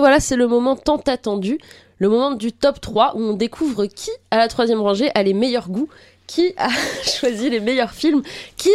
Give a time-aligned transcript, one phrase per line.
[0.00, 1.58] voilà, c'est le moment tant attendu,
[1.98, 5.34] le moment du top 3 où on découvre qui, à la troisième rangée, a les
[5.34, 5.88] meilleurs goûts,
[6.26, 6.68] qui a
[7.04, 8.22] choisi les meilleurs films,
[8.56, 8.70] qui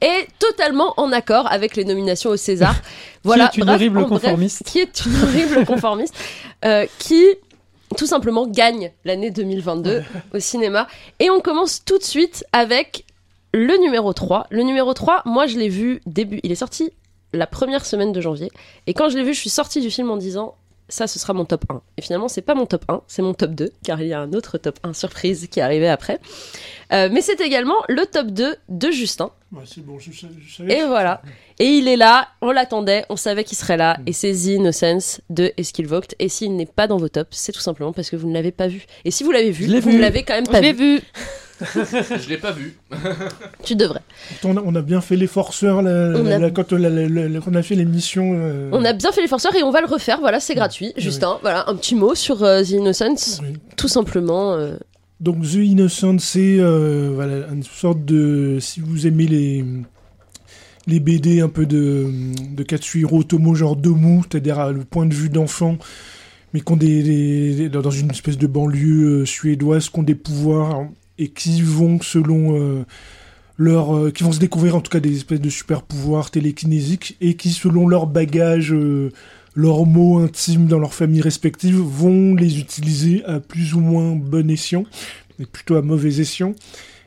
[0.00, 2.74] est totalement en accord avec les nominations au César.
[3.24, 4.62] Voilà, qui est une bref, horrible bref, conformiste.
[4.66, 6.14] qui est une horrible conformiste,
[6.64, 7.24] euh, qui
[7.96, 10.86] tout simplement gagne l'année 2022 au cinéma.
[11.18, 13.04] Et on commence tout de suite avec
[13.52, 14.46] le numéro 3.
[14.50, 16.92] Le numéro 3, moi je l'ai vu début, il est sorti
[17.32, 18.50] la première semaine de janvier.
[18.86, 20.54] Et quand je l'ai vu, je suis sortie du film en disant
[20.88, 21.80] ça, ce sera mon top 1.
[21.96, 24.20] Et finalement, c'est pas mon top 1, c'est mon top 2, car il y a
[24.20, 26.20] un autre top 1 surprise qui est arrivé après.
[26.92, 29.30] Euh, mais c'est également le top 2 de Justin.
[29.52, 30.10] Ouais, c'est bon, je,
[30.56, 30.78] savais.
[30.78, 31.22] Et voilà.
[31.58, 35.20] Et il est là, on l'attendait, on savait qu'il serait là, et c'est The Innocence
[35.30, 36.14] de Eskilvogt.
[36.18, 38.52] Et s'il n'est pas dans vos tops, c'est tout simplement parce que vous ne l'avez
[38.52, 38.86] pas vu.
[39.04, 39.96] Et si vous l'avez vu, vous vu.
[39.96, 40.98] ne l'avez quand même Je pas l'ai vu.
[40.98, 41.02] vu.
[41.60, 42.76] Je l'ai pas vu.
[43.64, 44.00] Tu devrais.
[44.44, 45.82] On a, on a bien fait les forceurs On
[46.52, 48.32] quand on a, la- la- la- quand on a fait l'émission.
[48.38, 50.20] euh, On a bien fait les forceurs et on va le refaire.
[50.20, 50.92] Voilà, c'est gratuit.
[50.96, 53.40] Justin, voilà, un petit mot sur euh, The Innocence.
[53.42, 53.54] oui.
[53.76, 54.54] Tout simplement.
[54.54, 54.76] euh,
[55.20, 58.58] Donc The Innocent, c'est euh, voilà, une sorte de...
[58.60, 59.64] Si vous aimez les,
[60.86, 62.06] les BD un peu de,
[62.54, 65.78] de Katsuhiro Otomo, genre Domu, c'est-à-dire le point de vue d'enfant,
[66.52, 70.14] mais qui ont des, des- dans une espèce de banlieue euh, suédoise, qui ont des
[70.14, 70.86] pouvoirs
[71.18, 72.60] et qui vont selon...
[72.60, 72.84] euh,
[73.58, 77.16] leur, euh, qui vont se découvrir en tout cas des espèces de super pouvoirs télékinésiques
[77.20, 79.12] et qui selon leur bagage euh,
[79.54, 84.50] leurs mots intimes dans leurs familles respectives vont les utiliser à plus ou moins bon
[84.50, 84.84] escient,
[85.38, 86.54] mais plutôt à mauvais escient.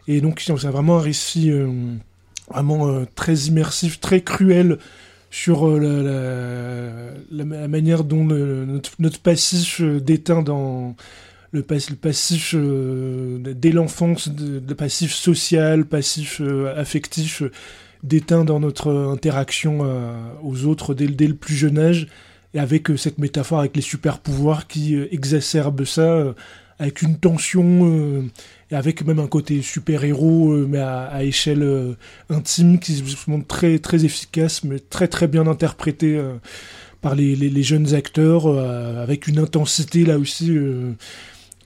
[0.08, 1.52] Et donc c'est vraiment un récit
[2.50, 4.80] vraiment très immersif, très cruel
[5.30, 10.96] sur la, manière dont notre, notre passif déteint dans
[11.52, 17.52] le, pas- le passif euh, dès l'enfance, le passif social, passif euh, affectif euh,
[18.04, 19.82] déteint dans notre interaction
[20.42, 22.08] aux autres dès, dès le plus jeune âge
[22.54, 26.34] et avec cette métaphore avec les super pouvoirs qui exacerbent ça
[26.80, 28.24] avec une tension
[28.72, 31.98] et avec même un côté super héros mais à, échelle
[32.30, 36.18] intime qui se montre très très efficace mais très très bien interprété
[37.02, 40.58] par les, les, jeunes acteurs avec une intensité là aussi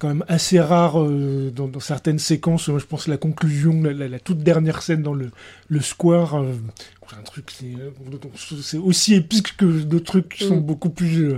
[0.04, 2.68] quand même assez rare euh, dans, dans certaines séquences.
[2.68, 5.32] Moi, je pense la conclusion, la, la- la toute dernière scène dans le,
[5.70, 6.52] le square, euh,
[7.10, 7.66] c'est un truc, c'est
[8.78, 10.62] euh, aussi épique que d'autres trucs qui sont Mm.
[10.66, 11.38] beaucoup plus euh,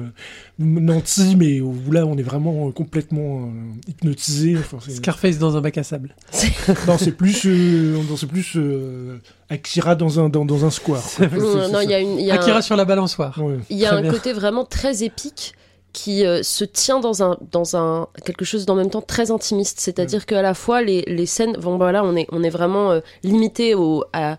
[0.60, 3.50] nantis, mais où là, on est vraiment euh, complètement euh,
[3.88, 4.58] hypnotisé.
[4.58, 6.16] Enfin, Scarface dans un bac à sable.
[6.88, 9.18] non, c'est plus, euh, c'est plus euh,
[9.50, 11.02] Akira dans un, dans, dans un square.
[11.04, 11.28] quoi.
[11.30, 11.96] C'est- non, c'est non, il y ça.
[11.96, 12.20] a une.
[12.20, 13.38] il y a un- Akira sur la balançoire.
[13.44, 13.58] Ouais.
[13.70, 14.12] Il y a Très un bien.
[14.12, 15.54] côté vraiment très épique
[16.00, 19.80] qui euh, se tient dans un dans un quelque chose d'en même temps très intimiste
[19.80, 22.92] c'est-à-dire qu'à la fois les, les scènes bon bah là on est on est vraiment
[22.92, 24.38] euh, limité au à-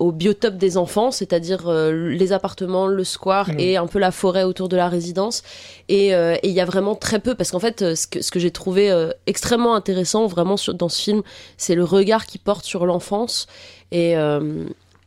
[0.00, 1.90] au biotope des enfants, c'est-à-dire euh,
[2.20, 3.58] les appartements, le square Mhm.
[3.58, 5.42] et un peu la forêt autour de la résidence.
[5.88, 8.22] Et euh, et il y a vraiment très peu, parce qu'en fait, euh, ce que,
[8.22, 8.82] ce que j'ai trouvé
[9.26, 11.22] extrêmement intéressant vraiment sur, dans ce film,
[11.56, 13.48] c'est le regard qu'il porte sur l'enfance
[13.90, 14.14] et,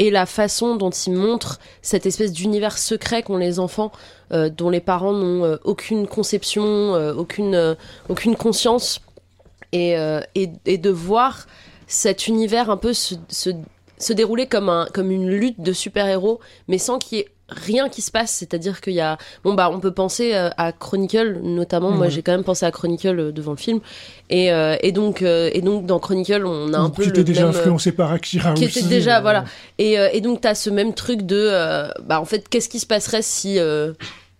[0.02, 3.92] et la façon dont il montre cette espèce d'univers secret qu'ont les enfants,
[4.34, 6.64] euh, dont les parents n'ont euh, aucune conception,
[6.96, 7.78] euh, aucune,
[8.10, 9.00] aucune conscience.
[9.74, 11.46] Et, de voir
[11.86, 13.54] cet univers un peu se
[14.12, 18.02] dérouler comme, un, comme une lutte de super-héros, mais sans qu'il y ait rien qui
[18.02, 18.32] se passe.
[18.32, 19.18] C'est-à-dire qu'il y a.
[19.44, 21.92] Bon, bah, on peut penser euh, à Chronicle, notamment.
[21.92, 22.10] Moi, Ouais.
[22.12, 23.80] j'ai quand même pensé à Chronicle euh, devant le film.
[24.30, 27.04] Et, euh, et, donc, euh, et donc, dans Chronicle, on a un peu.
[27.04, 28.80] qui était déjà même, influencé par Akira qui aussi.
[28.80, 29.46] était déjà, euh, voilà.
[29.78, 31.50] Et, et donc, tu as ce même truc de.
[32.04, 33.60] bah, en fait, qu'est-ce qui se passerait si.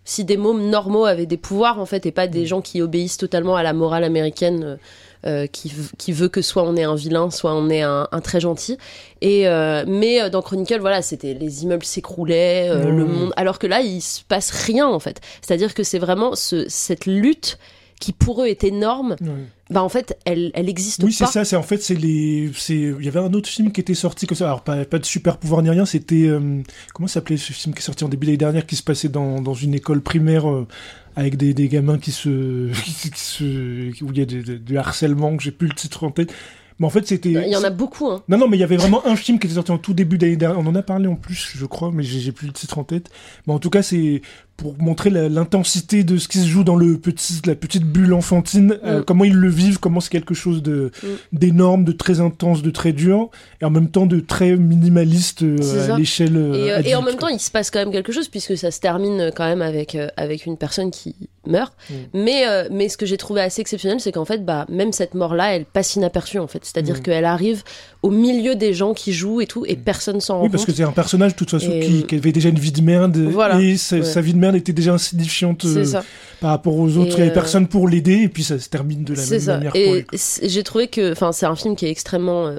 [0.04, 3.18] si des mômes normaux avaient des pouvoirs en fait et pas des gens qui obéissent
[3.18, 4.80] totalement à la morale américaine
[5.26, 8.22] euh, qui, qui veut que soit on est un vilain soit on est un, un
[8.22, 8.78] très gentil.
[9.22, 13.60] Et euh, mais euh, dans Chronicle voilà c'était les immeubles s'écroulaient euh, le monde alors
[13.60, 15.22] que là il se passe rien en fait.
[15.42, 17.58] C'est à dire que c'est vraiment ce, cette lutte
[18.02, 19.28] qui pour eux est énorme ouais.
[19.70, 21.46] bah en fait elle elle existe Oui, c'est pas ça.
[21.46, 22.76] C'est en fait, c'est les, c'est.
[22.76, 24.46] Il y avait un autre film qui était sorti comme ça.
[24.46, 25.86] Alors pas, pas de super pouvoir ni rien.
[25.86, 26.62] C'était euh,
[26.94, 29.42] comment s'appelait ce film qui est sorti en début d'année dernière, qui se passait dans,
[29.42, 30.68] dans une école primaire euh,
[31.16, 35.38] avec des, des gamins qui se, qui, se, où il y a du harcèlement.
[35.38, 36.34] Que j'ai plus le titre en tête.
[36.80, 37.30] Mais en fait, c'était.
[37.30, 39.38] il y en a beaucoup hein Non, non, mais il y avait vraiment un film
[39.38, 40.60] qui était sorti en tout début d'année dernière.
[40.60, 43.12] On en a parlé en plus, je crois, mais j'ai plus le titre en tête.
[43.46, 44.24] Mais en tout cas, c'est
[44.62, 48.78] pour montrer l'intensité de ce qui se joue dans le petit, la petite bulle enfantine,
[48.86, 49.04] euh, Mm.
[49.06, 51.08] comment ils le vivent, comment c'est quelque chose de Mm.
[51.34, 53.30] d'énorme, de très intense, de très dur,
[53.62, 56.38] et en même temps de très minimaliste euh, à l'échelle.
[56.38, 58.56] euh, Et, euh, et en même temps, il se passe quand même quelque chose puisque
[58.56, 61.16] ça se termine quand même avec, euh, avec une personne qui,
[61.48, 61.74] meurt.
[61.90, 61.94] Mm.
[62.14, 65.16] Mais, euh, mais ce que j'ai trouvé assez exceptionnel, c'est qu'en fait, bah, même cette
[65.16, 66.60] mort-là, elle passe inaperçue, en fait.
[66.64, 67.64] C'est-à-dire qu'elle arrive
[68.04, 70.72] au milieu des gens qui jouent et tout, et personne s'en rend Oui, parce que
[70.72, 70.76] compte.
[70.78, 73.18] c'est un personnage, de toute façon, Et- qui, qui avait déjà une vie de merde.
[73.18, 73.60] Voilà.
[73.60, 74.04] Et sa, Ouais.
[74.04, 76.02] sa vie de merde était déjà insignifiante euh,
[76.40, 77.12] par rapport aux autres.
[77.12, 79.26] Et, Il n'y avait euh, personne pour l'aider, et puis ça se termine de la
[79.26, 79.58] même ça.
[79.58, 80.06] manière Et
[80.44, 82.58] j'ai trouvé que, enfin, c'est un film qui est extrêmement euh,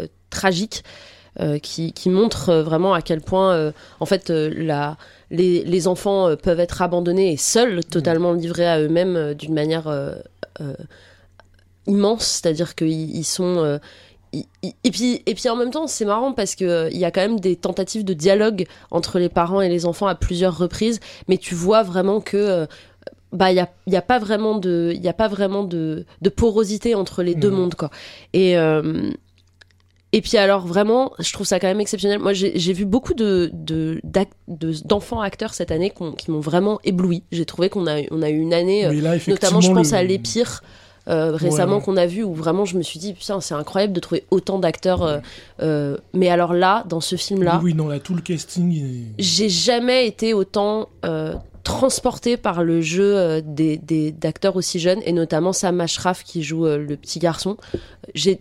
[0.00, 0.82] euh, tragique,
[1.62, 4.96] qui, qui montre vraiment à quel point, en fait, la,
[5.32, 9.92] les, les enfants peuvent être abandonnés et seuls, totalement livrés à eux-mêmes d'une manière
[11.88, 12.24] immense.
[12.24, 13.80] C'est-à-dire qu'ils ils sont
[14.62, 17.10] et puis, et puis en même temps, c'est marrant parce que euh, il y a
[17.10, 21.00] quand même des tentatives de dialogue entre les parents et les enfants à plusieurs reprises,
[21.28, 22.66] mais tu vois vraiment que euh,
[23.32, 26.06] bah il y a, y a pas vraiment de il y a pas vraiment de,
[26.22, 27.56] de porosité entre les deux Mhm.
[27.56, 27.90] mondes quoi.
[28.32, 29.10] Et euh,
[30.12, 32.20] et puis alors vraiment, je trouve ça quand même exceptionnel.
[32.20, 36.78] Moi, j'ai vu beaucoup de de- d'ac- de- d'enfants acteurs cette année qui m'ont vraiment
[36.84, 37.24] ébloui.
[37.32, 40.02] J'ai trouvé qu'on a on a eu une année, là, notamment je pense le- à
[40.04, 40.62] l'Épire.
[41.08, 41.82] Euh, récemment Ouais.
[41.82, 44.58] qu'on a vu où vraiment je me suis dit putain c'est incroyable de trouver autant
[44.58, 45.18] d'acteurs euh,
[45.60, 48.72] euh, mais alors là dans ce film là Oui, oui, non, là, tout le casting.
[48.74, 50.88] est- j'ai jamais été autant
[51.62, 56.64] transportée par le jeu des des- d'acteurs aussi jeunes et notamment Sam Ashraf qui joue
[56.66, 57.56] le petit garçon.
[58.14, 58.40] J'ai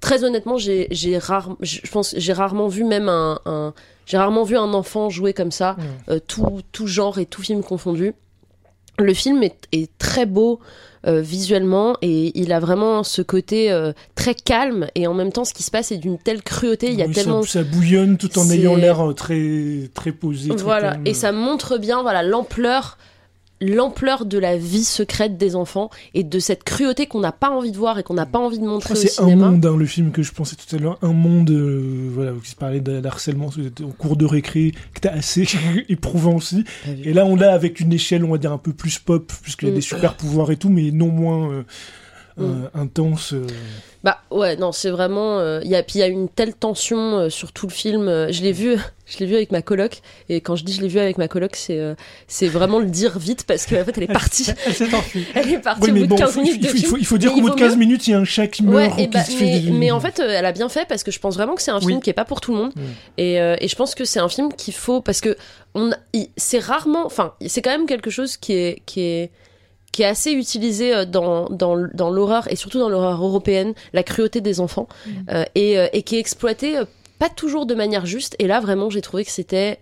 [0.00, 3.74] très honnêtement j'ai j'ai rare je pense j'ai rarement vu même un, un-
[4.06, 5.76] j'ai rarement vu un enfant jouer comme ça
[6.28, 8.14] tout tout genre et tout film confondu.
[8.98, 10.60] Le film est, est très beau
[11.06, 15.46] euh, visuellement et il a vraiment ce côté euh, très calme et en même temps
[15.46, 16.90] ce qui se passe est d'une telle cruauté.
[16.90, 20.50] Il y a tellement ça, bouillonne tout en ayant l'air euh, très, très posé.
[20.50, 21.06] très Voilà, calme.
[21.06, 22.98] et ça montre bien voilà l'ampleur
[23.60, 27.72] l'ampleur de la vie secrète des enfants et de cette cruauté qu'on n'a pas envie
[27.72, 29.76] de voir et qu'on n'a pas envie de montrer au que c'est un monde, hein,
[29.76, 32.80] le film que je pensais tout à l'heure, un monde, euh, voilà, qui se parlait
[32.80, 33.50] d'harcèlement
[33.82, 35.46] en cours de récré, qui était assez
[35.88, 36.64] éprouvant aussi.
[37.04, 39.66] Et là, on l'a avec une échelle, on va dire, un peu plus pop, puisqu'il
[39.66, 39.74] y a Mm.
[39.74, 41.62] des super pouvoirs et tout, mais non moins euh.
[42.40, 43.32] Euh, intense.
[43.34, 43.46] euh.
[44.02, 45.38] Bah ouais, non, c'est vraiment.
[45.40, 48.08] euh, y a, puis il y a une telle tension euh, sur tout le film.
[48.08, 48.76] euh, je l'ai vu,
[49.06, 50.00] je l'ai vu avec ma coloc.
[50.30, 51.94] Et quand je dis je l'ai vu avec ma coloc, c'est euh,
[52.26, 54.46] c'est vraiment le dire vite parce qu'en fait elle est partie.
[54.66, 55.26] Elle s'est enfuie.
[55.34, 56.84] Elle est partie Oui, au bout bon, de 15 faut- minutes il de faut, il
[56.86, 58.24] faut, il faut dire qu'au bout de vaut 15 mieux- minutes, il y a un
[58.24, 60.18] chat qui Ouais, meurt et ou qui bah, se fait mais, des- mais en fait,
[60.18, 62.00] elle a bien fait parce que je pense vraiment que c'est un film Oui.
[62.02, 62.72] qui est pas pour tout le monde.
[62.74, 62.80] Mm.
[63.18, 65.36] Et, et je pense que c'est un film qu'il faut parce que
[65.74, 65.90] on,
[66.38, 69.30] c'est rarement, enfin, c'est quand même quelque chose qui est qui est
[69.92, 74.02] qui est assez utilisé euh, dans, dans, dans l'horreur et surtout dans l'horreur européenne, la
[74.02, 74.88] cruauté des enfants,
[75.30, 76.84] euh, et, euh, et qui est exploité euh,
[77.18, 78.34] pas toujours de manière juste.
[78.38, 79.78] Et là, vraiment, j'ai trouvé que c'était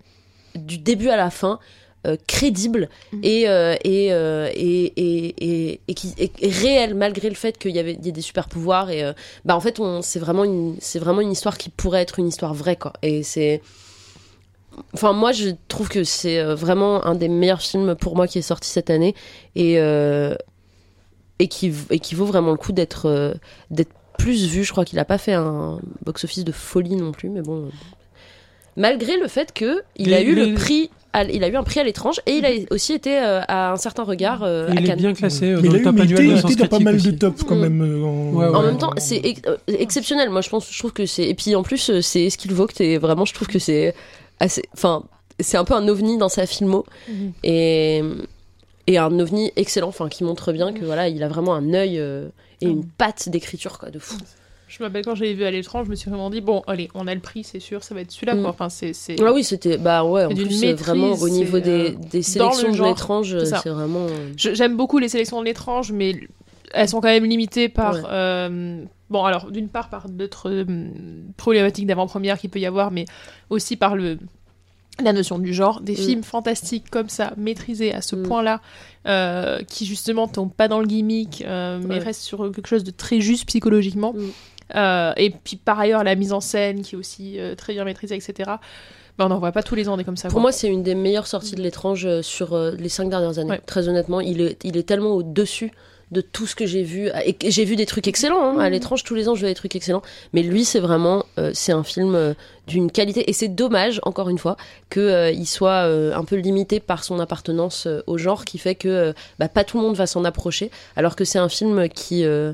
[0.55, 1.59] du début à la fin
[2.07, 3.21] euh, crédible Mhm.
[3.25, 7.99] et, euh, et, euh, et, et, qui est réel malgré le fait qu'il y avait
[8.03, 9.13] y ait des super pouvoirs et euh,
[9.45, 12.29] bah en fait on c'est vraiment une c'est vraiment une histoire qui pourrait être une
[12.29, 13.63] histoire vraie quoi et c'est
[14.95, 18.39] enfin moi je trouve que c'est euh, vraiment un des meilleurs films pour moi qui
[18.39, 19.15] est sorti cette année
[19.57, 20.35] et euh,
[21.39, 23.35] et qui et qui vaut vraiment le coup d'être euh,
[23.71, 27.13] d'être plus vu je crois qu'il a pas fait un box office de folie non
[27.13, 27.71] plus mais bon
[28.77, 31.81] malgré le fait que il a eu le prix à- il a eu un prix
[31.81, 34.75] à l'étrange et il a aussi été euh, à un certain regard euh, Et à
[34.75, 34.99] il est Cannes.
[34.99, 37.01] bien classé euh, dans il a le top il annuel il était dans pas mal
[37.01, 37.81] de tops quand même.
[37.83, 38.67] euh, en, Ouais, En ouais.
[38.67, 40.29] même temps, c'est ex- exceptionnel.
[40.31, 41.25] Moi, je pense, je trouve que c'est.
[41.25, 43.95] Et puis en plus, c'est ce qu'il vaut que et vraiment, je trouve que c'est
[44.40, 44.62] assez.
[44.75, 45.05] Enfin,
[45.40, 47.32] c'est un peu un ovni dans sa filmo Mhm.
[47.44, 48.02] et
[48.87, 51.99] et un ovni excellent, enfin, qui montre bien que voilà, il a vraiment un œil
[51.99, 52.29] euh,
[52.62, 54.17] et une patte d'écriture quoi, de fou.
[54.67, 56.88] Je me rappelle quand j'avais vu à l'étrange, je me suis vraiment dit bon, allez,
[56.94, 58.40] on a le prix, c'est sûr, ça va être celui-là Mm.
[58.43, 58.50] quoi.
[58.50, 58.93] Enfin, c'est
[59.23, 60.25] Ah oui, c'était bah ouais.
[60.25, 63.69] En plus, euh, maîtrise, vraiment au niveau des, euh, des sélections le de l'étrange, c'est
[63.69, 64.06] vraiment.
[64.37, 66.14] J'aime beaucoup les sélections de l'étrange, mais
[66.73, 67.95] elles sont quand même limitées par.
[67.95, 68.00] Ouais.
[68.11, 70.65] euh, bon, alors, d'une part, par d'autres euh,
[71.37, 73.05] problématiques d'avant-première qu'il peut y avoir, mais
[73.50, 74.19] aussi par le.
[75.00, 75.97] La notion du genre, des Mm.
[75.97, 78.23] films fantastiques comme ça, maîtrisés à ce Mm.
[78.25, 78.61] point-là,
[79.07, 82.91] euh, qui justement tombent pas dans le gimmick, euh, mais restent sur quelque chose de
[82.91, 84.12] très juste psychologiquement.
[84.12, 84.19] Mm.
[84.75, 88.17] Euh, et puis par ailleurs, la mise en scène qui est aussi très bien maîtrisée,
[88.17, 88.50] etc.
[89.19, 90.29] Ben, on n'en voit pas tous les ans des comme ça.
[90.29, 90.43] Pour quoi.
[90.43, 93.50] moi, c'est une des meilleures sorties de l'étrange sur les cinq dernières années.
[93.50, 93.61] Ouais.
[93.67, 95.71] Très honnêtement, il est, il est tellement au-dessus
[96.11, 97.11] de tout ce que j'ai vu.
[97.25, 98.43] Et j'ai vu des trucs excellents.
[98.43, 98.59] hein.
[98.61, 100.03] À l'étrange, tous les ans, je vois des trucs excellents.
[100.33, 102.35] Mais lui, c'est vraiment, euh, c'est un film euh,
[102.67, 103.29] d'une qualité.
[103.29, 104.57] Et c'est dommage, encore une fois,
[104.91, 105.03] qu'il
[105.35, 108.88] il soit euh, un peu limité par son appartenance euh, au genre, qui fait que
[108.88, 110.71] euh, bah, pas tout le monde va s'en approcher.
[110.97, 112.25] Alors que c'est un film qui.
[112.25, 112.53] euh,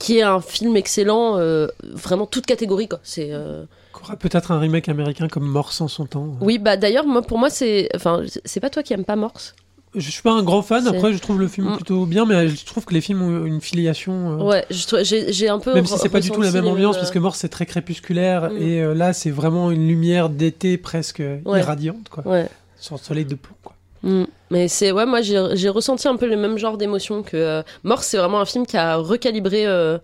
[0.00, 2.98] qui est un film excellent, euh, vraiment toute catégorie quoi.
[3.04, 3.64] C'est euh,
[4.18, 6.32] Peut-être un remake américain comme Morse en son temps.
[6.40, 9.54] oui bah d'ailleurs moi pour moi c'est enfin c'est pas toi qui aimes pas Morse?
[9.94, 11.76] Je suis pas un grand fan, après je trouve le film Mm.
[11.76, 14.40] plutôt bien, mais je trouve que les films ont une filiation.
[14.40, 15.72] euh, Ouais, j'ai un peu.
[15.74, 18.50] Même si c'est pas du tout la même ambiance, parce que Morse c'est très crépusculaire,
[18.50, 18.56] Mm.
[18.62, 21.60] et euh, là c'est vraiment une lumière d'été presque Ouais.
[21.60, 22.26] irradiante, quoi.
[22.26, 22.48] Ouais.
[22.90, 23.74] Le soleil de plomb, quoi.
[24.02, 24.24] Mm.
[24.50, 28.06] Mais c'est ouais, moi j'ai ressenti un peu le même genre d'émotion que euh, Morse.
[28.06, 29.98] C'est vraiment un film qui a recalibré euh,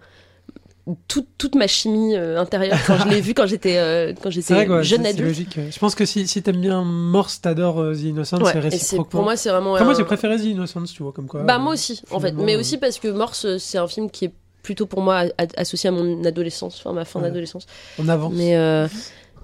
[1.09, 5.07] toute, toute ma chimie euh, intérieure quand je l'ai vu quand j'étais quand j'étais jeune
[5.07, 5.29] adulte.
[5.29, 5.59] Logique.
[5.71, 9.09] Je pense que si, si t'aimes bien Morse, t'adores The Innocent, c'est réciproque.
[9.09, 9.83] Pour moi, c'est vraiment.
[9.83, 11.43] moi, j'ai préféré The Innocent, tu vois, comme quoi.
[11.43, 14.33] Bah moi aussi, en fait, mais aussi parce que Morse, c'est un film qui est
[14.63, 15.25] plutôt pour moi
[15.57, 17.67] associé à mon adolescence, enfin ma fin d'adolescence.
[17.99, 18.33] On avance.
[18.35, 18.89] Mais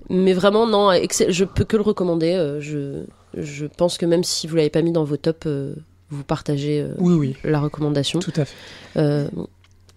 [0.08, 2.58] mais vraiment non, je peux que le recommander.
[2.60, 3.04] je
[3.36, 5.74] je pense que même si vous l'avez pas mis dans vos tops, euh,
[6.10, 7.36] vous partagez euh, oui, oui.
[7.44, 8.18] la recommandation.
[8.18, 8.54] Tout à fait.
[8.96, 9.28] Euh,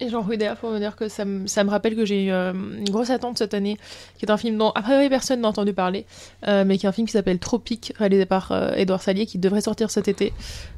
[0.00, 2.30] et j'en d'ailleurs pour me dire que ça me, ça me rappelle que j'ai eu
[2.30, 3.76] une grosse attente cette année,
[4.18, 6.06] qui est un film dont a priori personne n'a entendu parler,
[6.46, 9.90] mais qui est un film qui s'appelle Tropique, réalisé par Edouard Salier, qui devrait sortir
[9.90, 10.32] cet été,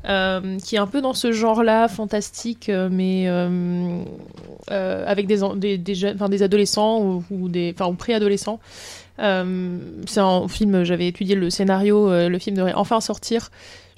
[0.05, 3.29] qui est un peu dans ce genre-là, fantastique, mais
[4.69, 8.61] avec des, des, des, jeunes, des adolescents ou, ou des, ou préadolescents.
[9.19, 13.51] Euh, c'est un film, j'avais étudié le scénario, euh, le film devrait enfin sortir.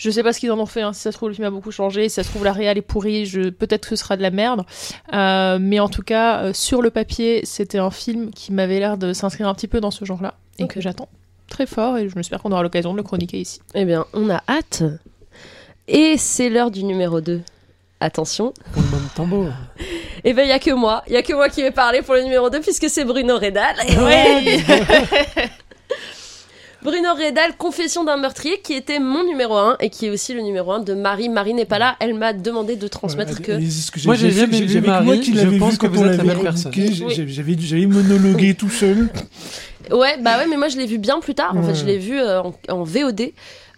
[0.04, 0.92] Je sais pas ce qu'ils en ont fait, hein.
[0.92, 2.76] si ça se trouve le film a beaucoup changé, si ça se trouve la réal
[2.76, 3.48] est pourrie, je...
[3.48, 4.66] peut-être que ce sera de la merde.
[5.14, 9.14] Euh, mais en tout cas, sur le papier, c'était un film qui m'avait l'air de
[9.14, 11.08] s'inscrire un petit peu dans ce genre-là et que j'attends
[11.48, 13.60] très fort et je m'espère qu'on aura l'occasion de le chroniquer ici.
[13.74, 14.82] Eh bien, on a hâte.
[15.88, 17.40] Et c'est l'heure du numéro 2.
[18.00, 18.52] Attention.
[19.14, 19.48] tambour.
[19.78, 21.70] Et eh ben il y a que moi, il y a que moi qui vais
[21.70, 23.76] parler pour le numéro 2 puisque c'est Bruno Redal.
[23.88, 24.64] Oui.
[26.84, 30.42] Bruno Redal, Confession d'un meurtrier, qui était mon numéro 1 et qui est aussi le
[30.42, 31.30] numéro 1 de Marie.
[31.30, 33.52] Marie n'est pas là, elle m'a demandé de transmettre que...
[34.04, 36.72] Moi j'ai jamais vu Marie, moi qui je pense que vous êtes la même personne.
[36.74, 39.08] J'avais monologué tout seul.
[39.90, 41.56] Ouais, bah ouais, mais moi je l'ai vu bien plus tard.
[41.56, 43.32] En fait, je l'ai vu euh, en, VOD.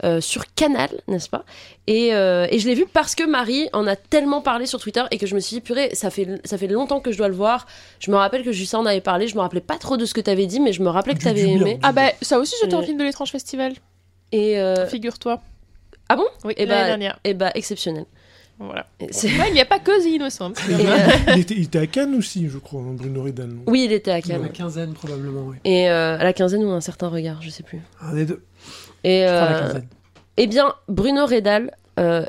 [0.05, 1.45] Euh, sur Canal, n'est-ce pas?
[1.87, 5.03] Et, euh, et, je l'ai vu parce que Marie en a tellement parlé sur Twitter
[5.11, 7.29] et que je me suis dit, purée, ça fait, ça fait longtemps que je dois
[7.29, 7.67] le voir.
[8.01, 10.13] Je me rappelle que Justin en avait parlé, je me rappelais pas trop de ce
[10.13, 11.79] que tu avais dit, mais je me rappelais que tu avais aimé.
[11.83, 13.73] Ah bah, ça aussi, c'était un film de l'étrange festival.
[14.33, 14.61] Et
[14.91, 15.41] Figure-toi.
[16.09, 16.27] Ah bon?
[16.45, 17.21] Oui, et eh l'année bah, dernière.
[17.25, 18.05] Et eh bah, exceptionnel.
[18.59, 18.87] Voilà.
[19.01, 20.53] il n'y a pas que The Innocent.
[21.29, 23.51] il, était, à Cannes aussi, je crois, hein, Bruno Redal.
[23.67, 24.43] Oui, il était à Cannes.
[24.43, 25.57] À la quinzaine, probablement, oui.
[25.65, 27.81] Et à la quinzaine ou un certain regard, je sais plus.
[28.01, 28.43] Un des deux.
[29.07, 29.25] Et,
[30.37, 31.71] eh bien, Bruno Redal.
[31.99, 32.27] Euh,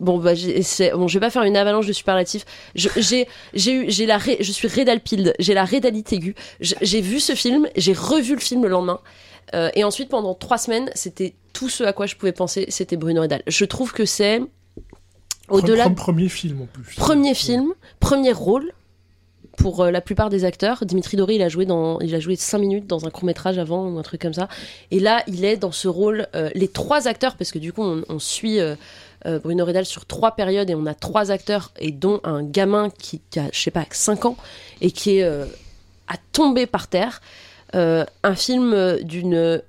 [0.00, 2.44] bon, bah, bon, je vais pas faire une avalanche de superlatifs.
[2.74, 6.34] J'ai, j'ai eu, j'ai la, je suis Redalpilde, j'ai la Redalite aiguë.
[6.60, 9.00] J'ai vu ce film, j'ai revu le film le lendemain.
[9.54, 12.96] Euh, et ensuite, pendant trois semaines, c'était tout ce à quoi je pouvais penser, c'était
[12.96, 13.42] Bruno Redal.
[13.46, 14.42] Je trouve que c'est
[15.48, 15.88] au-delà.
[15.90, 16.96] Premier film en plus.
[16.96, 18.72] Premier film, premier rôle
[19.56, 20.84] pour euh, la plupart des acteurs.
[20.84, 23.58] Dimitri Doré, il a joué dans, il a joué cinq minutes dans un court métrage
[23.58, 24.48] avant ou un truc comme ça.
[24.90, 26.26] Et là, il est dans ce rôle.
[26.34, 28.76] Euh, les trois acteurs, parce que du coup, on, suit euh,
[29.24, 33.20] Bruno Redal sur trois périodes et on a trois acteurs et dont un gamin qui,
[33.36, 34.36] a, je sais pas, 5 ans
[34.80, 37.20] et qui est à tomber par terre.
[37.72, 39.62] un film d'une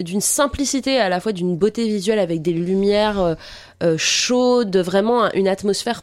[0.00, 3.36] d'une simplicité à la fois d'une beauté visuelle avec des lumières
[3.96, 6.02] chaudes, vraiment une atmosphère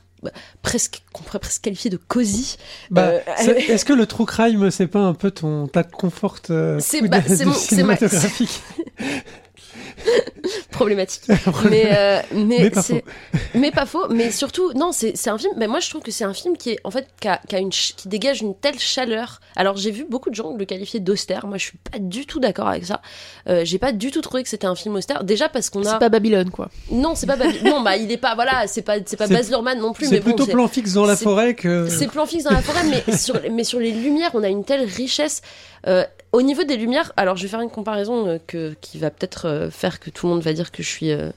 [0.62, 2.58] presque qu'on pourrait presque qualifier de cosy.
[2.90, 3.20] Bah, euh,
[3.68, 7.22] est-ce que le true crime c'est pas un peu ton ta confort euh, c'est bah,
[7.54, 8.62] cinématographique
[10.72, 11.24] problématique.
[11.70, 13.02] mais, euh, mais, pas faux.
[13.56, 14.08] mais pas faux.
[14.10, 15.54] Mais surtout, non, c'est un film.
[15.58, 17.56] Mais moi, je trouve que c'est un film qui est en fait qui, a, qui,
[17.56, 19.40] a une, qui dégage une telle chaleur.
[19.56, 21.48] Alors, j'ai vu beaucoup de gens le qualifier d'austère.
[21.48, 23.02] Moi, je suis pas du tout d'accord avec ça.
[23.48, 25.24] Euh, j'ai pas du tout trouvé que c'était un film austère.
[25.24, 25.92] Déjà parce qu'on a.
[25.92, 26.70] C'est pas Babylone, quoi.
[26.92, 27.66] Non, c'est pas Babylone.
[27.66, 28.36] non, bah, il est pas.
[28.36, 30.08] Voilà, c'est pas, c'est pas Baz Luhrmann non plus.
[30.08, 31.88] C'est plutôt plan fixe dans la forêt que.
[31.90, 34.64] C'est plan fixe dans la forêt, mais sur, mais sur les lumières, on a une
[34.64, 35.42] telle richesse.
[35.88, 39.10] Euh, au niveau des lumières, alors je vais faire une comparaison euh, que, qui va
[39.10, 41.32] peut-être euh, faire que tout le monde va dire que je suis euh,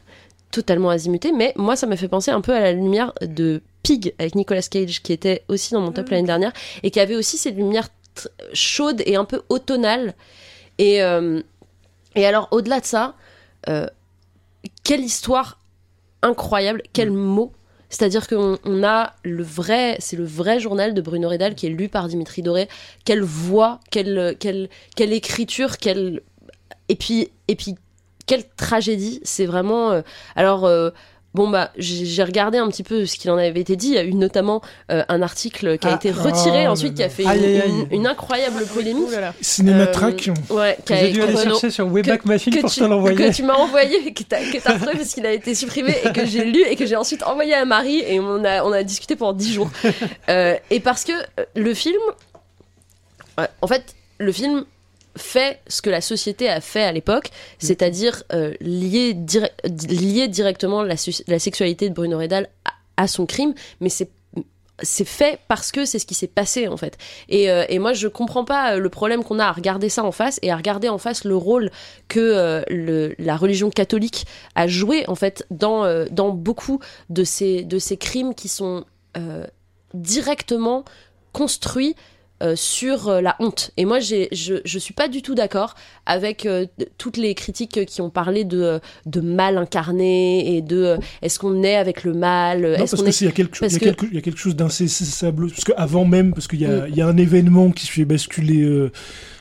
[0.50, 4.14] totalement azimutée, mais moi ça m'a fait penser un peu à la lumière de Pig
[4.18, 7.14] avec Nicolas Cage qui était aussi dans mon top ah l'année dernière et qui avait
[7.14, 7.88] aussi ces lumières
[8.52, 10.14] chaudes et un peu automnales.
[10.78, 13.14] Et, et alors au-delà de ça,
[14.82, 15.59] quelle histoire
[16.23, 17.16] incroyable, quel mm.
[17.16, 17.52] mot
[17.90, 21.88] c'est-à-dire qu'on a le vrai, c'est le vrai journal de Bruno Redal qui est lu
[21.88, 22.68] par Dimitri Doré.
[23.04, 26.23] Quelle voix, quelle, quelle, quelle écriture, quelle
[26.88, 27.75] et puis et puis
[28.26, 29.20] quelle tragédie.
[29.25, 29.90] C'est vraiment.
[29.90, 30.02] Euh,
[30.37, 30.90] alors euh,
[31.32, 33.88] Bon bah j'ai regardé un petit peu ce qu'il en avait été dit.
[33.88, 36.94] Il y a eu notamment euh, un article qui a ah, été retiré oh ensuite,
[36.94, 37.25] qui a fait
[37.92, 39.08] une, incroyable polémique.
[39.40, 40.28] Cinématrack.
[40.28, 43.16] Euh, ouais, j'ai dû aller chercher sur Wayback Machine pour te l'envoyer.
[43.16, 46.44] Que tu m'as envoyé, que t'as retrouvé parce qu'il a été supprimé et que j'ai
[46.44, 49.32] lu et que j'ai ensuite envoyé à Marie et on a on a discuté pendant
[49.32, 49.70] dix jours.
[50.28, 52.00] euh, et parce que euh, le film,
[53.38, 54.64] en fait, le film
[55.22, 57.66] fait ce que la société a fait à l'époque, mm.
[57.66, 59.14] c'est-à-dire euh, lier,
[60.28, 62.48] directement la, sexualité de Bruno Redal
[62.96, 64.10] à, son crime, mais c'est
[64.82, 66.96] c'est fait parce que c'est ce qui s'est passé en fait.
[67.28, 70.04] Et, euh, et moi je comprends pas euh, le problème qu'on a à regarder ça
[70.04, 71.70] en face et à regarder en face le rôle
[72.08, 77.24] que euh, le, la religion catholique a joué en fait dans, euh, dans beaucoup de
[77.24, 78.84] ces, de ces crimes qui sont
[79.92, 80.84] directement
[81.32, 81.96] construits
[82.42, 83.70] euh, sur euh, la honte.
[83.76, 84.26] Et moi, je,
[84.64, 85.75] je suis pas du tout d'accord
[86.06, 86.66] avec euh,
[86.99, 91.76] toutes les critiques qui ont parlé de, de mal incarné et de est-ce qu'on est
[91.76, 93.76] avec le mal, Non, est-ce parce qu'on que est y a quelque, parce il y
[93.76, 95.49] a que- quelque, il y a quelque chose d'insaisissable.
[95.50, 96.94] Parce qu'avant même, parce qu'il y, Mm.
[96.94, 98.90] y a un événement qui fait basculer euh,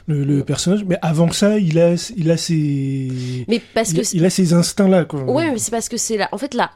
[0.07, 4.25] le, le personnage, mais avant ça, il a, il a ses, Mais parce que il
[4.25, 5.21] a ces instincts-là, quoi.
[5.23, 6.27] Ouais, mais c'est parce que c'est là.
[6.31, 6.71] En fait, là,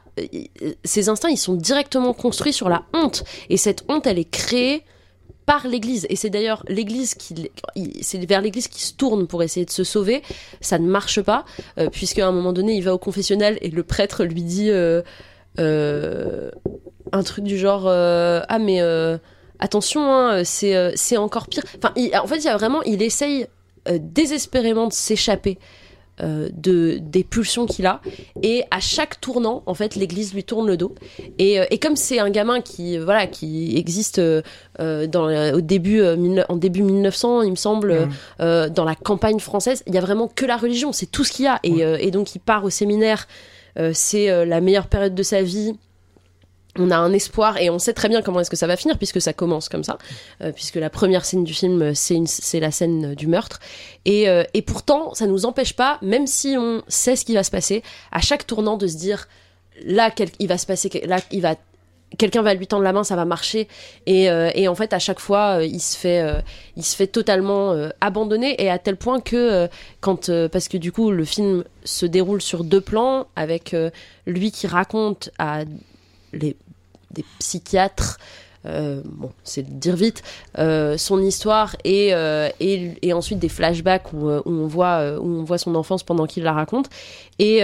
[0.84, 3.24] ces instincts, ils sont directement construits sur la honte.
[3.50, 4.82] Et cette honte, elle est créée
[5.46, 6.06] par l'Église.
[6.08, 7.50] Et c'est d'ailleurs l'Église qui,
[8.00, 10.22] c'est vers l'Église qui se tourne pour essayer de se sauver.
[10.60, 11.44] Ça ne marche pas,
[11.78, 14.70] euh, puisque à un moment donné, il va au confessionnal et le prêtre lui dit
[14.70, 15.02] euh,
[15.58, 16.50] euh,
[17.12, 18.80] un truc du genre euh, ah mais
[19.58, 21.64] attention, hein, c'est c'est encore pire.
[21.78, 23.46] Enfin, en fait, il y a vraiment, il essaye
[23.88, 25.58] désespérément de s'échapper.
[26.22, 28.00] Euh, de des pulsions qu'il a.
[28.42, 30.94] Et à chaque tournant en fait l'église lui tourne le dos.
[31.38, 34.42] Et, euh, et comme c'est un gamin qui euh, voilà qui existe euh,
[34.78, 39.94] dans au début euh, en début 1900 il me semble dans la campagne française il
[39.94, 41.58] y a vraiment que la religion c'est tout ce qu'il y a.
[41.62, 42.04] Et, Ouais.
[42.04, 43.26] et donc il part au séminaire.
[43.92, 45.74] C'est la meilleure période de sa vie
[46.76, 48.98] on a un espoir et on sait très bien comment est-ce que ça va finir
[48.98, 49.96] puisque ça commence comme ça,
[50.42, 53.60] euh, puisque la première scène du film euh, c'est la scène euh, du meurtre.
[54.04, 57.50] Et, et pourtant ça nous empêche pas, même si on sait ce qui va se
[57.50, 59.28] passer, à chaque tournant de se dire
[59.84, 61.54] là quel- il va se passer, là il va
[62.18, 63.66] quelqu'un va lui tendre la main, ça va marcher.
[64.06, 66.22] Et, et en fait à chaque fois il se fait
[66.76, 69.68] il se fait totalement abandonner et à tel point que
[70.00, 73.74] quand parce que du coup le film se déroule sur deux plans avec
[74.26, 75.62] lui qui raconte à
[76.34, 76.56] les,
[77.14, 78.18] des psychiatres,
[78.66, 80.22] euh, bon, c'est de dire vite,
[80.58, 85.26] euh, son histoire et, euh, et, et ensuite des flashbacks où, où on voit, où
[85.26, 86.88] on voit son enfance pendant qu'il la raconte.
[87.38, 87.62] Et,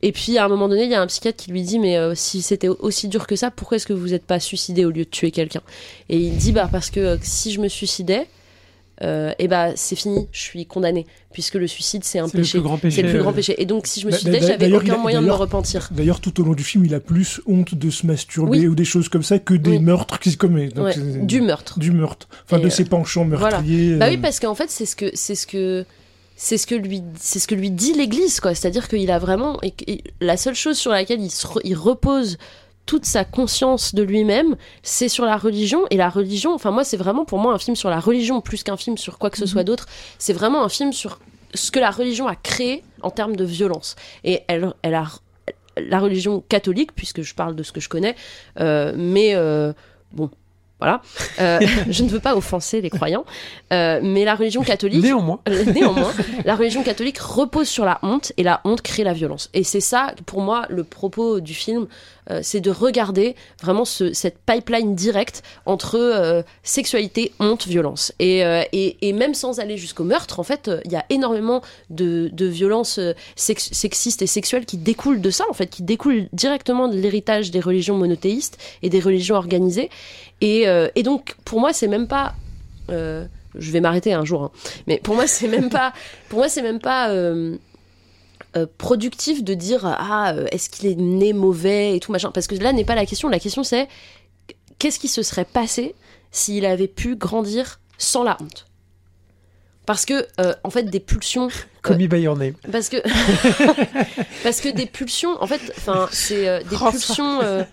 [0.00, 2.14] et puis à un moment donné, il y a un psychiatre qui lui dit Mais
[2.14, 5.04] si c'était aussi dur que ça, pourquoi est-ce que vous n'êtes pas suicidé au lieu
[5.04, 5.62] de tuer quelqu'un?
[6.08, 8.26] Et il dit Bah, parce que si je me suicidais,
[9.02, 12.58] euh, et bah c'est fini, je suis condamné, puisque le suicide c'est un péché.
[12.90, 13.60] C'est le plus euh, grand péché.
[13.62, 15.88] Et donc si je me D'a- suicidais, d'a- j'avais aucun a- moyen de me repentir.
[15.92, 18.66] D'ailleurs, tout au long du film, il a plus honte de se masturber Oui.
[18.68, 19.78] ou des choses comme ça que des Oui.
[19.80, 20.68] meurtres qu'il commet.
[20.68, 21.78] Donc, Ouais, c'est- du meurtre.
[21.78, 22.28] du meurtre.
[22.44, 23.96] Enfin, Et, de euh, ses penchants meurtriers.
[23.96, 25.84] Bah euh, oui, parce qu'en fait, c'est ce que c'est ce que
[26.40, 28.54] c'est ce que lui c'est ce que lui dit l'Église, quoi.
[28.54, 32.36] C'est-à-dire qu'il a vraiment et, et la seule chose sur laquelle il, se il repose
[32.88, 36.54] toute sa conscience de lui-même, c'est sur la religion et la religion.
[36.54, 39.18] Enfin, moi, c'est vraiment pour moi un film sur la religion plus qu'un film sur
[39.18, 39.86] quoi que ce soit d'autre.
[40.18, 41.20] C'est vraiment un film sur
[41.52, 43.94] ce que la religion a créé en termes de violence.
[44.24, 45.04] Et elle, elle a
[45.76, 48.16] la religion catholique, puisque je parle de ce que je connais,
[48.58, 49.74] euh, mais euh,
[50.12, 50.30] bon,
[50.80, 51.02] voilà.
[51.40, 53.24] Euh, je ne veux pas offenser les croyants,
[53.72, 55.40] euh, mais la religion catholique, Néanmoins.
[55.74, 56.12] néanmoins,
[56.44, 59.50] la religion catholique repose sur la honte et la honte crée la violence.
[59.54, 61.86] Et c'est ça, pour moi, le propos du film,
[62.30, 68.12] euh, c'est de regarder vraiment ce, cette pipeline directe entre euh, sexualité, honte, violence.
[68.18, 71.04] Et, euh, et, et même sans aller jusqu'au meurtre, en fait, euh, il y a
[71.10, 73.00] énormément de, de violences
[73.34, 77.50] sex- sexistes et sexuelles qui découlent de ça, en fait, qui découlent directement de l'héritage
[77.50, 79.88] des religions monothéistes et des religions organisées.
[80.40, 82.34] Et, euh, et donc, pour moi, c'est même pas.
[82.90, 83.26] euh,
[83.58, 84.50] je vais m'arrêter un jour, hein.
[84.86, 85.92] mais pour moi, c'est même pas.
[86.28, 87.10] Pour moi, c'est même pas.
[87.10, 87.56] euh,
[88.56, 92.54] euh, productif de dire ah est-ce qu'il est né mauvais et tout machin parce que
[92.54, 93.88] là n'est pas la question la question c'est
[94.78, 95.94] qu'est-ce qui se serait passé
[96.30, 98.64] s'il avait pu grandir sans la honte?
[99.84, 101.48] Parce que euh, en fait des pulsions
[101.82, 102.54] Call me by your name.
[102.72, 102.96] parce que
[104.42, 107.64] parce que des pulsions en fait enfin c'est euh, des Oh, pulsions euh,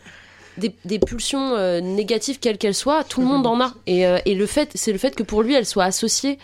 [0.58, 3.74] des, pulsions euh, négatives quelles qu'elles soient tout le monde en a.
[3.88, 6.40] Et, euh, et le fait c'est le fait que pour lui elles soient associées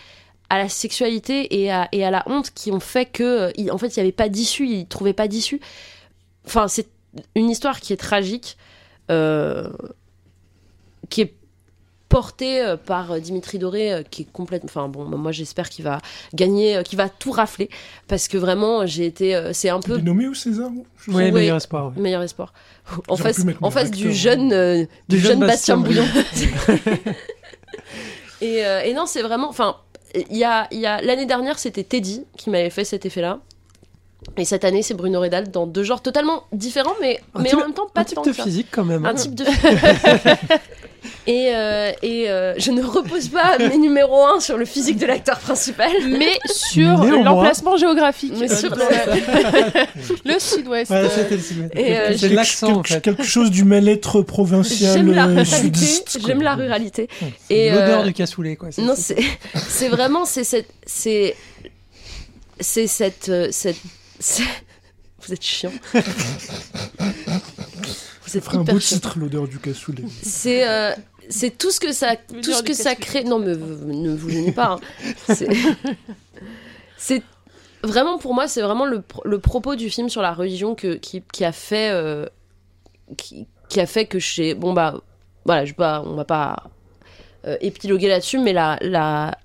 [0.50, 3.78] à la sexualité et à, et à la honte qui ont fait que euh, en
[3.78, 5.60] fait il n'y avait pas d'issue il trouvait pas d'issue.
[6.46, 6.88] Enfin c'est
[7.34, 8.56] une histoire qui est tragique
[11.10, 11.34] qui est
[12.12, 15.84] portée euh, par euh, Dimitri Doré euh, qui est complètement enfin bon moi j'espère qu'il
[15.84, 15.98] va
[16.34, 17.68] gagner qu'il va tout rafler
[18.08, 21.10] parce que vraiment j'ai été c'est un Il peu est nommé au César ou- je
[21.10, 21.86] sais Ouais, meilleur espoir.
[21.96, 22.00] ouais.
[22.02, 22.52] meilleur espoir
[23.08, 26.04] en J'aurais face en du acteur, jeune euh, du, Du jeune jeune Bastien Bouillon
[28.40, 29.76] et, euh, et non c'est vraiment enfin
[30.30, 33.20] il y a, il y a l'année dernière c'était Teddy qui m'avait fait cet effet
[33.22, 33.40] là
[34.36, 37.58] et cette année c'est Bruno Redal dans deux genres totalement différents mais Un mais type-
[37.58, 38.44] en même temps pas Un type tant de que ça.
[38.44, 39.04] physique quand même.
[39.06, 39.14] un hein.
[39.14, 39.44] type de
[41.26, 45.06] Et, euh, et euh, je ne repose pas mes numéros 1 sur le physique de
[45.06, 45.90] l'acteur principal.
[46.08, 48.32] Mais sur l'emplacement géographique.
[48.38, 48.70] Mais euh, sur
[50.24, 50.90] le sud-ouest.
[50.90, 51.72] Ouais, c'était le silhouette.
[51.74, 53.00] Et, euh, C'est Quelque- l'accent en quelque, fait.
[53.00, 56.18] quelque chose du mal-être provincial J'aime la sudiste.
[56.26, 57.08] J'aime la ruralité.
[57.50, 58.68] Et, L'odeur euh, du cassoulet quoi.
[58.70, 61.34] c'est- Non, c'est- vraiment c'est cette c'est
[62.60, 63.76] c'est cette cette
[64.18, 64.42] c'est-
[65.24, 65.72] vous êtes chiant.
[68.40, 68.96] Ferait un beau chiant.
[68.96, 70.04] titre, l'odeur du cassoulet.
[70.22, 70.92] C'est euh,
[71.28, 73.24] c'est tout ce que ça tout ce que ça crée.
[73.24, 74.78] Non mais ne vous gênez pas.
[74.78, 75.34] hein.
[75.34, 75.48] C'est
[76.96, 77.22] c'est
[77.82, 81.22] vraiment pour moi c'est vraiment le, le propos du film sur la religion que qui,
[81.32, 82.26] qui a fait euh,
[83.16, 85.00] qui, qui a fait que j'ai bon bah
[85.44, 86.70] voilà je pas on va pas
[87.46, 89.36] euh, épiloguer là-dessus mais la la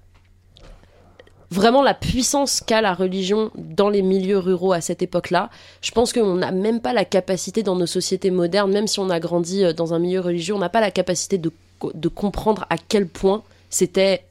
[1.49, 5.49] vraiment la puissance qu'a la religion dans les milieux ruraux à cette époque-là.
[5.81, 9.09] Je pense qu'on n'a même pas la capacité dans nos sociétés modernes, même si on
[9.09, 11.51] a grandi euh, dans un milieu religieux, on n'a pas la capacité de,
[11.93, 14.23] de comprendre à quel point c'était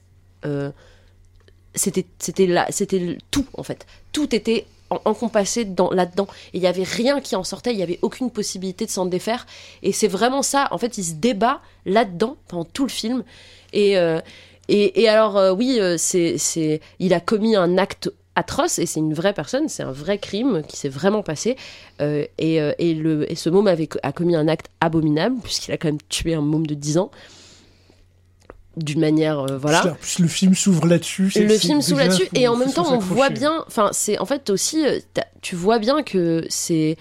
[0.45, 0.71] euh,
[1.75, 3.87] c'était c'était tout en fait.
[4.13, 6.27] Tout était en- encompassé dans là-dedans.
[6.53, 9.07] Et il y avait rien qui en sortait il y avait aucune possibilité de s'en
[9.07, 9.47] défaire.
[9.83, 13.25] Et c'est vraiment ça en fait il se débat là-dedans pendant tout le film.
[13.73, 14.21] Et euh,
[14.69, 18.87] et, et alors euh, oui euh, c'est c'est il a commis un acte atroce et
[18.87, 21.57] c'est une vraie personne c'est un vrai crime qui s'est vraiment passé.
[22.03, 25.79] Euh, et, et le et ce môme avait a commis un acte abominable puisqu'il a
[25.79, 27.11] quand même tué un môme de 10 ans.
[28.77, 29.97] D'une manière euh, voilà.
[29.99, 31.31] Plus, le film s'ouvre là-dessus.
[31.31, 34.19] c'est- le c'est film s'ouvre là-dessus et en même temps on voit bien enfin c'est
[34.19, 34.85] en fait aussi
[35.41, 36.99] tu vois bien que c'est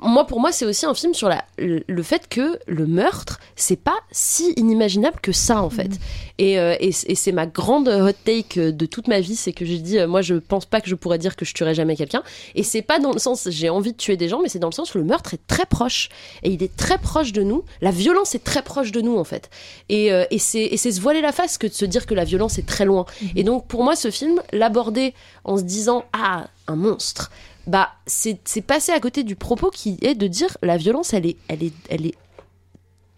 [0.00, 3.76] moi pour moi c'est aussi un film sur la, le, fait que le meurtre c'est
[3.76, 5.90] pas si inimaginable que ça en fait.
[6.38, 9.64] Et, euh, et, et c'est ma grande hot take de toute ma vie c'est que
[9.64, 11.96] j'ai dit euh, moi je pense pas que je pourrais dire que je tuerai jamais
[11.96, 12.22] quelqu'un.
[12.54, 14.68] Et c'est pas dans le sens j'ai envie de tuer des gens mais c'est dans
[14.68, 16.08] le sens où le meurtre est très proche.
[16.42, 17.64] Et il est très proche de nous.
[17.80, 19.50] La violence est très proche de nous en fait.
[19.88, 22.14] Et, euh, et c'est et c'est se voiler la face que de se dire que
[22.14, 23.06] la violence est très loin.
[23.36, 27.30] Et donc pour moi ce film l'aborder en se disant ah un monstre
[27.66, 31.26] bah c'est c'est passer à côté du propos qui est de dire la violence elle
[31.26, 32.14] est elle est elle est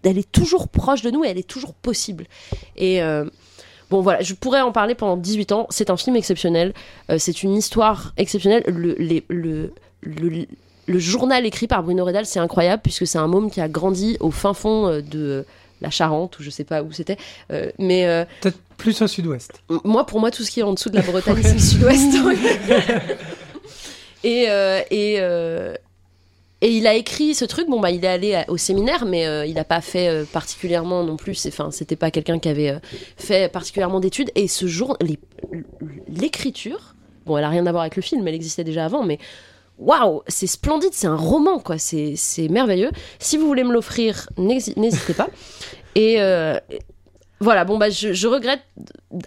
[0.05, 2.27] elle est toujours proche de nous et elle est toujours possible
[2.77, 3.25] et euh,
[3.91, 5.67] Bon voilà, je pourrais en parler pendant 18 ans.
[5.71, 6.75] C'est un film exceptionnel.
[7.11, 8.63] Euh, c'est une histoire exceptionnelle.
[8.67, 10.45] Le, les- le, le,
[10.87, 14.19] le journal écrit par Bruno Redal, c'est incroyable puisque c'est un môme qui a grandi
[14.21, 15.47] au fin fond euh, de
[15.81, 17.17] la Charente ou je sais pas où c'était.
[17.51, 19.53] Euh, mais euh, Peut-être plus au sud-ouest.
[19.85, 22.13] Moi, pour moi, tout ce qui est en dessous de la Bretagne, c'est le sud-ouest.
[24.25, 25.75] et, euh, et, euh,
[26.61, 27.69] et il a écrit ce truc.
[27.69, 31.17] Bon, bah, il est allé au séminaire, mais euh, il n'a pas fait particulièrement non
[31.17, 31.47] plus.
[31.47, 32.77] Enfin, c'était pas quelqu'un qui avait
[33.17, 34.31] fait particulièrement d'études.
[34.35, 34.97] Et ce jour,
[36.09, 36.95] l'écriture,
[37.27, 39.19] bon, elle a rien à voir avec le film, elle existait déjà avant, mais
[39.79, 41.79] waouh, c'est splendide, c'est un roman, quoi.
[41.79, 42.17] C'est
[42.51, 42.91] merveilleux.
[43.21, 45.29] Si vous voulez me l'offrir, n'hési- n'hésitez pas.
[45.95, 46.19] Et
[47.41, 48.61] voilà, bon, bah, je, je regrette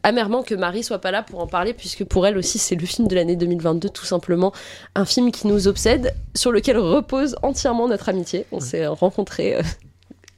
[0.03, 2.85] amèrement que Marie soit pas là pour en parler, puisque pour elle aussi, c'est le
[2.85, 4.51] film de l'année 2022, tout simplement.
[4.95, 8.45] Un film qui nous obsède, sur lequel repose entièrement notre amitié.
[8.51, 9.61] On s'est rencontrés euh,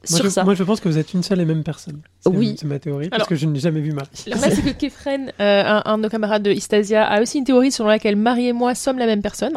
[0.10, 0.44] Moi sur je, ça.
[0.44, 2.02] moi, je pense que vous êtes une seule et même personne.
[2.26, 2.56] Oui.
[2.60, 4.10] C'est ma théorie, parce que je n'ai jamais vu Marie.
[4.28, 7.40] Le problème, c'est que Kefren, euh, un, un de nos camarades de Istasia, a aussi
[7.40, 9.54] une théorie selon laquelle Marie et moi sommes la même personne.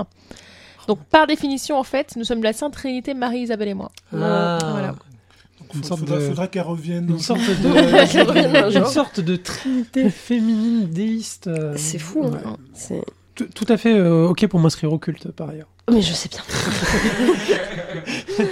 [0.88, 3.90] Donc, par définition, en fait, nous sommes la Sainte Trinité, Marie, Isabelle et moi.
[4.12, 4.59] Ah.
[4.70, 4.94] Voilà.
[5.74, 7.07] Une sorte faudra, de- faudra qu'elle revienne.
[7.11, 11.46] Une sorte de, une sorte de trinité féminine déiste.
[11.48, 12.38] euh, C'est fou, ouais.
[12.44, 12.57] hein.
[12.74, 13.02] C'est-
[13.35, 15.68] tout à fait euh, ok pour m'inscrire au culte, par ailleurs.
[15.92, 16.40] Mais je sais bien.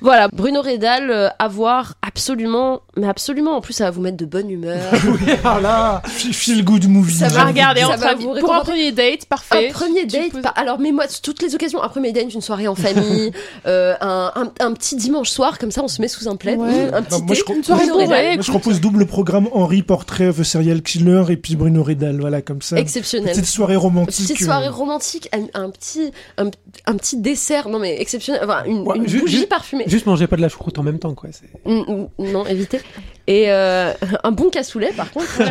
[0.00, 4.16] voilà, Bruno Redal, euh, à voir absolument, mais absolument, en plus, ça va vous mettre
[4.16, 4.78] de bonne humeur.
[5.44, 7.14] Ah là Feel good movie.
[7.14, 7.64] Ça va dire.
[7.74, 9.68] ça entre va vous pour un premier date, parfait.
[9.68, 12.40] Un premier date, peux- par- alors mais moi toutes les occasions, un premier date, une
[12.40, 13.30] soirée en famille,
[13.66, 16.58] euh, un, un, un petit dimanche soir comme ça, on se met sous un plaid,
[16.58, 16.92] Ouais.
[16.92, 18.06] un petit Bah, moi, je thé, crois- Une soirée Bruno.
[18.06, 22.20] Moi, je propose double programme Henri Portrait of a Serial Killer et puis Bruno Redal.
[22.20, 22.76] Voilà, comme ça.
[22.78, 23.30] exceptionnel.
[23.32, 24.14] Petite soirée romantique.
[24.26, 26.50] Petite euh, soirée romantique, un, un petit un,
[26.86, 29.84] un petit dessert, non mais exceptionnel, enfin une, Ouais, une ju- bougie parfumée.
[29.88, 31.30] Juste mangez pas de la choucroute en même temps, quoi.
[31.32, 32.80] c'est- Mm, mm, Non, évitez.
[33.26, 33.92] Et euh,
[34.24, 35.44] un bon cassoulet par contre, C'est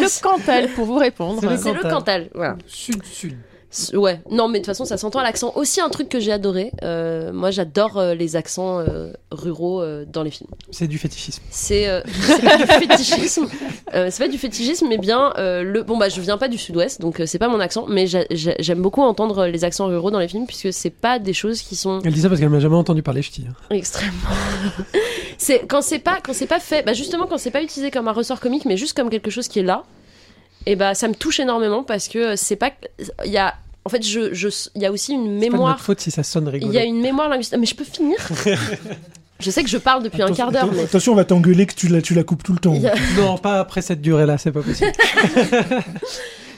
[0.00, 0.22] le.
[0.22, 1.40] Cantal pour vous répondre.
[1.40, 1.92] C'est le C'est le Cantal.
[1.92, 2.56] Cantal, voilà.
[2.66, 3.36] Sud-sud.
[3.94, 5.52] Ouais, non, mais de toute façon, ça s'entend à l'accent.
[5.56, 6.72] Aussi, un truc que j'ai adoré.
[6.82, 10.50] euh, moi, j'adore euh, les accents euh, ruraux dans les films.
[10.70, 11.42] C'est du fétichisme.
[11.50, 12.02] C'est
[12.42, 13.46] pas du fétichisme.
[13.92, 15.82] C'est pas du fétichisme, mais bien le.
[15.82, 18.56] Bon, bah, je viens pas du sud-ouest, donc c'est pas mon accent, mais j'a- j'a-
[18.58, 21.76] j'aime beaucoup entendre les accents ruraux dans les films, puisque c'est pas des choses qui
[21.76, 23.44] sont Elle dit ça parce qu'elle m'a jamais entendu parler ch'ti.
[23.48, 23.54] hein.
[23.70, 24.12] extrêmement.
[25.38, 28.12] c'est quand c'est pas quand pas fait, bah justement quand c'est pas utilisé comme un
[28.12, 29.84] ressort comique, mais juste comme quelque chose qui est là.
[30.66, 32.70] Et bah ça me touche énormément parce que c'est pas
[33.24, 33.54] il y a
[33.86, 36.22] en fait je je il y a aussi une C'est mémoire notre faute si ça
[36.22, 36.72] sonne il rigolo.
[36.72, 37.58] y a une mémoire linguistique.
[37.58, 38.18] Mais je peux finir
[39.38, 41.66] Je sais que je parle depuis un quart d'heure, attention- mais Attention, on va t'engueuler
[41.66, 42.72] que tu la, tu la coupes tout le temps.
[42.74, 44.92] il a- Non, pas après cette durée-là, c'est pas possible.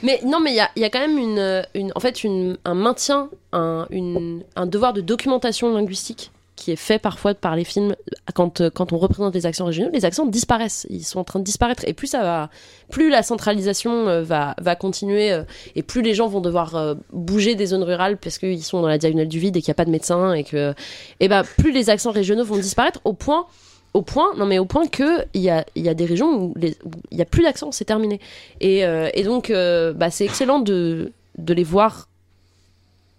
[0.01, 2.23] Mais non, mais il y a, il y a quand même une, une, en fait,
[2.23, 7.55] une, un maintien, un, une, un devoir de documentation linguistique qui est fait parfois par
[7.55, 7.95] les films
[8.33, 9.89] quand, euh, quand on représente les accents régionaux.
[9.93, 11.83] Les accents disparaissent, ils sont en train de disparaître.
[11.87, 12.49] Et plus ça va,
[12.91, 15.43] plus la centralisation euh, va, va continuer euh,
[15.75, 18.97] et plus les gens vont devoir bouger des zones rurales parce qu'ils sont dans la
[18.97, 20.73] diagonale du vide et qu'il n'y a pas de médecin et que,
[21.21, 23.47] et ben, plus les accents régionaux vont disparaître au point
[23.95, 26.53] au point, non mais au point que il y a, y a des régions où
[26.61, 28.19] il y a plus d'accent, c'est terminé.
[28.61, 32.07] Et, et donc, bah, c'est excellent de, de les voir,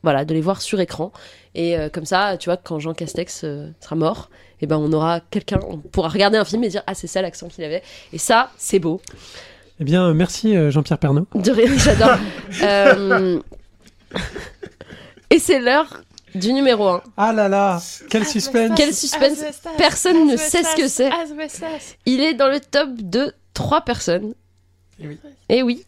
[0.02, 1.12] voilà, de les voir sur écran.
[1.54, 4.92] Et euh, comme ça, tu vois, quand Jean Castex euh, sera mort, et ben on
[4.92, 7.82] aura quelqu'un, on pourra regarder un film et dire ah c'est ça l'accent qu'il avait.
[8.12, 9.00] Et ça, c'est beau.
[9.80, 11.26] Eh bien, merci euh, Jean-Pierre Pernaud.
[11.34, 12.18] De rien, j'adore.
[12.62, 13.40] Euh,
[15.30, 16.02] Et c'est l'heure
[16.34, 17.02] du numéro 1.
[17.16, 18.72] Ah là là, quel suspense.
[18.76, 19.42] Quel suspense.
[19.78, 21.10] Personne ne sait ce que c'est.
[22.06, 24.34] Il est dans le top de 3 personnes.
[25.00, 25.18] Eh oui.
[25.48, 25.84] Et oui.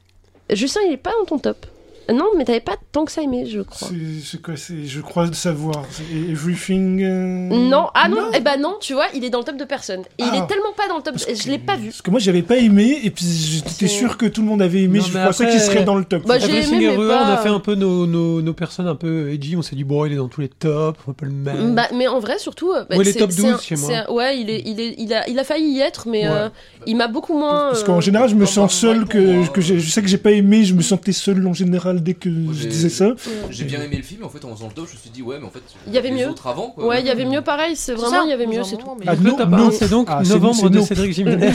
[0.51, 1.67] Justin, il est pas dans ton top.
[2.13, 3.89] Non, mais t'avais pas tant que ça aimé, je crois.
[4.25, 5.85] C'est quoi c'est- Je crois de savoir.
[5.91, 7.03] C'est Everything.
[7.03, 9.65] euh, Non, ah non, eh ben non, tu vois, il est dans le top de
[9.65, 10.03] personnes.
[10.19, 10.37] Et il Ah.
[10.39, 11.89] est tellement pas dans le top, je l'ai pas vu.
[11.89, 14.83] Parce que moi, j'avais pas aimé, et puis j'étais sûr que tout le monde avait
[14.83, 14.99] aimé.
[14.99, 16.27] Non, je pensais après- qu'il serait dans le top.
[16.27, 18.95] Bah, j'ai aimé, mais pas- on a fait un peu nos, nos, nos personnes un
[18.97, 21.27] peu edgy, on s'est dit bon il est dans tous les tops, on va pas
[21.27, 21.63] le mettre.
[21.75, 22.73] Bah, mais en vrai, surtout.
[22.73, 23.91] euh, bah, Ouais, il est top c'est 12 un- chez moi.
[24.09, 26.35] un- Ouais, il, est, il, est, il, a, il a failli y être, mais Ouais.
[26.35, 26.49] euh,
[26.87, 27.69] il m'a beaucoup moins.
[27.71, 30.33] Parce qu'en général, je me sens seul, que, que j'ai- je sais que j'ai pas
[30.33, 33.15] aimé, je me sentais seul en général dès que Moi, je disais ça.
[33.51, 35.23] J'ai bien aimé le film, en fait, en faisant le top, je me suis dit,
[35.23, 36.29] ouais, mais en fait, Il y avait mieux.
[36.29, 36.87] autres avant, quoi.
[36.87, 38.87] Ouais, il y avait mieux, pareil, c'est vraiment, il y avait mieux, un c'est tout.
[39.07, 39.69] Ah, top non.
[39.69, 40.87] 1, c'est donc Ah, novembre c'est de Nope.
[40.87, 41.51] Cédric Jiménez.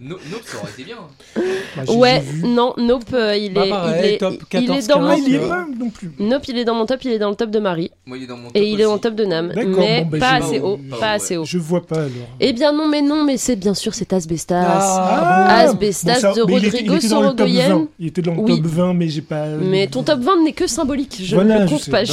[0.00, 0.96] No- Nope, ça aurait été bien.
[1.36, 2.46] Bah, j'ai- Ouais, vu.
[2.46, 5.00] non, Nope, euh, il, Bah, est, pareil, il, est, top il- il 14, est dans
[5.00, 5.06] mon...
[5.08, 5.48] Ah, il Ouais.
[5.48, 6.10] pas non plus.
[6.18, 7.90] Nope, il est dans mon top, il est dans le top de Marie.
[8.06, 8.56] Moi, il est dans mon top.
[8.56, 9.52] Et il est dans le top de Nam.
[9.54, 11.44] D'accord, Mais bah, pas assez haut, Pas assez haut.
[11.44, 12.10] Je vois pas alors.
[12.40, 14.62] Eh bien non, mais non, mais c'est bien sûr, c'est Asbestas.
[14.66, 17.68] Ah, Asbestas de Rodrigo il était dans le top Sorogoyen.
[17.68, 17.88] 20.
[17.98, 19.35] Il était dans le top 20, mais j'ai pas.
[19.60, 22.02] Mais ton top 20 n'est que symbolique, je Voilà, ne le compte pas.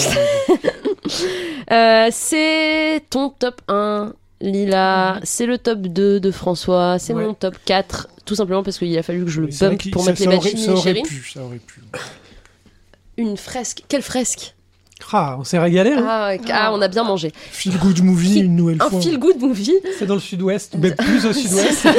[1.72, 5.20] Euh, c'est ton top 1, Lila.
[5.24, 6.98] C'est le top 2 de François.
[7.00, 7.26] C'est Ouais.
[7.26, 8.10] mon top 4.
[8.26, 10.36] Tout simplement parce qu'il a fallu que je le bump pour ça- mettre les ça
[10.38, 11.02] aurait- machines Ça aurait chérie.
[11.04, 11.82] pu, ça aurait pu.
[13.18, 13.84] Une fresque.
[13.88, 14.56] Quelle fresque?
[15.12, 15.92] Ah, on s'est régalé.
[15.92, 16.06] hein?
[16.08, 17.32] ah, ouais, ah, on a bien mangé.
[17.52, 19.02] Feel good movie, une nouvelle Un fois.
[19.02, 19.74] feel good movie.
[20.00, 21.88] C'est dans le sud-ouest, mais plus au sud-ouest.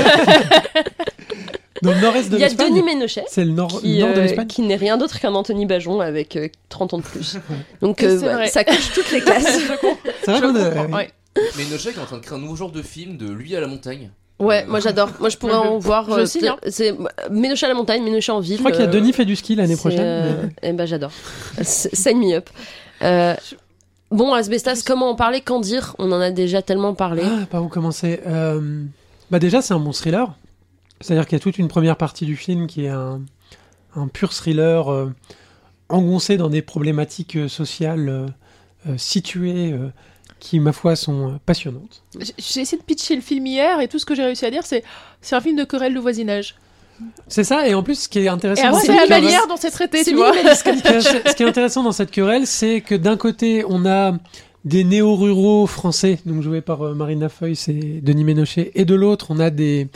[1.85, 2.70] dans le nord-est de Il y a l'Espagne.
[2.70, 3.25] Denis Ménochet.
[3.29, 4.47] C'est le nord, Qui, nord de euh, l'Espagne.
[4.47, 7.37] qui n'est rien d'autre qu'un Anthony Bajon avec euh, 30 ans de plus.
[7.81, 9.44] Donc euh, ça coche toutes les cases.
[9.44, 9.66] C'est
[10.33, 11.11] vrai Je qu'on ouais.
[11.57, 13.61] Mais Nochek est en train de créer un nouveau genre de film de lui à
[13.61, 14.11] la montagne.
[14.40, 15.11] Ouais, moi j'adore.
[15.20, 16.07] Moi je pourrais en voir.
[16.11, 16.57] Je euh, signe, hein.
[16.68, 16.94] C'est
[17.31, 18.55] Ménochet à la montagne, Ménochet en ville.
[18.57, 20.01] Je crois qu'il y a euh, Denis fait du ski l'année prochaine.
[20.01, 21.12] euh, mais- Eh ben j'adore.
[21.62, 22.49] Sign me up.
[23.03, 23.35] Euh,
[24.11, 25.40] bon, Asbestas, comment en parler?
[25.40, 25.94] Qu'en dire?
[25.99, 27.23] On en a déjà tellement parlé.
[27.25, 28.20] Ah, par où commencer?
[28.27, 28.83] Euh,
[29.31, 30.33] Bah déjà, c'est un bon thriller.
[31.00, 33.20] C'est-à-dire qu'il y a toute une première partie du film qui est un,
[33.96, 35.12] un pur thriller euh,
[35.88, 38.33] engoncé dans des problématiques euh, sociales
[38.88, 39.88] euh, situées euh,
[40.40, 42.02] qui, ma foi, sont passionnantes.
[42.18, 44.64] J'ai- essayé de pitcher le film hier et tout ce que j'ai réussi à dire,
[44.64, 44.85] c'est
[45.20, 46.54] c'est un film de querelle de voisinage.
[47.26, 49.24] C'est ça, et en plus, ce qui est Et intéressant, dans c'est cette la querelle-
[49.24, 50.33] manière dont c'est traité, tu vois.
[50.54, 54.12] ce qui est- intéressant dans cette querelle, c'est que d'un côté, on a
[54.64, 59.40] des néo-ruraux français, donc joués par Marina Foy, c'est Denis Ménochet, et de l'autre, on
[59.40, 59.88] a des,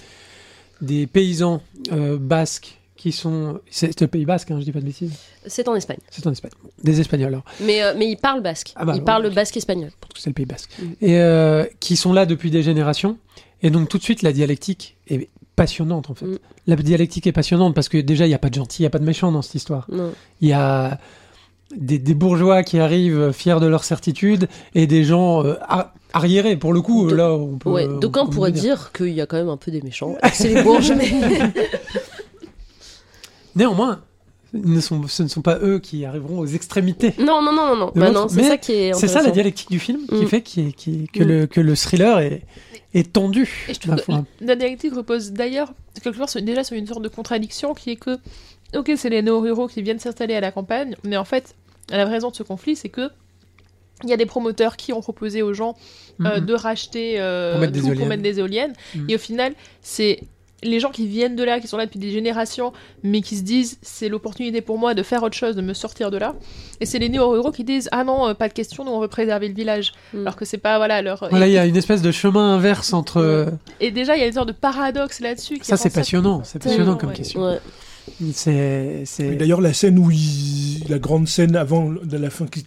[0.81, 1.63] des paysans
[1.93, 3.61] euh, basques qui sont.
[3.71, 5.13] C'est le pays basque, hein, je dis pas de bêtises.
[5.47, 5.99] C'est en Espagne.
[6.11, 6.51] C'est en Espagne.
[6.83, 8.73] Des Espagnols, alors, Mais, euh, mais il parle basque.
[8.77, 9.05] Ah bah, il ouais.
[9.05, 9.91] parle basque espagnol.
[10.01, 10.71] parce que c'est le pays basque.
[10.81, 10.95] Mhm.
[11.01, 13.17] Et euh, qui sont là depuis des générations.
[13.63, 16.27] Et donc, tout de suite, la dialectique est passionnante, en fait.
[16.27, 16.39] Mhm.
[16.67, 18.89] La dialectique est passionnante parce que déjà, il n'y a pas de gentil, il n'y
[18.89, 19.87] a pas de méchant dans cette histoire.
[19.91, 20.13] Non.
[20.41, 20.99] Il y a
[21.77, 26.57] des, des bourgeois qui arrivent fiers de leur certitude et des gens euh, ar- arriérés.
[26.57, 27.71] Pour le coup, De- là, on peut.
[27.71, 29.83] Ouais, on d'aucuns peut pourraient le dire qu'il y a quand même un peu des
[29.83, 30.17] méchants.
[30.33, 31.11] C'est les bourges, mais.
[33.57, 34.01] Néanmoins,
[34.55, 37.15] ils ne sont, ce ne sont pas eux qui arriveront aux extrémités.
[37.19, 37.93] Non, non, non, non, non.
[37.95, 38.95] Bah non, c'est mais ça qui est.
[38.95, 40.29] C'est ça la dialectique du film qui Mm.
[40.29, 41.27] fait qui, qui- que, Mm.
[41.29, 42.43] le, que le thriller est,
[42.95, 43.67] est tendu.
[43.69, 44.25] Et je trouve ma que foi.
[44.41, 48.17] la dialectique repose d'ailleurs quelque part déjà sur une sorte de contradiction qui est que,
[48.77, 51.55] ok, c'est les néo-ruraux qui viennent s'installer à la campagne, mais en fait,
[51.91, 53.11] la vraie raison de ce conflit, c'est que
[54.05, 55.75] il y a des promoteurs qui ont proposé aux gens
[56.25, 56.47] euh, Mhm.
[56.47, 58.09] de racheter euh, Pour mettre des tout pour éoliennes.
[58.09, 59.07] mettre des éoliennes, Mhm.
[59.09, 60.21] et au final, c'est
[60.65, 62.73] les gens qui viennent de là, qui sont là depuis des générations,
[63.05, 66.11] mais qui se disent c'est l'opportunité pour moi de faire autre chose, de me sortir
[66.11, 66.35] de là.
[66.81, 69.07] Et c'est les néo-ruraux qui disent ah non, euh, pas de question, nous on veut
[69.09, 69.93] préserver le village.
[70.13, 70.21] Mm.
[70.23, 71.29] Alors que c'est pas voilà leur.
[71.31, 73.49] Voilà, il y a une espèce de chemin inverse entre.
[73.81, 75.59] et déjà il y a une sorte de paradoxe là-dessus.
[75.63, 76.43] Ça, c'est passionnant.
[76.45, 77.15] C'est passionnant comme ouais.
[77.17, 77.41] question.
[77.45, 77.59] Ouais.
[78.33, 79.05] C'est.
[79.39, 80.85] D'ailleurs, la scène où il...
[80.89, 82.65] la grande scène avant de la fin qui,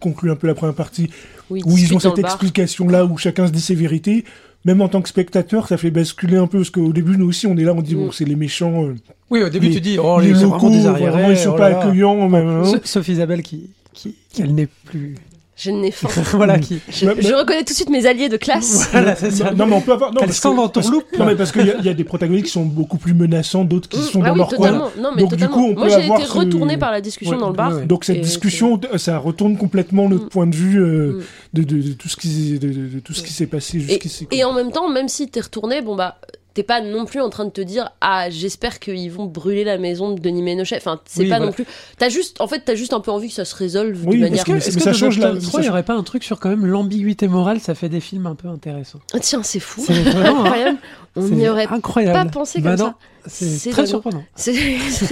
[0.00, 1.08] conclut un peu la première partie,
[1.50, 4.24] Oui, où ils ont cette explication-là, où chacun se dit ses vérités.
[4.64, 7.46] Même en tant que spectateur, ça fait basculer un peu, parce qu'au début, nous aussi,
[7.46, 7.98] on est là, on dit, Mm.
[7.98, 8.94] bon, c'est les méchants, euh,
[9.30, 11.32] Oui, au début, Les- tu dis, oh, les les, locaux, vraiment des vraiment, arriérés.
[11.34, 12.28] ils sont oh pas là accueillants.
[12.28, 12.62] mais, hein.
[12.84, 15.14] Sauf Isabelle qui, qui, qui elle n'est plus.
[15.60, 16.08] Je n'ai faim.
[16.36, 16.78] voilà, qui.
[16.88, 18.88] Je, Bah, je bah- reconnais tout de suite mes alliés de classe.
[18.92, 19.50] Voilà, c'est ça.
[19.50, 20.12] Non, mais on peut avoir.
[20.12, 21.04] Non, Elle parce sent que- dans ton parce- loop.
[21.18, 23.12] Non, mais parce qu'il y, a- il y a des protagonistes qui sont beaucoup plus
[23.12, 24.70] menaçants, d'autres qui Mm, sont ah dans oui, leur coin.
[24.70, 25.54] Non, mais Donc, du totalement.
[25.54, 27.54] coup, on Moi, peut j'ai avoir été ce- retourné par la discussion Ouais, dans le
[27.56, 27.72] bar.
[27.72, 27.86] ouais, ouais.
[27.86, 30.28] Donc cette Et discussion, ça retourne complètement notre Mm.
[30.28, 31.22] point de vue euh, Mm.
[31.54, 33.80] de, de- de tout ce qui, de, de- de tout ce qui s'est passé Et,
[33.80, 34.26] jusqu'ici.
[34.26, 34.38] quoi.
[34.38, 36.18] et en même temps, même si t'es retourné, bon bah,
[36.58, 39.78] t'es pas non plus en train de te dire ah j'espère qu'ils vont brûler la
[39.78, 40.76] maison de Denis Ménochet.
[40.78, 41.46] Enfin, c'est Oui, pas voilà.
[41.46, 41.64] non plus.
[41.98, 44.22] T'as juste, en fait, t'as juste un peu envie que ça se résolve Oui, de
[44.22, 44.44] parce manière.
[44.44, 46.40] que- Est-ce mais que ça change la- il n'y change- aurait pas un truc sur
[46.40, 48.98] quand même l'ambiguïté morale Ça fait des films un peu intéressants.
[49.14, 49.84] Ah, tiens, c'est fou.
[49.86, 50.34] C'est hein.
[50.36, 50.78] incroyable.
[51.14, 52.12] On n'y aurait incroyable.
[52.30, 52.94] pas pensé Bah comme non, ça.
[53.30, 53.88] C'est très dingue.
[53.90, 54.24] surprenant.
[54.36, 54.54] C'est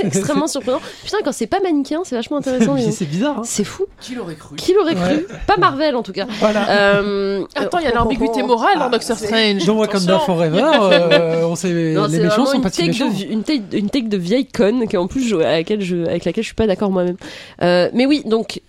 [0.05, 0.81] extrêmement surprenant.
[1.05, 2.77] Putain, quand c'est pas manichéen, c'est vachement intéressant.
[2.93, 3.39] C'est bizarre.
[3.41, 3.43] hein.
[3.45, 3.85] C'est fou.
[4.01, 4.57] Qui l'aurait cru?
[4.57, 5.25] Qui l'aurait Ouais.
[5.25, 6.27] cru Pas Marvel en tout cas.
[6.39, 6.71] Voilà.
[6.71, 9.65] Euh, Attends, il y a euh, l'ambiguïté morale dans Doctor Strange.
[9.67, 10.19] Dans Wakanda.
[10.21, 13.09] Forever, euh, on sait, Non, les c'est méchants sont une pas si méchants.
[13.11, 13.43] de, une,
[13.91, 16.55] take de vieille conne qui en plus je- à laquelle je, avec laquelle je suis
[16.55, 17.17] pas d'accord moi-même.
[17.63, 18.61] Euh, mais oui, donc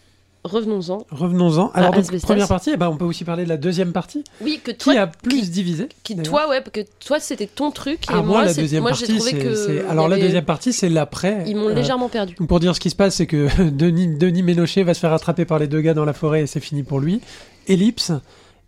[0.43, 1.05] revenons-en.
[1.11, 1.71] Revenons-en.
[1.73, 4.61] Alors, donc, première partie, eh ben, on peut aussi parler de la deuxième partie, Oui,
[4.63, 5.89] que toi, qui a plus qui- divisé.
[6.03, 8.91] qui- toi, ouais, que toi c'était ton truc et Ah, moi, la c'est- deuxième moi
[8.91, 9.37] partie, trouvé c'est.
[9.39, 11.43] que c'est- Alors, la deuxième partie, c'est l'après.
[11.47, 12.35] ils m'ont Euh, légèrement perdu.
[12.35, 15.43] Pour dire ce qui se passe, c'est que Denis, Denis Ménochet va se faire attraper
[15.43, 17.19] par les deux gars dans la forêt et c'est fini pour lui.
[17.67, 18.13] Ellipse.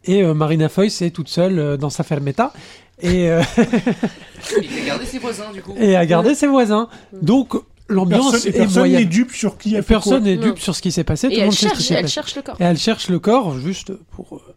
[0.06, 2.52] Et euh, Marina Foïs est toute seule euh, dans sa fermetta
[3.02, 3.42] et, euh,
[4.62, 5.76] Il a gardé ses voisins du coup.
[5.80, 6.88] et a gardé ses voisins.
[7.22, 7.54] Donc
[7.88, 9.88] l'ambiance est personne n'est dupe sur qui a fait.
[9.94, 11.28] Personne n'est dupe sur ce qui s'est passé.
[11.28, 12.14] Et tout le elle monde sait ce qui cherche, elle passé.
[12.14, 12.56] cherche le corps.
[12.60, 14.34] Et elle cherche le corps juste pour.
[14.36, 14.54] euh,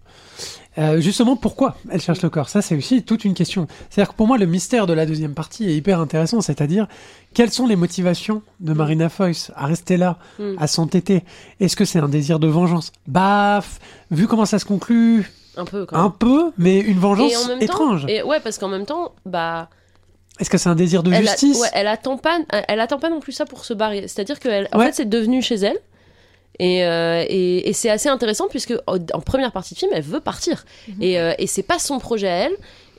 [0.78, 3.66] euh, justement, pourquoi elle cherche le corps Ça, c'est aussi toute une question.
[3.90, 6.40] C'est-à-dire que pour moi, le mystère de la deuxième partie est hyper intéressant.
[6.40, 6.86] C'est-à-dire,
[7.34, 10.54] quelles sont les motivations de Marina Foïs à rester là, Mm.
[10.58, 11.24] à s'entêter?
[11.60, 12.92] Est-ce que c'est un désir de vengeance?
[13.06, 16.06] Baf Vu comment ça se conclut, Un peu quand même.
[16.06, 18.02] un peu, mais une et vengeance en même étrange.
[18.02, 19.68] temps, et ouais, parce qu'en même temps, bah,
[20.40, 21.60] Est-ce que c'est un désir de elle, a- justice?
[21.60, 22.38] ouais, elle attend pas,
[22.68, 24.02] elle attend pas non plus ça pour se barrer.
[24.08, 24.86] C'est-à-dire qu'elle, en Ouais.
[24.86, 25.78] fait, c'est devenu chez elle.
[26.58, 30.20] Et, euh, et, et c'est assez intéressant puisque en, première partie de film, elle veut
[30.20, 30.64] partir.
[31.00, 32.52] Et, euh, et c'est pas son projet à elle.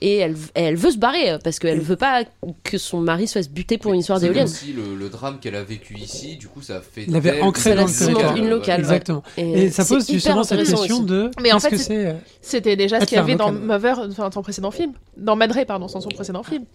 [0.06, 2.26] Et elle, elle veut se barrer parce qu'elle veut pas
[2.66, 4.48] que son mari se fasse buter pour une histoire C'est d'éolienne.
[4.48, 7.06] aussi le, le drame qu'elle a vécu ici, du coup ça a fait.
[7.08, 7.86] L'avait d'elle ancré une dans
[8.34, 8.38] le.
[8.38, 8.86] Une locale, ouais.
[8.86, 9.24] Exactement.
[9.38, 11.06] Et ça pose justement cette question aussi.
[11.06, 11.32] de.
[11.42, 13.54] Mais en fait, que c'est euh, C'était déjà ce qu'il y avait dans.
[13.54, 14.92] Mother, enfin, son précédent film.
[15.16, 16.66] Dans Madre, pardon, dans son précédent film.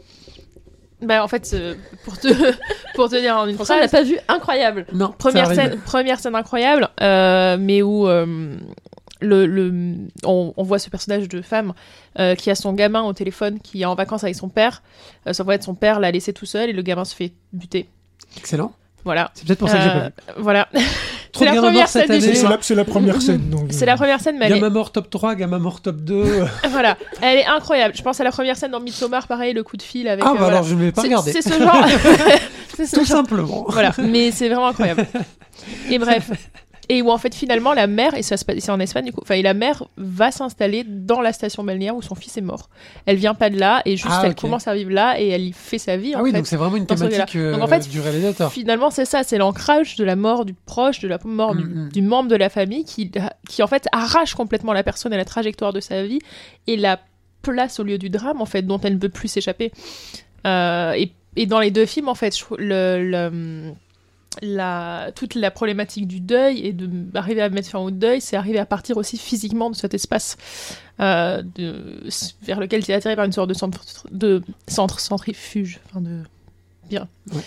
[1.00, 2.28] Bah, en fait, euh, pour, te,
[2.94, 4.86] pour te dire en une elle phrase, l'a pas vu incroyable.
[4.92, 8.56] Non, première scène, première scène incroyable, euh, mais où euh,
[9.20, 11.72] le, le, on, on voit ce personnage de femme
[12.18, 14.82] euh, qui a son gamin au téléphone, qui est en vacances avec son père.
[15.26, 17.32] Euh, sauf qu'en fait, son père l'a laissé tout seul et le gamin se fait
[17.52, 17.88] buter.
[18.36, 18.72] Excellent.
[19.04, 19.30] Voilà.
[19.34, 20.42] C'est peut-être pour ça que j'ai pas Euh, vu.
[20.42, 20.68] Voilà.
[21.32, 22.34] Trop la première scène du C'est année.
[22.34, 23.48] c'est la, c'est la première scène.
[23.48, 25.96] donc, C'est la première scène, mais elle est, Gamma mort top 3, Gamma mort top
[25.96, 26.44] 2.
[26.70, 27.94] voilà, elle est incroyable.
[27.96, 30.24] Je pense à la première scène dans Midsommar, pareil, le coup de fil avec.
[30.24, 30.56] ah, euh, bah voilà.
[30.58, 31.32] alors je ne l'ai pas C'est- regardé.
[31.32, 31.86] C'est ce genre.
[32.76, 33.16] c'est ce Tout genre.
[33.18, 33.64] simplement.
[33.68, 35.06] Voilà, mais c'est vraiment incroyable.
[35.90, 36.30] Et bref.
[36.90, 39.12] Et où en fait finalement la mère, et ça se passe c'est en Espagne du
[39.12, 42.40] coup, enfin et la mère va s'installer dans la station balnéaire où son fils est
[42.42, 42.70] mort.
[43.04, 45.42] Elle vient pas de là et juste Ah, elle commence à vivre là et elle
[45.44, 46.38] y fait sa vie Ah en oui, fait.
[46.38, 48.50] donc c'est vraiment une thématique euh, Donc, en fait, du réalisateur.
[48.50, 51.84] Finalement, c'est ça, c'est l'ancrage de la mort du proche, de la mort du, Mm,
[51.86, 51.88] mm.
[51.90, 53.10] du membre de la famille qui,
[53.50, 56.20] qui en fait arrache complètement la personne et la trajectoire de sa vie
[56.66, 56.98] et la
[57.42, 59.72] place au lieu du drame en fait dont elle ne peut plus s'échapper.
[60.46, 63.72] Euh, et, et dans les deux films, en fait, le-
[64.42, 68.36] la, toute la problématique du deuil et de arriver à mettre fin au deuil, c'est
[68.36, 70.36] arriver à partir aussi physiquement de cet espace
[71.00, 72.04] euh, de,
[72.42, 75.80] vers lequel tu es attiré par une sorte de centre, de centre centrifuge.
[75.86, 76.22] Enfin de...
[76.88, 77.08] Bien.
[77.32, 77.42] Ouais.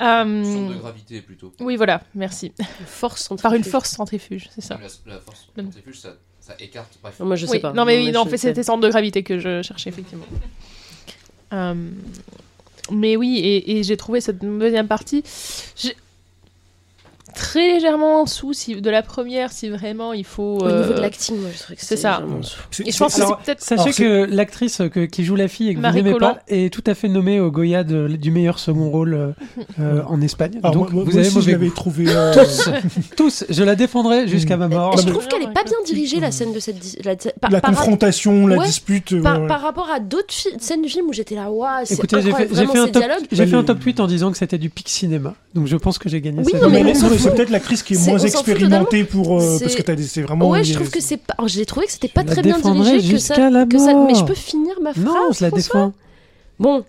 [0.00, 1.52] Euh, Centre de gravité plutôt.
[1.60, 2.52] oui, voilà, merci.
[2.86, 3.70] Force Par une centrifuge.
[3.70, 4.78] force centrifuge, c'est ça.
[5.06, 6.98] La, la force centrifuge, ça, ça écarte.
[7.02, 7.20] Bref.
[7.20, 7.72] Non, Moi, je sais pas.
[7.72, 10.24] non mais oui, non, en fait, c'était centre de gravité que je cherchais effectivement.
[11.52, 11.74] Euh,
[12.90, 15.22] mais oui, et, j'ai trouvé cette deuxième partie
[17.34, 20.58] très légèrement en dessous si, de la première, si vraiment il faut.
[20.60, 22.22] Au niveau euh, de l'acting, moi, je trouve que c'est ça.
[22.84, 23.62] Et je pense que c'est- Alors, c'est peut-être.
[23.62, 26.34] Sachez Alors, que l'actrice que- qui joue la fille et que vous Marie n'aimez Collant.
[26.34, 29.30] pas est tout à fait nommée au Goya de- du meilleur second rôle euh,
[29.80, 30.58] euh, en Espagne.
[30.62, 32.04] Alors, Donc moi, moi vous avez aussi, je mauvais l'avais trouvé.
[32.08, 32.70] euh, Tous,
[33.16, 34.94] tous, je la défendrai jusqu'à ma mort.
[34.98, 37.60] Et je trouve qu'elle est pas bien dirigée la scène de cette la, par, la
[37.60, 39.12] par- confrontation, la Ouais, dispute.
[39.12, 39.48] euh, par, ouais.
[39.48, 42.32] par rapport à d'autres fi- scènes du film où j'étais là, waouh, c'est Écoutez, j'ai
[42.32, 42.44] fait,
[42.78, 45.34] un top, j'ai fait un top 8 en disant que c'était du pic cinéma.
[45.54, 46.94] Donc je pense que j'ai gagné Oui, cette non, mais
[47.24, 50.50] On c'est peut-être l'actrice qui est moins on expérimentée pour euh, parce que c'est vraiment.
[50.50, 51.34] Ouais, je trouve que c'est pas.
[51.38, 53.78] alors, J'ai trouvé que c'était pas la très bien dirigé que ça, jusqu'à la que
[53.78, 53.94] ça.
[53.94, 55.04] Mais je peux finir ma phrase.
[55.04, 55.92] Non, je la François défends.
[56.58, 56.84] Bon,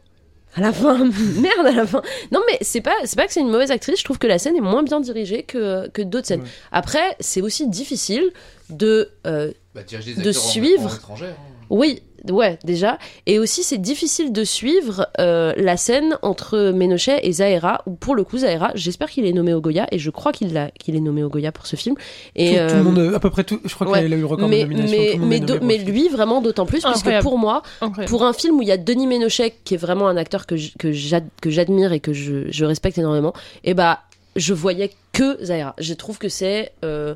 [0.55, 0.97] à la fin.
[1.39, 2.01] Merde à la fin.
[2.31, 3.99] Non mais c'est pas c'est pas que c'est une mauvaise actrice.
[3.99, 6.41] Je trouve que la scène est moins bien dirigée que que d'autres scènes.
[6.41, 6.47] Ouais.
[6.71, 8.31] Après, c'est aussi difficile
[8.69, 10.91] de euh, Bah, De acteurs en- suivre.
[10.91, 11.51] en étrangère, hein.
[11.69, 12.01] Oui,
[12.31, 12.97] ouais, déjà.
[13.25, 18.15] Et aussi, c'est difficile de suivre euh, la scène entre Ménochet et Zahera, où pour
[18.15, 20.95] le coup, Zahera, j'espère qu'il est nommé au Goya, et je crois qu'il l'a- qu'il
[20.95, 21.95] est nommé au Goya pour ce film.
[22.35, 24.03] Et, tout, tout euh, le monde, à peu près tout, je crois ouais.
[24.03, 24.97] qu'il a eu le record mais, de nomination.
[24.97, 27.23] mais, tout le monde mais, mais lui, vraiment d'autant plus, puisque Incroyable.
[27.23, 28.09] pour moi, Incroyable.
[28.09, 30.55] pour un film où il y a Denis Ménochet, qui est vraiment un acteur que
[30.55, 33.99] j- que j'ad- que j'admire et que je, je respecte énormément, et bah,
[34.35, 35.75] je voyais que Zahera.
[35.79, 37.15] Je trouve que c'est euh,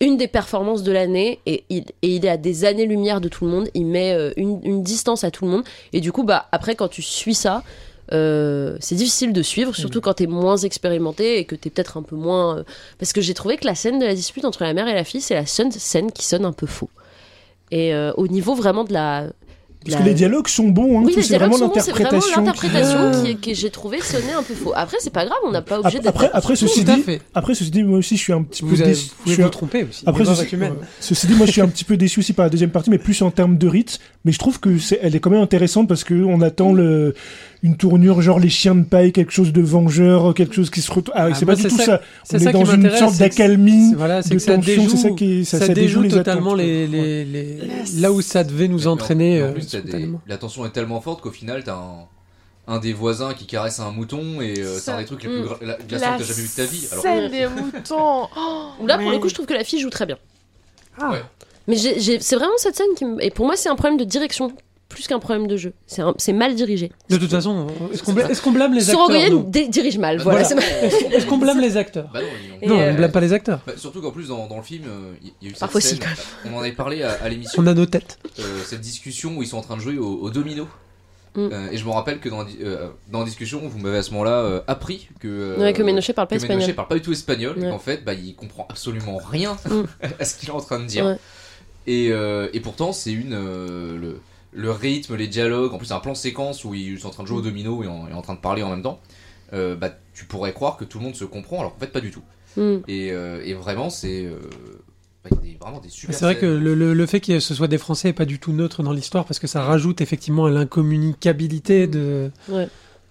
[0.00, 3.44] une des performances de l'année et il, et il est à des années-lumière de tout
[3.44, 3.68] le monde.
[3.74, 5.64] Il met euh, une, une distance à tout le monde.
[5.92, 7.62] Et du coup, bah, après, quand tu suis ça,
[8.12, 12.02] euh, c'est difficile de suivre, surtout quand t'es moins expérimenté et que t'es peut-être un
[12.02, 12.58] peu moins.
[12.58, 12.62] euh,
[12.98, 15.04] Parce que j'ai trouvé que la scène de la dispute entre la mère et la
[15.04, 16.90] fille, c'est la seule scène qui sonne un peu faux.
[17.70, 19.26] Et euh, au niveau vraiment de la.
[19.82, 22.44] Parce la- que les dialogues sont bons, hein, oui, c'est vraiment l'interprétation.
[22.44, 24.72] l'interprétation qui- qui, est- que j'ai trouvé sonner un peu faux.
[24.76, 26.08] Après, c'est pas grave, on n'a pas obligé d'être.
[26.08, 27.02] après, après, ceci dit,
[27.34, 29.10] après, ceci dit, moi aussi, je suis un petit peu avez, déçu.
[29.24, 30.04] vous suis vous un- tromper aussi.
[30.06, 30.46] Après, ceci.
[31.00, 32.98] Ceci dit, moi, je suis un petit peu déçu aussi par la deuxième partie, mais
[32.98, 33.96] plus en termes de rythme.
[34.26, 37.14] Mais je trouve que c'est, elle est quand même intéressante parce que on attend le,
[37.62, 40.90] une tournure genre les chiens de paille, quelque chose de vengeur, quelque chose qui se
[40.90, 41.12] retrouve.
[41.16, 42.00] Ah, Ah, c'est pas du c'est tout ça- ça.
[42.24, 44.74] C'est On ça est dans qui une sorte d'accalmie, Voilà, c'est de que ça tension.
[44.82, 46.96] déjoue, C'est ça qui, ça, ça ça déjoue les totalement attentes, les, quoi.
[46.96, 47.58] les, les-
[48.00, 49.42] là où ça devait nous entraîner.
[49.42, 52.06] en euh, plus, t'as des- la tension est tellement forte qu'au final, t'as un,
[52.66, 55.28] un des voisins qui caresse un mouton et euh, c'est Ça- un des trucs les
[55.28, 55.42] Mm.
[55.42, 56.88] plus glaçants que t'as jamais vu de ta vie.
[56.92, 58.28] Alors, scène des moutons.
[58.38, 60.16] Oh, Là, pour le coup, je trouve que la fille joue très bien.
[60.98, 61.22] Ah, Ouais.
[61.68, 63.22] Mais c'est vraiment cette scène qui me...
[63.22, 64.50] Et pour moi, c'est un problème de direction,
[64.90, 65.72] plus qu'un problème de jeu.
[65.86, 66.92] C'est un- c'est mal dirigé.
[67.08, 70.40] De toute façon, est-ce qu'on qu'on blâme les acteurs Sorogoyen dirige mal, Bah, voilà.
[70.42, 72.10] Est-ce qu'on blâme les acteurs?
[72.12, 72.26] Bah non,
[72.60, 73.60] Et ont- Non, euh, on blâme pas les acteurs.
[73.66, 75.80] Bah, surtout qu'en plus dans, dans le film, euh, il y a eu cette Parfois
[75.80, 78.18] si, scène, quand on en avait parlé à, à l'émission, On a nos têtes.
[78.40, 80.66] euh, cette discussion où ils sont en train de jouer au, au domino.
[81.36, 81.48] Mm.
[81.52, 84.10] Euh, et je me rappelle que dans, euh, dans la discussion, vous m'avez à ce
[84.10, 86.74] moment-là euh, appris que, euh, Ouais, que Ménochet parle pas que Ménochet espagnol.
[86.74, 87.70] parle pas du tout espagnol et Ouais.
[87.70, 89.82] qu'en fait, bah, il comprend absolument rien Mm.
[90.18, 91.04] à ce qu'il est en train de dire.
[91.06, 91.16] Ouais.
[91.86, 94.20] Et, euh, et pourtant, c'est une euh, le,
[94.52, 95.72] le rythme, les dialogues.
[95.74, 97.82] En plus, c'est un plan séquence où ils sont en train de jouer au domino
[97.84, 99.00] et en, et en train de parler en même temps.
[99.52, 102.00] Euh, bah, tu pourrais croire que tout le monde se comprend, alors qu'en fait, pas
[102.00, 102.22] du tout.
[102.88, 104.34] Et, euh, et vraiment, c'est euh,
[105.24, 106.14] bah, il y a des- vraiment des super.
[106.16, 108.38] C'est vrai que le, le- le fait que ce soit des Français est pas du
[108.40, 112.68] tout neutre dans l'histoire parce que ça rajoute effectivement à l'incommunicabilité de, Ouais.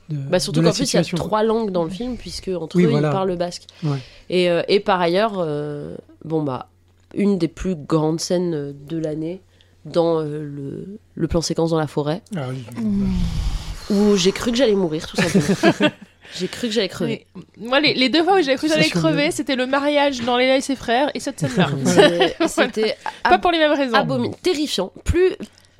[0.09, 2.75] de, Bah, surtout qu'en plus, il y a trois langues dans le film, puisque entre
[2.75, 3.09] Oui, eux, voilà.
[3.09, 3.63] ils parlent le basque.
[3.83, 3.97] Ouais.
[4.29, 6.69] Et, euh, et par ailleurs, euh, bon, bah,
[7.15, 9.41] une des plus grandes scènes de l'année
[9.91, 12.63] dans euh, le, le plan séquence dans la forêt, Ah oui.
[13.89, 15.91] où j'ai cru que j'allais mourir, tout simplement.
[16.37, 17.25] j'ai cru que j'allais crever.
[17.57, 20.21] Mais moi, les, les deux fois où j'ai cru que j'allais crever, c'était le mariage
[20.21, 21.69] dans Léla et ses frères et cette scène-là.
[22.47, 23.95] C'était Pas pour les mêmes raisons.
[23.95, 25.35] abominable, terrifiant, plus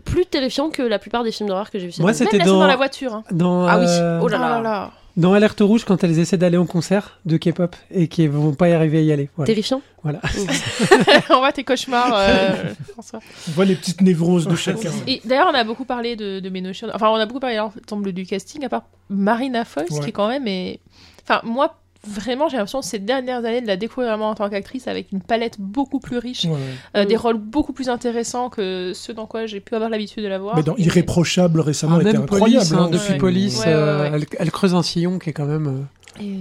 [0.05, 2.66] plus terrifiant que la plupart des films d'horreur que j'ai vus Moi, c'était dans, dans
[2.68, 3.14] la voiture.
[3.14, 3.24] hein.
[3.32, 4.91] dans, Ah oui, euh, oh là Oh là là.
[5.18, 8.70] Dans Alerte Rouge quand elles essaient d'aller en concert de K-pop et qui vont pas
[8.70, 9.30] y arriver à y aller.
[9.36, 9.47] Voilà.
[9.47, 9.82] Terrifiant.
[10.03, 10.22] Voilà.
[11.30, 13.20] On voit tes cauchemars, euh, François.
[13.47, 14.91] On voit les petites névroses de chacun.
[15.07, 16.88] Et d'ailleurs, on a beaucoup parlé de, de Ménochet.
[16.93, 19.99] Enfin, on a beaucoup parlé l'ensemble du casting, à part Marina Foïs, Ouais.
[20.01, 20.47] qui est quand même.
[20.47, 20.80] est-
[21.24, 24.88] Enfin, moi, vraiment, j'ai l'impression ces dernières années de la découvrir vraiment en tant qu'actrice
[24.88, 26.58] avec une palette beaucoup plus riche, Ouais, ouais.
[26.97, 30.30] euh, des rôles beaucoup plus intéressants que ceux dans quoi j'ai pu avoir l'habitude de
[30.30, 30.56] la voir.
[30.56, 32.56] Mais dans Irréprochable récemment, Ah, était incroyable.
[32.66, 34.12] Police, hein, hein, depuis Police, Ouais, ouais, euh, ouais.
[34.16, 35.68] Elle, elle creuse un sillon qui est quand même.
[35.68, 35.82] euh,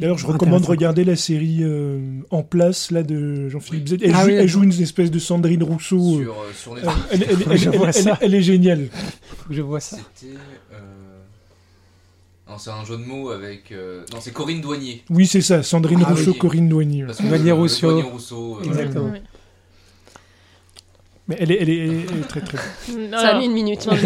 [0.01, 2.01] D'ailleurs, je recommande de regarder la série euh,
[2.31, 3.87] En place là de Jean-Philippe.
[3.89, 4.03] Zed.
[4.03, 6.21] Elle, Ah joue, oui, elle joue une espèce de Sandrine Rousseau.
[6.21, 6.97] sur, euh, sur Netflix.
[7.13, 8.19] elle, elle- elle- Je elle- vois elle- ça.
[8.21, 8.89] elle est géniale.
[9.37, 9.97] faut que je vois ça.
[12.57, 13.71] C'est un jeu de mots avec.
[13.73, 15.03] euh, Non, c'est Corinne Douanier.
[15.11, 16.39] Oui, c'est ça, Sandrine Ah Rousseau, oui.
[16.39, 17.05] Corinne Douanier.
[17.21, 17.91] Douanier Rousseau.
[17.93, 18.55] Douanier Rousseau.
[18.57, 18.81] euh, voilà.
[18.83, 19.13] Exactement.
[21.29, 22.57] Mais elle est, elle est, elle est très très
[23.11, 23.87] Ça a mis une minute.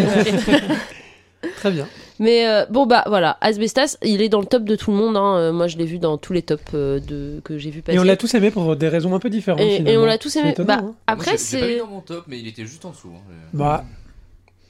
[1.57, 1.87] Très bien.
[2.19, 5.17] Mais euh, bon bah voilà, Asbestas, il est dans le top de tout le monde.
[5.17, 5.51] hein.
[5.51, 7.97] Moi, je l'ai vu dans tous les tops euh, de que j'ai vu passer.
[7.97, 9.59] Et on l'a tous aimé pour des raisons un peu différentes.
[9.61, 10.49] Et- on l'a tous C'est aimé.
[10.51, 10.93] étonnant, Bah, hein.
[11.07, 13.09] Après, j'ai pas mis c'est, dans mon top, mais il était juste en dessous.
[13.13, 13.33] hein.
[13.53, 13.83] Bah,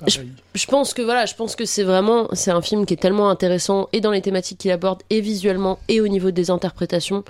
[0.08, 3.30] Je pense que voilà, je pense que c'est vraiment, c'est un film qui est tellement
[3.30, 7.24] intéressant et dans les thématiques qu'il aborde et visuellement et au niveau des interprétations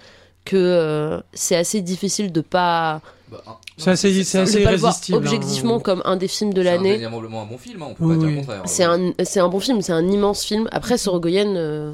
[0.45, 3.01] que euh, c'est assez difficile de pas,
[3.31, 5.79] Bah, un- C'est assez- c'est assez pas le voir irrésistible, objectivement hein.
[5.79, 6.91] comme un des films de C'est l'année.
[6.95, 8.33] indéniablement un bon film, hein, on peut Oui, pas dire oui.
[8.33, 8.61] le contraire.
[8.65, 10.67] C'est un, c'est un bon film, c'est un immense film.
[10.71, 11.93] Après, Sorogoyen, euh,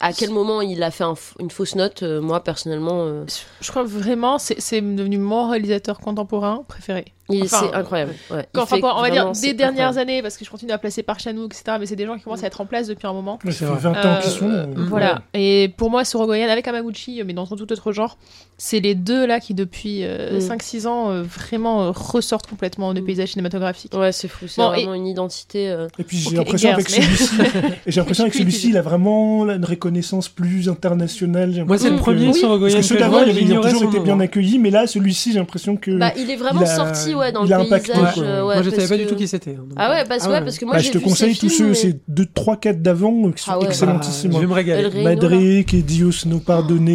[0.00, 3.24] à quel moment il a fait un une fausse note euh, Moi, personnellement, euh,
[3.60, 7.04] Je crois vraiment, c'est c'est devenu mon réalisateur contemporain préféré.
[7.28, 8.12] Enfin, c'est incroyable.
[8.30, 8.46] Ouais.
[8.52, 10.10] Quand, enfin, on va dire des dernières incroyable.
[10.10, 11.62] années, parce que je continue à placer par Chanou, etc.
[11.80, 13.38] Mais c'est des gens qui commencent à être en place depuis un moment.
[13.44, 13.80] Ouais, ça C'est fait vrai.
[13.80, 14.50] 20 ans Euh, qu'ils sont.
[14.50, 15.22] euh, Voilà.
[15.34, 18.18] Et pour moi, Sorogoyen avec Amaguchi, mais dans un tout autre genre,
[18.58, 20.40] c'est les deux là qui depuis euh, Mm.
[20.40, 23.06] 5-6 ans euh, vraiment euh, ressortent complètement du Mm.
[23.06, 23.94] paysage cinématographique.
[23.94, 24.46] Ouais, c'est fou.
[24.48, 25.70] C'est Bon, vraiment une identité.
[25.70, 27.34] euh, Et puis j'ai l'impression avec mais- celui-ci,
[27.86, 31.64] et j'ai l'impression avec celui-ci, il a vraiment là, une reconnaissance plus internationale.
[31.66, 34.20] Moi, c'est le premier sur Parce que ceux d'avant, ils j'ignorais toujours été bien hein.
[34.20, 35.90] accueillis, mais là, celui-ci, j'ai l'impression que.
[35.98, 36.66] Bah, il est vraiment il
[37.12, 38.14] a- sorti ouais, dans il le a impacté, paysage.
[38.18, 39.50] euh, ouais, Moi, je savais pas du tout qui c'était.
[39.52, 40.98] hein, donc, Ah ouais, euh, parce, ah ouais, parce que moi Bah, j'ai je te
[40.98, 43.50] vu conseille ces tous films, ceux, mais- c'est 2, 3, 4 d'avant euh, qui sont
[43.52, 43.66] Ah ouais.
[43.66, 44.30] excellentissimes.
[44.30, 44.80] Bah, je vais me régaler.
[44.80, 46.88] El Reino, Madre, que Dios nous pardonne,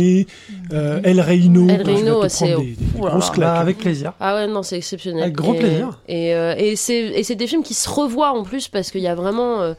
[0.74, 1.68] euh, El Reino.
[1.70, 2.56] El Reino, c'est-
[2.96, 3.34] grosses là.
[3.34, 3.38] claques.
[3.54, 4.14] Bah, avec plaisir.
[4.20, 5.24] Ah ouais, non, c'est exceptionnel.
[5.24, 6.02] Avec grand plaisir.
[6.08, 9.16] Et, c'est et c'est des films qui se revoient en plus parce qu'il y a
[9.16, 9.74] vraiment.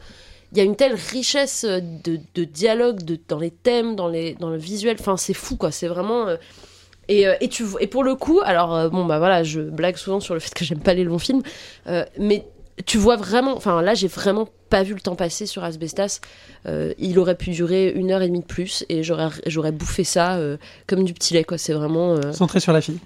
[0.51, 4.33] il y a une telle richesse de, de dialogue de, dans les thèmes, dans, les,
[4.39, 4.97] dans le visuel.
[4.99, 5.69] Enfin, c'est fou, quoi.
[5.71, 6.27] C'est vraiment.
[6.27, 6.37] euh,
[7.09, 9.97] et, euh, et, tu, et pour le coup, alors, euh, bon, bah voilà, je blague
[9.97, 11.41] souvent sur le fait que j'aime pas les longs films,
[11.87, 12.45] euh, mais
[12.85, 13.57] tu vois vraiment.
[13.57, 16.21] Enfin, là, j'ai vraiment pas vu le temps passer sur Asbestas.
[16.65, 20.03] Euh, il aurait pu durer une heure et demie de plus et j'aurais j'aurais bouffé
[20.05, 20.55] ça euh,
[20.87, 21.57] comme du petit lait, quoi.
[21.57, 22.13] C'est vraiment.
[22.15, 22.99] euh, Centré sur la fille.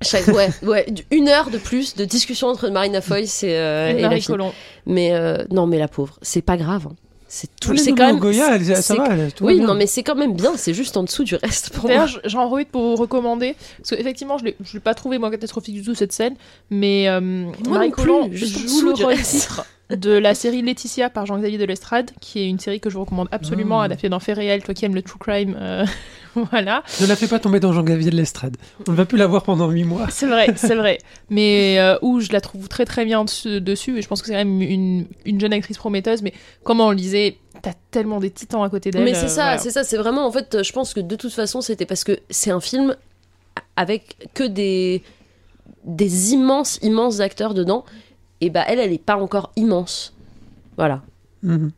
[0.00, 3.98] chaque- ouais, ouais, une heure de plus de discussion entre Marina Foy c'est, euh, Et
[3.98, 4.28] et la Marie fille.
[4.28, 4.52] Colomb.
[4.86, 6.86] Mais euh, non, mais la pauvre, c'est pas grave.
[6.90, 6.94] hein.
[7.36, 7.76] C'est tout.
[7.76, 8.20] C'est quand même.
[8.20, 9.66] Goya, elle- ça c'est- va, elle- tout va Oui, bien.
[9.66, 10.52] non, mais c'est quand même bien.
[10.56, 12.06] C'est juste en dessous du reste pour moi.
[12.24, 15.74] J'en profite pour vous recommander, parce qu'effectivement, je l'ai je l'ai pas trouvé moi catastrophique
[15.74, 16.36] du tout cette scène,
[16.70, 17.20] mais euh,
[17.68, 21.26] Marie non plus, Colomb juste en joue dessous le titre de la série Laetitia par
[21.26, 23.80] Jean-Xavier de l'Estrade, qui est une série que je vous recommande absolument.
[23.80, 23.86] Ah.
[23.86, 25.84] Elle a fait dans Fait réel, toi qui aimes le true crime, euh,
[26.34, 26.82] voilà.
[27.00, 28.56] Ne la fais pas tomber dans Jean-Gavier de l'Estrade.
[28.88, 30.06] On ne va plus la voir pendant 8 mois.
[30.08, 30.98] C'est vrai, c'est vrai.
[31.28, 34.32] Mais euh, où je la trouve très très bien dessus, et je pense que c'est
[34.32, 36.32] quand même une, une jeune actrice prometteuse, mais
[36.62, 39.04] comme on le disait, t'as tellement des titans à côté d'elle.
[39.04, 39.58] Mais c'est euh, ça, voilà.
[39.58, 39.84] c'est ça.
[39.84, 40.26] C'est vraiment.
[40.26, 42.96] En fait, je pense que de toute façon, c'était parce que c'est un film
[43.76, 45.02] avec que des
[45.84, 47.84] des immenses, immenses acteurs dedans.
[48.44, 50.12] Et bah, elle, elle est pas encore immense.
[50.76, 51.00] Voilà.
[51.42, 51.70] Mhm.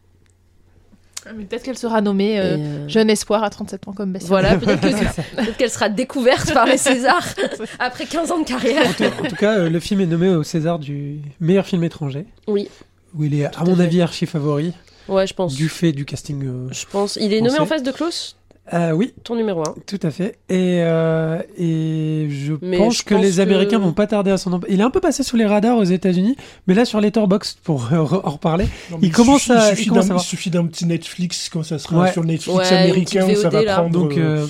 [1.37, 4.57] Mais peut-être qu'elle sera nommée euh, euh, Jeune Espoir à 37 ans comme best Voilà,
[4.59, 7.27] peut-être que- peut-être qu'elle sera découverte par les Césars
[7.81, 8.87] après 15 ans de carrière.
[8.89, 11.83] En tout, en tout cas, euh, le film est nommé au César du meilleur film
[11.83, 12.27] étranger.
[12.47, 12.69] Oui.
[13.17, 13.83] Où il est, à à mon fait.
[13.83, 14.73] avis, archi favori.
[15.09, 15.55] Ouais, je pense.
[15.55, 16.45] Du fait du casting.
[16.47, 17.17] euh, Je pense.
[17.21, 18.37] Il est nommé en face de Klaus,
[18.73, 19.75] euh, oui, ton numéro 1.
[19.87, 20.39] tout à fait.
[20.49, 24.31] Et, euh, et je Mais pense je que pense les que- Américains vont pas tarder
[24.31, 26.37] à s'en emp- Il est un peu passé sous les radars aux États-Unis,
[26.67, 29.83] mais là sur Letterboxd, pour euh, en reparler, Non, Il commence suffit- à- il suffit
[29.85, 30.25] il commence d'un- à voir.
[30.25, 32.13] il suffit d'un petit Netflix quand ça sera Ouais.
[32.13, 33.75] sur Netflix Ouais, américain, ça va là.
[33.77, 33.91] prendre.
[33.91, 34.47] donc euh,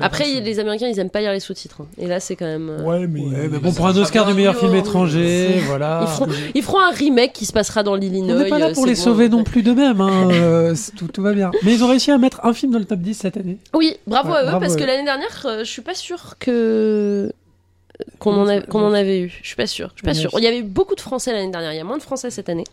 [0.00, 1.82] Après, ça- les Américains, ils aiment pas lire les sous-titres.
[1.82, 1.86] hein.
[1.98, 2.68] Et là, c'est quand même.
[2.70, 3.20] euh, Ouais, mais.
[3.20, 6.00] ouais, mais bon, pour un Oscar du meilleur film étranger, voilà.
[6.02, 8.42] Ils feront, ils feront un remake qui se passera dans On l'Illinois.
[8.42, 10.28] n'est pas là euh, pour c'est les bon, sauver en non plus de même, hein,
[10.32, 11.50] euh, c'est- tout, tout va bien.
[11.62, 13.58] Mais ils ont réussi à mettre un film dans le top 10 cette année.
[13.74, 14.86] Oui, bravo Ouais, à eux, bravo parce à que eux.
[14.86, 17.32] l'année dernière, euh, je suis pas sûre que.
[18.18, 19.38] Qu'on en, a- qu'on en avait eu.
[19.42, 19.88] Je suis pas sûre.
[19.94, 20.30] Je suis pas Ouais, sûre.
[20.36, 21.72] Il y avait beaucoup de Français l'année dernière.
[21.72, 22.64] Il y a moins de Français cette année.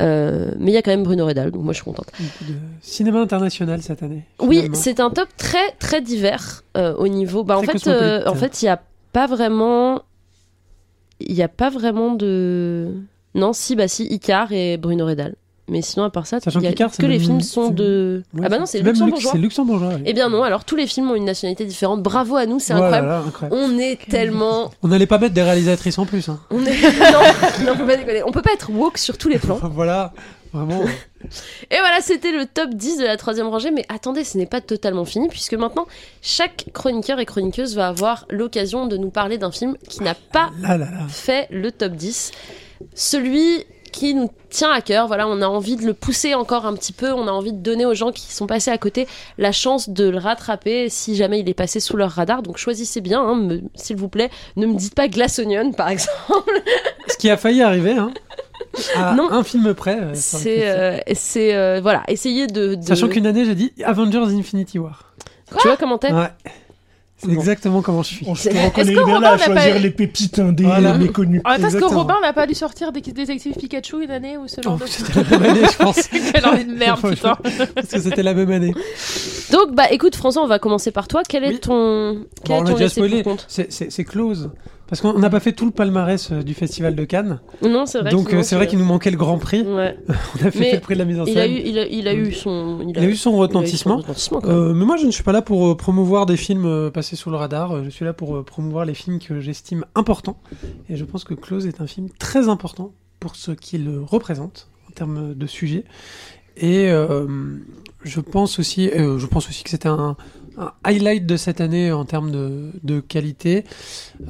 [0.00, 2.10] Euh, mais il y a quand même Bruno Redal, donc moi je suis contente.
[2.20, 4.24] De cinéma international cette année.
[4.40, 7.44] Oui, c'est un top très très divers euh, au niveau.
[7.44, 8.82] Bah, en fait, euh, en fait, il y a
[9.12, 10.02] pas vraiment,
[11.20, 12.92] il y a pas vraiment de.
[13.34, 15.34] Non, si, bah si, Icar et Bruno Redal.
[15.66, 18.22] Mais sinon, à part ça, Sachant il y a c'est que les films sont de.
[18.34, 19.32] Ouais, ah bah non, c'est luxembourgeois.
[19.32, 19.92] C'est luxembourgeois.
[20.04, 22.02] Eh bien non, alors tous les films ont une nationalité différente.
[22.02, 23.08] Bravo à nous, c'est incroyable.
[23.08, 23.56] là, incroyable.
[23.58, 24.70] On est tellement.
[24.82, 26.28] On n'allait pas mettre des réalisatrices en plus.
[26.28, 26.38] hein.
[26.50, 26.82] On est...
[27.12, 28.22] non, non, on peut pas déconner.
[28.24, 29.58] On peut pas être woke sur tous les plans.
[29.72, 30.12] voilà,
[30.52, 30.82] vraiment.
[31.70, 33.70] Et voilà, c'était le top 10 de la troisième rangée.
[33.70, 35.86] Mais attendez, ce n'est pas totalement fini, puisque maintenant,
[36.20, 40.50] chaque chroniqueur et chroniqueuse va avoir l'occasion de nous parler d'un film qui n'a pas
[40.60, 41.06] Là, là, là.
[41.08, 42.32] fait le top 10.
[42.94, 43.64] Celui
[43.94, 46.92] qui nous tient à cœur, voilà, on a envie de le pousser encore un petit
[46.92, 49.06] peu, on a envie de donner aux gens qui sont passés à côté
[49.38, 52.42] la chance de le rattraper si jamais il est passé sous leur radar.
[52.42, 56.50] Donc choisissez bien, hein, s'il vous plaît, ne me dites pas Glass Onion par exemple.
[57.08, 58.12] Ce qui a failli arriver, hein.
[58.96, 59.30] À Non.
[59.30, 59.98] un film près.
[60.00, 64.18] euh, C'est, euh, c'est euh, voilà, essayez de, de- Sachant qu'une année, j'ai dit Avengers
[64.36, 65.12] Infinity War.
[65.60, 65.76] tu vois?
[65.76, 66.12] Comment t'es.
[66.12, 66.30] Ouais.
[67.32, 68.26] Exactement comment je suis.
[68.28, 70.64] On se reconnaît Est-ce que bien Robin là à n'a choisir pas- les pépites indés
[70.64, 70.92] Voilà.
[70.92, 71.40] les méconnus.
[71.44, 71.84] En même temps, est-ce que.
[71.84, 74.88] Robin n'a pas dû sortir des détectives Pikachu une année ou ce genre Oh, de
[74.88, 76.08] c'était la même année, je pense.
[76.32, 77.36] Quelle envie de merde, putain.
[77.74, 78.74] Parce que c'était la même année.
[79.52, 81.22] Donc bah écoute François, on va commencer par toi.
[81.28, 81.60] Quel est Oui.
[81.60, 83.22] ton quel Bon, on est l'a ton déjà spoilé.
[83.48, 84.50] c'est close.
[84.86, 87.40] Parce qu'on n'a pas fait tout le palmarès euh, du Festival de Cannes.
[87.62, 88.10] Non, c'est vrai.
[88.10, 89.62] Donc euh, c'est vrai qu'il nous manquait le Grand Prix.
[89.62, 89.96] Ouais.
[90.08, 91.52] On a fait le prix de la mise en Il a scène.
[91.52, 93.96] eu, il a, il a eu son, Il a eu son retentissement.
[93.96, 94.40] retentissement.
[94.44, 97.36] Euh, mais moi, je ne suis pas là pour promouvoir des films passés sous le
[97.36, 97.82] radar.
[97.82, 100.36] Je suis là pour promouvoir les films que j'estime importants.
[100.90, 104.92] Et je pense que Close est un film très important pour ce qu'il représente en
[104.92, 105.84] termes de sujet.
[106.58, 106.88] Et
[108.04, 110.16] je pense aussi, je pense aussi que c'était un
[110.58, 113.64] un highlight de cette année en termes de, de qualité.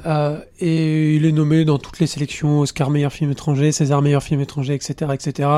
[0.05, 4.23] Euh, et il est nommé dans toutes les sélections Oscar meilleur film étranger, César meilleur
[4.23, 5.11] film étranger, etc.
[5.13, 5.49] etc.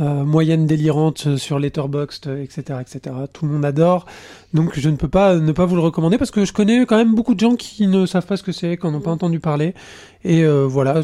[0.00, 3.14] Euh, moyenne délirante sur Letterboxd, etc., etc.
[3.32, 4.06] Tout le monde adore.
[4.52, 6.96] Donc je ne peux pas ne pas vous le recommander parce que je connais quand
[6.96, 9.12] même beaucoup de gens qui ne savent pas ce que c'est, qui n'en ont pas
[9.12, 9.72] entendu parler.
[10.24, 11.02] Et euh, voilà.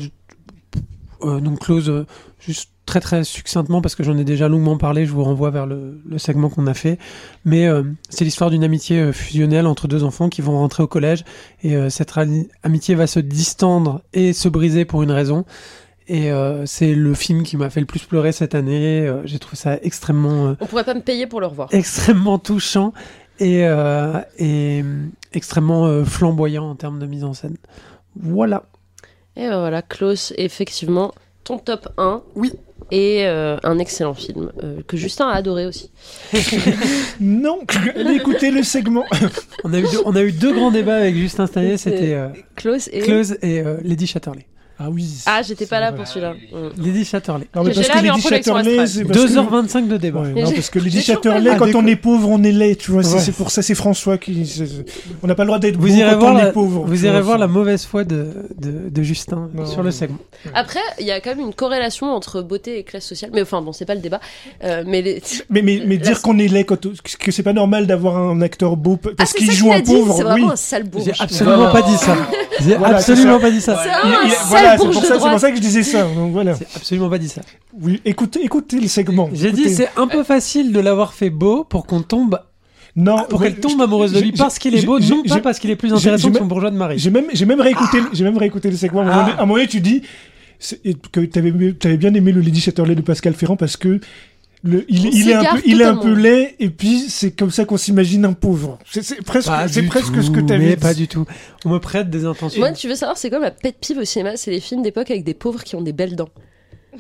[1.23, 2.07] Euh, donc close euh,
[2.39, 5.07] juste très très succinctement parce que j'en ai déjà longuement parlé.
[5.07, 6.99] Je vous renvoie vers le, le segment qu'on a fait.
[7.45, 10.87] Mais euh, c'est l'histoire d'une amitié euh, fusionnelle entre deux enfants qui vont rentrer au
[10.89, 11.25] collège
[11.63, 12.13] et euh, cette
[12.63, 15.45] amitié va se distendre et se briser pour une raison.
[16.09, 19.07] Et euh, c'est le film qui m'a fait le plus pleurer cette année.
[19.07, 21.69] Euh, J'ai trouvé ça extrêmement, euh, On pourrait pas me payer pour le revoir.
[21.71, 22.93] extrêmement touchant
[23.39, 24.83] et, euh, et
[25.33, 27.57] extrêmement flamboyant en termes de mise en scène.
[28.21, 28.65] Voilà.
[29.37, 31.13] Et ben voilà, Klaus, effectivement,
[31.45, 32.23] ton top 1.
[32.35, 32.53] Oui.
[32.93, 35.91] Et euh, un excellent film euh, que Justin a adoré aussi.
[37.21, 37.61] Non,
[37.95, 39.05] allez écouter le segment.
[39.65, 41.77] On a eu deux, on a eu deux grands débats avec Justin Steyer.
[41.77, 43.01] C'est- C'était euh, Klaus et.
[43.01, 44.47] Close et euh, Lady Chatterley.
[44.83, 45.07] Ah oui.
[45.27, 45.99] Ah, j'étais pas là vrai.
[45.99, 46.33] pour celui-là.
[46.33, 46.83] Mm.
[46.83, 47.47] Lady Chatterley.
[47.55, 48.89] Non, mais parce là, que mais en Lady Chatterley, astral.
[48.89, 50.21] c'est parce que- 2h25 de débat.
[50.23, 52.93] Ouais, non, parce que Lady Chatterley, quand Ah, on est pauvre, on est laid, tu
[52.93, 53.03] vois.
[53.03, 53.21] c'est- Ouais.
[53.21, 54.51] C'est pour ça, c'est François qui.
[55.23, 56.85] On n'a pas le droit d'être beau Vous irez quand voir on la, est pauvre.
[56.87, 58.29] vous irez vois, voir la mauvaise foi de,
[58.59, 59.67] de, de Justin Non.
[59.67, 60.17] sur le segment.
[60.55, 63.31] Après, il y a quand même une corrélation entre beauté et classe sociale.
[63.35, 64.21] Mais enfin, bon, c'est pas le débat.
[64.65, 65.23] Euh, mais les...
[65.51, 66.79] Mais, mais, dire qu'on est laid, quand
[67.19, 70.15] que c'est pas normal d'avoir un acteur beau Ah, parce c'est qu'il joue un pauvre,
[70.17, 71.05] C'est vraiment un sale bourge.
[71.05, 72.17] J'ai absolument pas dit ça.
[72.61, 73.79] J'ai absolument pas dit ça.
[73.83, 75.39] C'est un sale voilà, c'est pour, ça- c'est pour droite.
[75.41, 76.03] ça que je disais ça.
[76.05, 76.55] Donc voilà.
[76.55, 77.43] J'ai absolument pas dit ça.
[77.81, 79.31] Oui, écoutez, écoutez le segment.
[79.33, 82.39] J'ai dit c'est un peu facile de l'avoir fait beau pour qu'on tombe,
[82.97, 85.71] non, pour qu'elle tombe amoureuse de lui parce qu'il est beau, non pas parce qu'il
[85.71, 86.99] est plus intéressant que son bourgeois de mari.
[86.99, 89.01] J'ai même, j'ai même réécouté, le- j'ai même réécouté le segment.
[89.01, 89.25] À un moment Ah.
[89.27, 90.03] donné- à un moment donné, tu dis
[90.59, 90.81] c'est-
[91.13, 91.53] que t'avais,
[91.85, 94.01] avais bien aimé le Lady Chatterley de Pascal Ferrand parce que
[94.63, 96.15] le, il, est un peu, il est un totalement.
[96.17, 98.79] peu laid et puis c'est comme ça qu'on s'imagine un pauvre.
[98.91, 101.25] C'est, presque, c'est presque tout, ce que t'avais mais pas du tout.
[101.65, 102.61] On me prête des intentions.
[102.61, 105.11] Moi, tu veux savoir, c'est quoi ma pet pive au cinéma C'est les films d'époque
[105.11, 106.29] avec des pauvres qui ont des belles dents.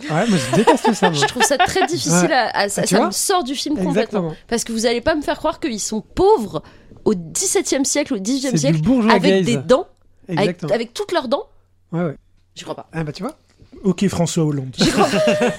[0.08, 1.11] Ouais, moi je déteste ça.
[1.11, 1.18] Moi.
[1.20, 2.32] Je trouve ça très difficile Ouais.
[2.32, 4.00] à, à- ça, Ah, ça me sort du film complètement.
[4.02, 4.34] Exactement.
[4.48, 6.62] Parce que vous allez pas me faire croire qu'ils sont pauvres
[7.04, 8.78] au XVIIe siècle, au du siècle,
[9.11, 9.44] avec gaze.
[9.46, 9.86] des dents,
[10.28, 11.44] avec, toutes leurs dents.
[11.92, 12.16] Ouais, ouais.
[12.54, 12.88] J'y crois pas.
[12.92, 13.36] Ah bah tu vois,
[13.84, 14.74] Ok, François Hollande.
[14.78, 15.18] J'y crois pas,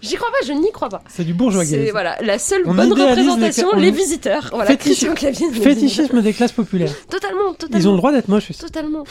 [0.00, 1.02] je n'y crois pas.
[1.08, 4.50] c'est du bourgeois C'est voilà, la seule On bonne les- représentation, on- les, visiteurs.
[4.52, 5.46] Voilà, Fétiche- Christian Clavier.
[5.46, 5.72] les visiteurs.
[5.74, 6.92] Fétichisme des classes populaires.
[7.08, 7.78] Totalement, totalement.
[7.78, 8.60] Ils ont le droit d'être moches aussi.
[8.60, 9.04] Totalement.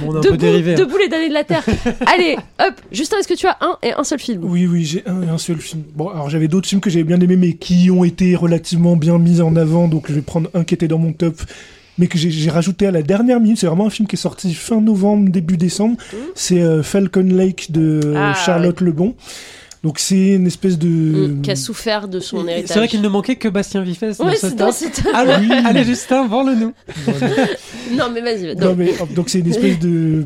[0.00, 0.74] Bon, on un debout, peu dérivé.
[0.74, 0.76] hein.
[0.78, 1.64] debout les damnés de la terre.
[2.06, 2.74] Allez, hop.
[2.92, 4.44] Justin, est-ce que tu as un et un seul film?
[4.44, 5.84] Oui, oui, j'ai un, un seul film.
[5.94, 9.16] Bon, alors j'avais d'autres films que j'avais bien aimés, mais qui ont été relativement bien
[9.18, 9.88] mis en avant.
[9.88, 11.34] Donc je vais prendre un qui était dans mon top,
[12.00, 13.58] mais que j'ai- rajouté à la dernière minute.
[13.60, 15.96] C'est vraiment un film qui est sorti fin novembre, début décembre.
[16.12, 16.18] Mhm.
[16.34, 19.14] C'est euh, Falcon Lake de euh, Ah, Charlotte Lebon.
[19.82, 20.88] Donc c'est une espèce de.
[20.88, 22.68] Mm, Qui a souffert de son héritage.
[22.68, 24.74] C'est vrai qu'il ne manquait que Bastien Vifès dans Ouais, dans top.
[24.74, 25.02] cette.
[25.14, 25.54] Allez, Oui.
[25.64, 26.72] allez Justin, vends-le-nous.
[27.96, 28.54] Non, mais vas-y.
[28.56, 28.74] Non, non.
[28.76, 30.24] mais, hop, donc c'est une espèce de,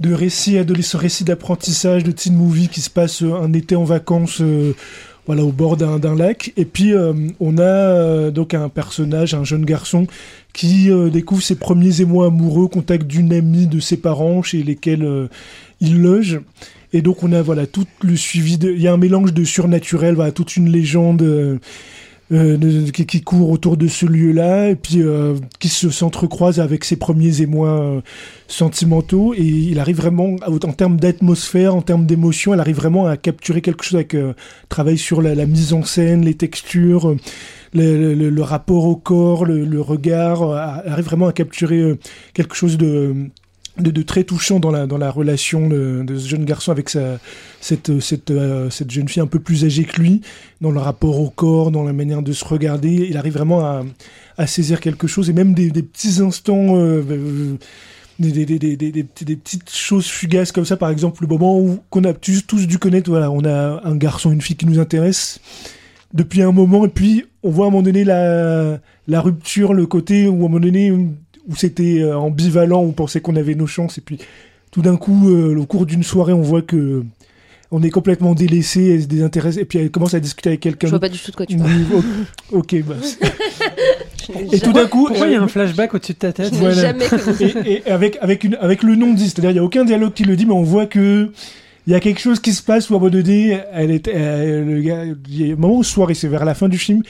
[0.00, 3.84] de récit adolescent, récit d'apprentissage, de teen movie qui se passe euh, un été en
[3.84, 4.74] vacances, euh,
[5.26, 6.52] voilà, au bord d'un lac.
[6.56, 10.06] Et puis euh, on a euh, donc un personnage, un jeune garçon
[10.52, 15.28] qui euh, découvre ses premiers émois amoureux contact d'une amie de ses parents chez lesquels
[15.80, 16.40] il loge.
[16.92, 19.44] Et donc on a voilà tout le suivi de, il y a un mélange de
[19.44, 21.60] surnaturel, voilà toute une légende.
[22.32, 26.84] Euh, qui, qui court autour de ce lieu-là et puis euh, qui se s'entrecroise avec
[26.84, 28.00] ses premiers émois euh,
[28.48, 29.34] sentimentaux.
[29.34, 33.60] Et il arrive vraiment en termes d'atmosphère, en termes d'émotion, elle arrive vraiment à capturer
[33.62, 34.34] quelque chose avec euh,
[34.68, 37.16] travail sur la, mise en scène, les textures, euh,
[37.74, 41.98] le, le- le rapport au corps, le, le regard, euh, arrive vraiment à capturer
[42.34, 43.14] quelque chose de
[43.78, 47.18] de, très touchant dans la, dans la relation de, ce jeune garçon avec sa,
[47.60, 50.20] cette, cette, euh, cette jeune fille un peu plus âgée que lui,
[50.60, 53.06] dans le rapport au corps, dans la manière de se regarder.
[53.08, 53.84] Il arrive vraiment
[54.36, 56.76] à, saisir quelque chose et même des, petits instants.
[56.76, 57.56] euh, euh,
[58.18, 62.04] des, des, des, des petites choses fugaces comme ça, par exemple, le moment où qu'on
[62.04, 65.40] a tous, tous dû connaître, voilà, on a un garçon, une fille qui nous intéresse
[66.12, 69.86] depuis un moment, et puis on voit à un moment donné la, la rupture, le
[69.86, 70.92] côté où à un moment donné
[71.50, 74.18] où c'était euh, ambivalent, on pensait qu'on avait nos chances, et puis
[74.70, 77.02] tout d'un coup, euh, au cours d'une soirée, on voit que
[77.72, 80.70] on est complètement délaissé, elle se désintéresse, et puis elle commence à discuter avec Je
[80.70, 80.88] quelqu'un.
[80.88, 81.70] vois pas du tout de quoi tu parles.
[82.52, 82.94] Ok, bah.
[83.02, 86.32] Je Et tout d'un coup, Pourquoi il y a euh, un flashback au-dessus de ta
[86.32, 86.74] tête voilà.
[86.74, 87.04] jamais
[87.64, 90.12] et, et avec avec une avec le non dit, c'est-à-dire il y a aucun dialogue
[90.12, 91.30] qui le dit, mais on voit que
[91.86, 94.06] il y a quelque chose qui se passe où à un moment donné, elle est,
[94.08, 96.68] elle- le gars, il y a un moment au soir et c'est vers la fin
[96.68, 97.02] du film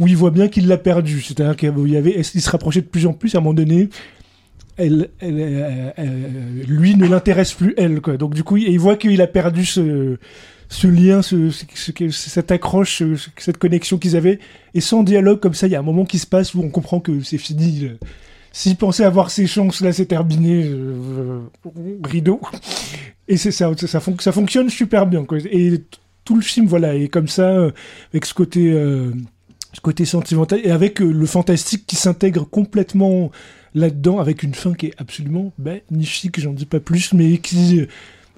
[0.00, 2.86] où il voit bien qu'il l'a perdu, c'est-à-dire qu'il y avait, il se rapprochait de
[2.86, 3.88] plus en plus à un moment donné.
[4.80, 5.90] Euh, euh,
[6.66, 8.00] lui ne l'intéresse plus elle.
[8.00, 10.18] Donc du coup, il voit qu'il a perdu ce
[10.84, 14.40] lien, ce, ce- ce- cette accroche, ce- cette connexion qu'ils avaient.
[14.74, 16.70] Et sans dialogue, comme ça, il y a un moment qui se passe où on
[16.70, 17.90] comprend que c'est fini.
[18.50, 20.64] S'ils pensaient avoir ces chances, là, c'est terminé.
[20.64, 21.40] euh,
[22.04, 22.40] rideau.
[23.28, 25.24] Et c'est ça, ça, ça, fonc- ça fonctionne super bien.
[25.52, 25.80] Et
[26.24, 27.68] tout le film, voilà, est comme ça,
[28.12, 28.72] avec ce côté,
[29.74, 33.30] ce côté sentimental, et avec euh, le fantastique qui s'intègre complètement
[33.74, 37.86] là-dedans, avec une fin qui est absolument magnifique, j'en dis pas plus, mais qui euh,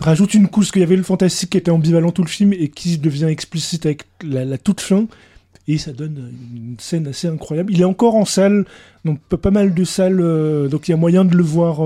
[0.00, 2.68] rajoute une couche, qu'il y avait le fantastique qui était ambivalent tout le film, et
[2.68, 5.06] qui devient explicite avec la, toute fin,
[5.68, 7.72] et ça donne une scène assez incroyable.
[7.72, 8.64] Il est encore en salle,
[9.04, 11.80] donc pas mal de salles, euh, donc il y a moyen de le voir...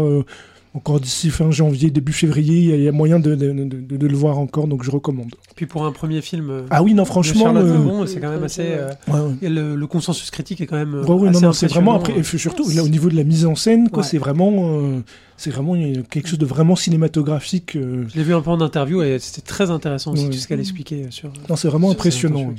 [0.72, 4.06] encore d'ici fin janvier, début février, il y a- moyen de, de- de- de- de
[4.06, 5.34] le voir encore, donc je recommande.
[5.56, 8.62] Puis pour un premier film euh, Ah oui, non, franchement, euh, c'est quand même assez.
[8.66, 9.34] euh, ouais, ouais.
[9.42, 10.94] et le, le consensus critique est quand même.
[10.94, 13.46] Ouais, non, assez non, c'est vraiment après, et surtout là, au niveau de la mise
[13.46, 14.08] en scène, quoi, Ouais.
[14.08, 15.00] c'est vraiment, euh,
[15.36, 15.74] c'est vraiment
[16.08, 17.74] quelque chose de vraiment cinématographique.
[17.74, 20.30] euh, Je l'ai vu un peu en interview et c'était très intéressant aussi Ouais.
[20.30, 21.32] tout ce qu'elle expliquait sur.
[21.48, 22.54] non, c'est vraiment impressionnant.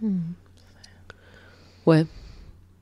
[0.00, 0.08] sur-
[1.86, 2.06] Ouais.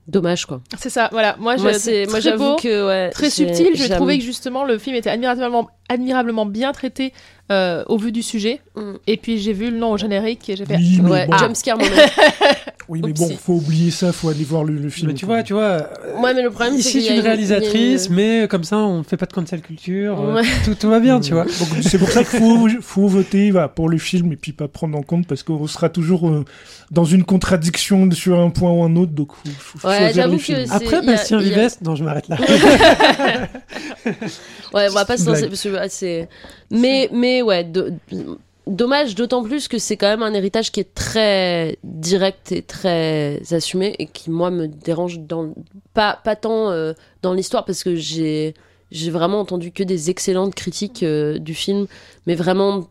[0.07, 0.61] Dommage quoi.
[0.77, 1.35] C'est ça, voilà.
[1.39, 3.75] Moi, c'est, moi très j'avoue beau, que ouais, très subtil.
[3.75, 7.13] J'ai trouvé que justement le film était admirablement, admirablement bien traité
[7.51, 8.61] euh, au vu du sujet.
[8.75, 8.93] Mm.
[9.07, 10.77] Et puis j'ai vu le nom au générique et j'ai fait.
[10.77, 12.09] Oui, mais Ouais, bon, jumpscare moi-même.
[12.87, 15.09] oui, mais bon, faut oublier ça, faut aller voir le, le film.
[15.09, 15.89] Mais tu vois, tu vois.
[16.21, 19.17] Ouais, mais le problème c'est Ici, c'est une réalisatrice, mais comme ça, on ne fait
[19.17, 20.19] pas de cancel culture.
[20.21, 20.41] euh.
[20.65, 21.43] Tout, tout va bien, tu vois.
[21.45, 24.67] Donc, c'est pour ça qu'il faut, faut voter voilà, pour le film et puis pas
[24.67, 26.45] prendre en compte parce qu'on sera toujours euh,
[26.91, 29.11] dans une contradiction sur un point ou un autre.
[29.11, 32.37] Donc, faut, faut Ouais, choisir j'avoue que Après, Bastien a- Vives, non, je m'arrête là.
[34.73, 36.29] Ouais, on va pas se lancer parce que c'est.
[36.71, 37.89] Mais, mais ouais, do-
[38.67, 43.41] dommage d'autant plus que c'est quand même un héritage qui est très direct et très
[43.51, 45.53] assumé et qui moi me dérange dans
[45.93, 48.53] pas pas tant euh, dans l'histoire parce que j'ai
[48.91, 51.87] j'ai vraiment entendu que des excellentes critiques euh, du film,
[52.27, 52.87] mais vraiment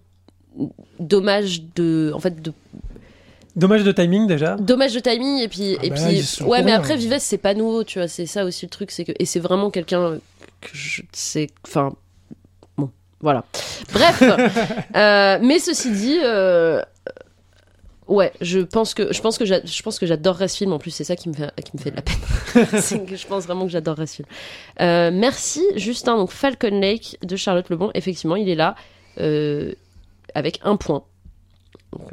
[0.99, 2.53] dommage de en fait de
[3.57, 4.55] Dommage de timing déjà.
[4.57, 6.97] dommage de timing et puis Ah et bah, puis ouais mais après hein.
[6.97, 9.41] Vives c'est pas nouveau tu vois c'est ça aussi le truc c'est que et c'est
[9.41, 10.19] vraiment quelqu'un
[10.61, 11.93] que je sais enfin
[13.21, 13.45] voilà.
[13.93, 14.23] Bref.
[14.97, 16.83] Euh, mais ceci dit euh,
[18.09, 20.73] ouais je pense que je pense que j'a- je pense que j'adorerais ce film.
[20.73, 22.67] En plus c'est ça qui me fait qui me fait de la peine.
[22.81, 24.29] C'est que je pense vraiment que j'adorerais ce film.
[24.81, 26.17] Euh, merci Justin.
[26.17, 27.91] Donc Falcon Lake de Charlotte Lebon.
[27.95, 28.75] Effectivement il est là
[30.35, 31.03] avec un point.
[31.93, 32.09] Donc,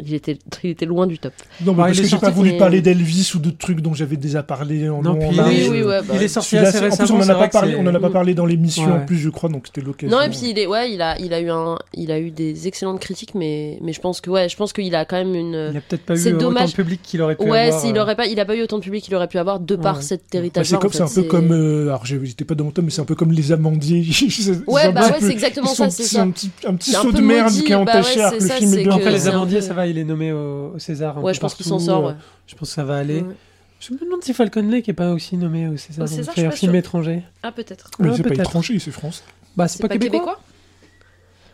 [0.00, 1.32] il était, il était loin du top.
[1.64, 3.38] Non, mais Bah, parce il est que j'ai pas sorti- voulu mais- parler d'Elvis ou
[3.38, 5.52] d'autres trucs dont j'avais déjà parlé en Non, long, en puis large.
[5.54, 7.06] il est- Oui, oui, ouais, bah, il est sorti Celui-là, assez c'est- en récemment.
[7.08, 8.92] plus, on en a pas parlé, on en a pas parlé dans l'émission Ouais.
[8.92, 10.16] en plus, je crois, donc c'était l'occasion.
[10.16, 12.30] Non et puis il est ouais il a il a eu un il a eu
[12.30, 15.34] des excellentes critiques mais mais je pense que ouais je pense qu'il a quand même
[15.34, 16.70] une Il a peut-être pas eu C'est autant dommage.
[16.70, 17.80] de public qu'il aurait pu ouais avoir.
[17.80, 19.60] s'il euh, aurait pas il a pas eu autant de public qu'il aurait pu avoir
[19.60, 20.02] de par Ouais.
[20.02, 22.70] cet Bah, héritage c'est comme c'est un peu comme euh, alors j'étais pas dans mon
[22.70, 25.88] top mais c'est un peu comme les amandiers C'est ouais bah ouais c'est exactement ça
[25.90, 28.40] c'est ça un petit un petit saut de merde qui est bah ouais, entaché le
[28.40, 31.18] ça, film est bien les amandiers, ça va, il est nommé au, au César.
[31.18, 32.16] un ouais peu je pense qu'il s'en sort euh, ouais.
[32.46, 33.20] Je pense que ça va aller.
[33.22, 33.34] Ouais.
[33.80, 36.04] Je me demande si Falcon Lake est pas aussi nommé au César.
[36.04, 37.22] Au César, un pas film étranger.
[37.42, 38.40] ah peut-être mais Ouais, c'est pas peut-être.
[38.48, 39.22] étranger c'est France
[39.56, 40.40] Bah, c'est pas, québécois.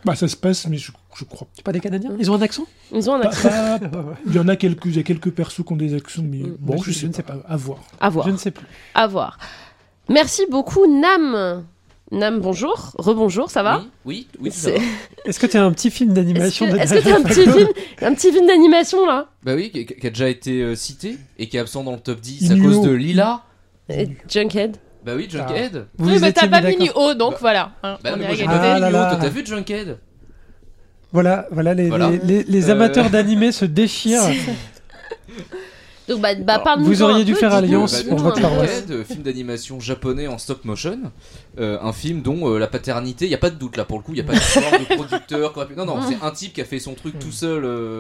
[0.05, 2.17] bah ça se passe mais je, je crois C'est pas des Canadiens Mm.
[2.21, 3.49] Ils ont un accent ils ont un pas, accent
[3.91, 4.15] pas- ouais.
[4.27, 6.39] il y en a quelques il y a quelques persos qui ont des actions mais
[6.39, 6.57] Mm.
[6.61, 7.37] bon Je- je, je ne sais pas.
[7.49, 8.67] à voir à voir Je ne sais plus.
[8.95, 9.39] à voir
[10.09, 11.65] merci beaucoup Nam
[12.13, 14.85] Nam bonjour rebonjour ça va Oui, oui, oui, ça C'est- va.
[15.27, 17.33] Est-ce que tu as un petit film est-ce d'animation que est-ce que t'as un Daniel
[17.33, 17.69] petit film
[18.03, 21.49] un petit film d'animation là Bah oui, qui, qui a déjà été euh, cité et
[21.49, 23.43] qui est absent dans le top 10 à cause de Lila.
[23.89, 25.87] Et Junkhead Bah oui, Junkhead.
[25.99, 27.73] Vous oui, mais t'as pas mis haut, donc Bah- voilà.
[27.85, 28.45] hein, Bah on oui, est j'ai.
[28.49, 29.99] Ah pas T'as vu Junkhead
[31.13, 32.11] Voilà, voilà les, Voilà.
[32.11, 32.73] les, les- les Euh.
[32.73, 34.23] amateurs d'animé se déchirent.
[36.11, 38.85] donc bah, bah parle-nous vous auriez dû faire alliance Bah, pour votre paroisse.
[39.09, 40.99] Film d'animation japonais en stop motion.
[41.59, 43.99] Euh, un film dont euh, la paternité, il n'y a pas de doute là pour
[43.99, 45.55] le coup, il n'y a pas d'histoire de producteur.
[45.77, 47.65] Non, non, c'est un type qui a fait son truc tout seul.
[47.65, 47.99] euh,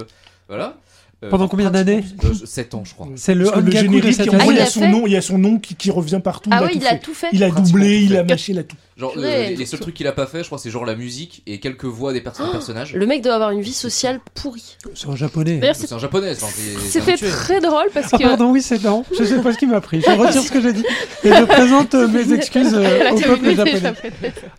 [0.48, 0.76] voilà.
[1.22, 2.02] Euh, Pendant combien d'années
[2.46, 3.06] 7 ans, je crois.
[3.16, 5.06] C'est le le de générique cette gros, Ah, il il y a son fait nom
[5.06, 6.86] il y a son nom qui, qui revient partout ah il a ouais tout il
[6.86, 6.98] a fait.
[7.00, 9.66] tout fait il a doublé il a mâché il a tout Genre, euh, les, les
[9.66, 12.12] seuls trucs qu'il a pas fait, je crois, c'est genre la musique et quelques voix
[12.12, 12.92] des perso- personnages.
[12.94, 15.56] le mec doit avoir une vie sociale pourrie C'est en japonais.
[15.56, 18.22] D'ailleurs, c'est un japonais, c'est- un fait très drôle parce Ah que.
[18.24, 19.04] pardon, oui, c'est non.
[19.18, 20.02] Je sais pas ce qui m'a pris.
[20.02, 20.84] Je retire ce que j'ai dit.
[21.24, 23.92] Et je présente euh, mes excuses euh, au peuple japonais.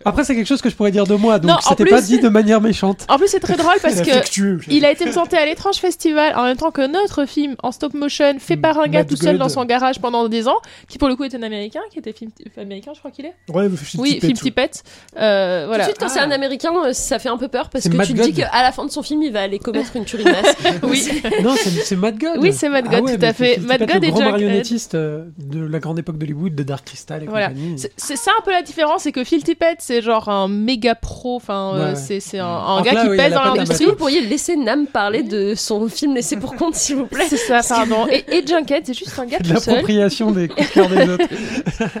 [0.04, 1.90] Après, c'est quelque chose que je pourrais dire de moi, donc Non, en c'était plus-
[1.92, 3.06] pas dit de manière méchante.
[3.08, 4.10] En plus, c'est très drôle parce que.
[4.10, 4.58] affectueux.
[4.68, 7.94] Il a été présenté à l'étrange festival en même temps que notre film en stop
[7.94, 9.38] motion fait par un gars Mad tout seul God.
[9.40, 12.12] dans son garage pendant 10 ans, qui pour le coup est un américain, qui était
[12.12, 13.34] film, film américain, je crois qu'il est.
[13.52, 13.68] Ouais,
[13.98, 14.44] Oui, Phil tout.
[14.44, 14.82] Tippett.
[15.18, 15.84] Euh, voilà.
[15.84, 17.96] Tout de suite, quand c'est un américain, euh, ça fait un peu peur parce que
[17.96, 18.48] Matt tu te dis God.
[18.50, 20.56] qu'à la fin de son film, il va aller commettre une tuerie de masse.
[20.82, 21.08] Oui.
[21.42, 21.54] Non,
[21.84, 22.38] c'est Matt God.
[22.40, 23.54] Oui, c'est Matt Ah God, ouais, tout à fait.
[23.56, 26.62] c'est Matt God le et grand Jack marionnettiste euh, de la grande époque d'Hollywood, de
[26.62, 27.48] Dark Crystal et Voilà.
[27.48, 27.76] compagnie.
[27.96, 31.36] C'est ça un peu la différence, c'est que Phil Tippett, c'est genre un méga pro,
[31.36, 31.96] enfin, euh, Ouais.
[31.96, 33.84] c'est c'est un, gars là, qui oui, pèse dans l'industrie.
[33.86, 37.26] que vous pourriez laisser Nam parler de son film Laissé pour compte, s'il vous plaît
[37.28, 38.06] C'est ça, pardon.
[38.10, 39.74] Et, et Junket, c'est juste un gars tout seul.
[39.74, 41.24] l'appropriation des coups de cœur des autres.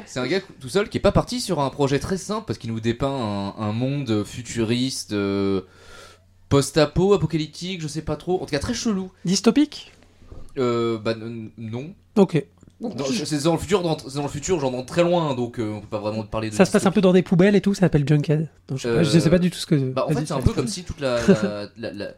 [0.06, 2.58] C'est un gars tout seul qui est pas parti sur un projet très simple parce
[2.58, 5.60] qu'il nous dépeint un, un monde futuriste, euh,
[6.48, 9.10] post-apo, apocalyptique, je sais pas trop, en tout cas très chelou.
[9.24, 9.92] Dystopique?
[10.58, 11.94] Euh, bah n- non.
[12.16, 12.44] Ok.
[12.80, 12.92] Non,
[13.24, 15.80] c'est dans le futur, dans, dans le futur, j'en entends très loin, donc euh, on
[15.80, 16.54] peut pas vraiment te parler de.
[16.54, 18.48] Ça se passe un peu dans des poubelles et tout, ça s'appelle Junkhead.
[18.66, 19.76] Donc, je, sais pas, je sais pas du tout ce que.
[19.76, 21.18] Bah, en fait, c'est un peu comme si toute la.
[21.28, 22.10] la- la- la-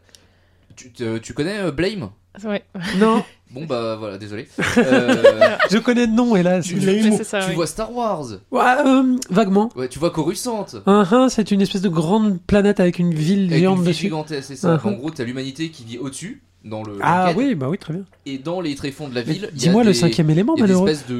[0.75, 2.09] Tu, tu connais euh, Blame?
[2.43, 2.65] Ouais,
[2.97, 4.47] Non, Bon, bah voilà, désolé.
[4.77, 6.65] Euh, je connais de nom, hélas.
[6.65, 7.55] tu, tu- ça, tu oui.
[7.55, 9.69] vois Star Wars Ouais, euh, vaguement.
[9.75, 13.59] Ouais, tu vois Coruscant un, c'est une espèce de grande planète avec une ville Avec
[13.59, 14.03] géante une ville dessus.
[14.03, 14.75] gigantesque, c'est ça.
[14.75, 14.87] Uh-huh.
[14.87, 16.97] En gros, t'as l'humanité qui vit au-dessus, dans le.
[17.01, 18.03] Ah oui, bah oui, très bien.
[18.25, 20.61] Et dans les tréfonds de la ville, il y a Dis-moi le cinquième élément, Il
[20.61, 21.19] y a des espèces de,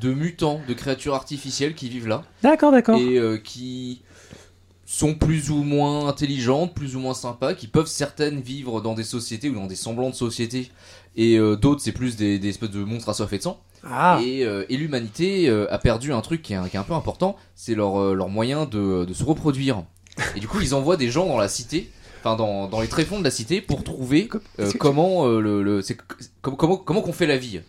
[0.00, 2.98] de mutants, de créatures artificielles qui vivent là D'accord, d'accord.
[2.98, 4.02] et euh, qui
[4.86, 9.04] sont plus ou moins intelligentes, plus ou moins sympas, qui peuvent certaines vivre dans des
[9.04, 10.70] sociétés ou dans des semblants de sociétés,
[11.16, 13.60] et euh, d'autres c'est plus des, des espèces de monstres assoiffés de sang.
[13.86, 16.80] Ah, Et, euh, et l'humanité euh, a perdu un truc qui est un, qui est
[16.80, 19.84] un peu important, c'est leur, euh, leur moyen de, de se reproduire.
[20.36, 23.18] Et du coup ils envoient des gens dans la cité, enfin dans, dans les tréfonds
[23.18, 24.28] de la cité pour trouver
[24.58, 25.98] euh, comment euh, le, le- c'est-
[26.40, 27.60] comment comment comment qu'on fait la vie.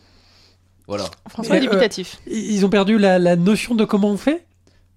[0.88, 1.06] Voilà.
[1.30, 2.20] François euh, dubitatif.
[2.28, 4.46] ils ont perdu la, la notion de comment on fait?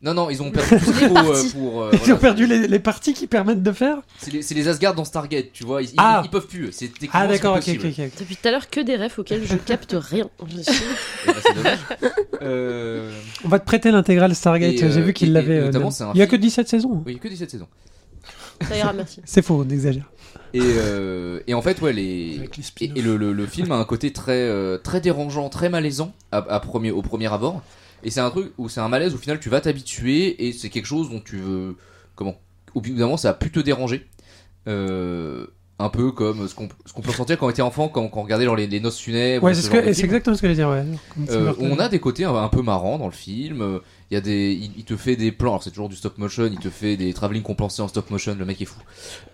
[0.00, 1.48] Non non ils ont perdu tout ce qu'il faut euh, parties.
[1.54, 1.82] pour.
[1.82, 2.14] euh, Ils voilà.
[2.14, 5.04] ont perdu les, les parties qui permettent de faire C'est les, c'est les Asgard dans
[5.04, 5.82] Stargate, tu vois.
[5.82, 6.22] Ils, ils- Ah.
[6.24, 6.68] ils peuvent plus.
[6.70, 8.10] C'est techniquement Ah d'accord, ok, c'est ok.
[8.20, 10.28] Depuis tout à l'heure, que des rêves auxquels je capte rien.
[10.48, 10.84] Je suis-
[11.24, 11.78] Eh ben, c'est dommage.
[12.42, 13.10] Euh,
[13.44, 15.58] On va te prêter l'intégrale Stargate, Et, euh, j'ai vu qu'il et- l'avait.
[15.58, 15.92] euh, notamment, même.
[15.92, 17.02] c'est un Il y a que film- 17 saisons.
[17.04, 17.66] Oui, que 17 saisons.
[18.68, 19.20] Ça ira, merci.
[19.24, 20.08] C'est faux, on exagère.
[20.54, 22.36] Et, euh, et en fait, ouais, les.
[22.38, 22.96] Avec les Et, spin-offs.
[22.96, 26.38] et le, le- le film a un côté très, euh, très dérangeant, très malaisant à,
[26.38, 27.60] à premier, au premier abord.
[28.02, 30.68] Et c'est un truc où c'est un malaise, au final, tu vas t'habituer et c'est
[30.68, 31.76] quelque chose dont tu veux.
[32.14, 32.36] Comment
[32.74, 34.06] Au bout d'un moment, ça va plus te déranger.
[34.66, 35.46] Euh,
[35.80, 38.20] un peu comme ce qu'on ce qu'on peut ressentir quand on était enfant, quand, quand
[38.20, 39.44] on regardait genre, les, les noces funèbres.
[39.44, 40.68] Ouais, ce c'est ce exactement ce que je veux dire.
[40.68, 40.84] Ouais.
[41.30, 43.80] Euh, on a des côtés un, un peu marrants dans le film.
[44.10, 45.50] Il y a des, il, il te fait des plans.
[45.50, 46.46] Alors c'est toujours du stop motion.
[46.50, 48.34] Il te fait des travelling compensés en stop motion.
[48.38, 48.80] Le mec est fou.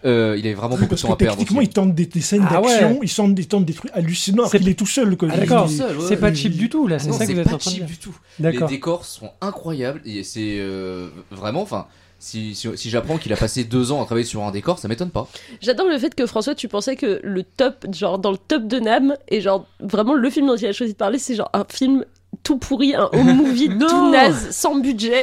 [0.05, 1.39] Euh, il avait vraiment Oui, beaucoup de temps que à perdre.
[1.39, 2.99] techniquement, ils tentent des, des scènes Ah d'action, ouais.
[3.03, 5.17] ils tentent, ils tentent des trucs hallucinants, C'est- qu'il est tout seul.
[5.17, 5.29] Quoi.
[5.31, 5.67] Ah, d'accord.
[5.71, 7.27] Il- seul, ouais, C'est pas il- cheap du tout là, Ah c'est non, ça que
[7.27, 7.87] c'est vous êtes pas en train de dire.
[7.87, 8.17] du tout.
[8.41, 11.87] Les décors sont incroyables et c'est euh, vraiment, enfin,
[12.19, 14.89] si, si, si j'apprends qu'il a passé deux ans à travailler sur un décor, ça
[14.89, 15.29] m'étonne pas.
[15.61, 18.81] J'adore le fait que François, tu pensais que le top, genre dans le top de
[18.81, 21.65] Nam, et genre vraiment le film dont il a choisi de parler, c'est genre un
[21.71, 22.05] film
[22.45, 23.89] tout pourri, un home movie Non.
[23.89, 25.23] tout naze, sans budget.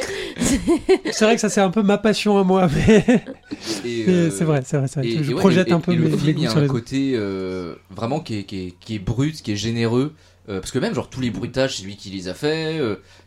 [1.10, 3.04] C'est vrai que ça c'est un peu ma passion à moi, mais
[4.08, 5.08] euh, c'est vrai, c'est vrai, c'est vrai.
[5.08, 6.54] et- je et ouais, projette et- un peu et mes, le film, il y a
[6.54, 10.12] un côté euh, vraiment qui est, qui, est, qui est brut, qui est généreux.
[10.48, 12.80] euh, parce que même genre tous les bruitages c'est lui qui les a fait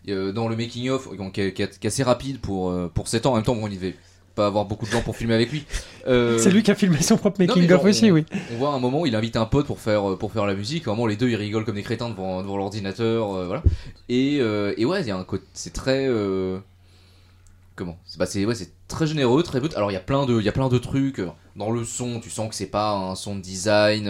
[0.05, 3.45] dans le making of qui, est- assez rapide pour euh, pour 7 ans en même
[3.45, 3.95] temps bon il devait
[4.35, 5.65] pas avoir beaucoup de gens pour filmer avec lui
[6.07, 8.25] Euh, C'est lui qui a filmé son propre making of aussi, on- oui.
[8.53, 10.53] On voit un moment où il invite un pote pour faire euh, pour faire la
[10.53, 10.85] musique.
[10.85, 13.63] Vraiment, les deux ils rigolent comme des crétins devant, devant l'ordinateur, euh, voilà.
[14.09, 16.07] Et, euh, et ouais, il y a un côté, c'est très
[17.75, 17.97] comment?
[18.05, 19.73] C'est bah, ouais, c'est très généreux, très brut.
[19.75, 21.21] Alors il y a plein de il y a plein de trucs
[21.55, 22.19] dans le son.
[22.19, 24.09] Tu sens que c'est pas un son de design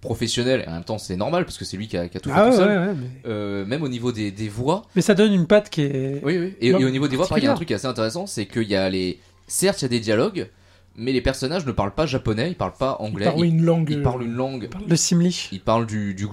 [0.00, 0.62] professionnel.
[0.66, 2.28] Et en même temps, c'est normal parce que c'est lui qui a, qui a tout
[2.28, 2.68] fait Ah tout seul.
[2.68, 3.08] ouais, ouais, mais...
[3.30, 6.20] Euh, même au niveau des, des voix, mais ça donne une patte qui est.
[6.22, 6.54] oui, oui.
[6.60, 8.26] Et, et au niveau des voix, il y a un truc qui est assez intéressant,
[8.26, 9.18] c'est qu'il y a les.
[9.46, 10.50] Certes, il y a des dialogues,
[10.96, 13.88] mais les personnages ne parlent pas japonais, ils parlent pas anglais, ils, une langue.
[13.90, 14.68] ils euh, parlent une langue.
[14.88, 15.48] Le Simlish.
[15.52, 16.26] Il parle du, du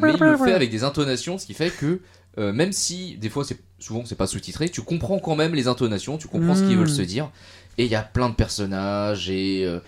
[0.00, 2.00] mais il le fait avec des intonations, ce qui fait que
[2.36, 5.68] euh, même si des fois c'est souvent c'est pas sous-titré, tu comprends quand même les
[5.68, 6.80] intonations, tu comprends ce qu'ils Mm.
[6.80, 7.30] veulent se dire.
[7.78, 9.80] Et il y a plein de personnages et euh,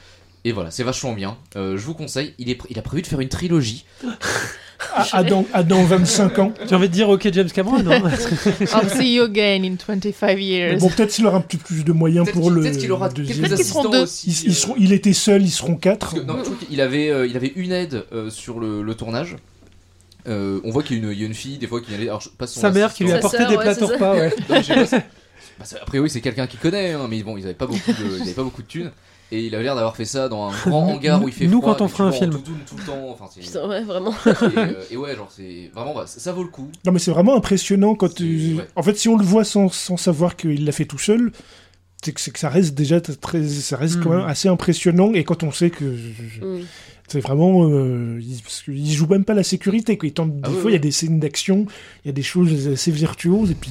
[0.49, 1.36] et voilà, c'est vachement bien.
[1.57, 2.34] Euh, je vous conseille.
[2.38, 3.84] Il est pr- il a prévu de faire une trilogie.
[4.94, 6.53] à- Adam, Adam, 25 ans.
[6.68, 7.92] J'ai envie de dire ok James Cameron, non
[8.61, 10.78] I'll see you again in 25 Mais years.
[10.78, 13.53] bon, peut-être qu'il aura un peu plus de moyens pour le peut-être qu'il aura quelques
[13.53, 14.03] assistants deux.
[14.03, 14.28] aussi.
[14.30, 16.14] Ils, ils euh, seront, il était seul, ils seront quatre.
[16.14, 16.38] Que, non,
[16.68, 19.36] qu'il avait, euh, il avait une aide euh, sur le, le tournage.
[20.28, 21.94] Euh, on voit qu'il y, a une- il y a une fille, des fois, qui
[21.94, 22.09] allait.
[22.09, 23.30] alors, je- pas son Sa mère qui lui a assistant.
[23.30, 24.34] Sa apporté sœur, des ouais, plateaux repas, ouais.
[24.49, 24.97] Non, pas, c'est-
[25.59, 28.16] bah, a priori, c'est quelqu'un qui connaît, hein, mais bon, ils avaient pas beaucoup de,
[28.18, 28.90] ils avaient pas beaucoup de thunes.
[29.32, 31.46] Et il avait l'air d'avoir fait ça dans un grand Nous- hangar où il fait
[31.46, 32.30] nous, froid, quand on fera un film.
[32.30, 33.08] tout le temps.
[33.10, 34.12] Enfin, c'est- Putain, ouais, vraiment.
[34.26, 36.70] et, euh, et ouais, genre, c'est vraiment, bah, ça, ça vaut le coup.
[36.84, 38.20] Non, mais c'est vraiment impressionnant quand.
[38.20, 38.66] Euh, ouais.
[38.76, 41.32] En fait, si on le voit sans, sans savoir qu'il l'a fait tout seul,
[42.04, 43.42] c'est que, c'est que ça reste déjà très.
[43.48, 44.18] Ça reste quand Mhm.
[44.18, 45.12] même assez impressionnant.
[45.14, 45.96] Et quand on sait que.
[45.96, 46.64] je- je- Mm.
[47.09, 47.68] C'est vraiment.
[47.68, 49.96] Euh, il, parce qu'il joue même pas la sécurité.
[49.96, 50.09] Quoi.
[50.09, 51.66] Il tente, Ah des oui, fois, il y a des scènes d'action,
[52.04, 53.70] il y a des choses assez virtuoses, et puis.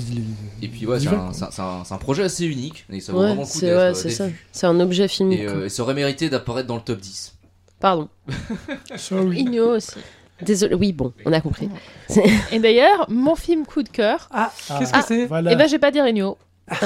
[0.61, 3.59] Et puis ouais, il c'est un, projet assez unique et ça vaut Ouais, vraiment coup
[3.59, 4.27] d'être ouais, euh, c'est ça.
[4.51, 5.39] C'est un objet filmique.
[5.39, 7.36] Et euh, ça aurait mérité d'apparaître dans le top 10.
[7.79, 8.07] Pardon.
[8.95, 9.39] Sorry.
[9.39, 9.95] Igno aussi.
[10.41, 10.75] Désolé.
[10.75, 11.69] Oui, bon, on a compris.
[12.51, 14.79] Et d'ailleurs, mon film coup de cœur, Ah, Ah.
[14.79, 15.25] qu'est-ce que c'est?
[15.25, 15.51] Voilà.
[15.51, 16.38] eh ben je vais pas dire Igno.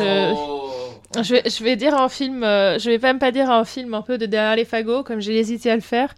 [0.00, 0.67] Oh.
[1.16, 3.94] Je vais, je vais dire un film, euh, je vais même pas dire un film
[3.94, 6.14] un peu de derrière les fagots, comme j'ai hésité à le faire,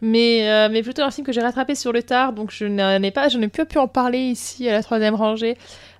[0.00, 3.00] mais, euh, mais plutôt un film que j'ai rattrapé sur le tard, donc je n'en
[3.02, 5.56] ai pas, je n'ai plus pu en parler ici à la troisième rangée,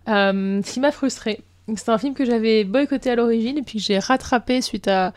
[0.08, 1.40] euh, ce qui m'a frustré.
[1.76, 5.12] C'est un film que j'avais boycotté à l'origine et puis que j'ai rattrapé suite à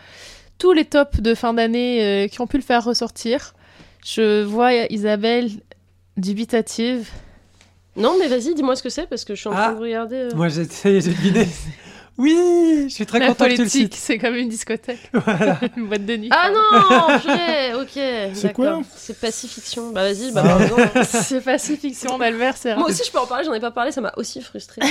[0.60, 3.56] tous les tops de fin d'année euh, qui ont pu le faire ressortir.
[4.06, 5.50] Je vois Isabelle
[6.16, 7.10] dubitative.
[7.98, 9.74] Non, mais vas-y, dis-moi ce que c'est parce que je suis en train Ah.
[9.74, 10.16] de regarder.
[10.16, 10.30] euh.
[10.36, 11.48] Moi, j'ai est, j'ai deviné.
[12.18, 13.94] Oui, je suis très La content que tu le cites.
[13.94, 15.60] c'est comme une discothèque, Voilà.
[15.78, 16.30] une boîte de nuit.
[16.32, 18.32] Ah non, purée, ok.
[18.34, 19.92] C'est quoi C'est Pacifiction.
[19.92, 20.58] Bah vas-y, bah Ah.
[20.58, 21.04] pardon.
[21.04, 22.80] c'est pas si fiction d'Albert Serra.
[22.80, 24.82] Moi aussi, je peux en parler, j'en ai pas parlé, ça m'a aussi frustré.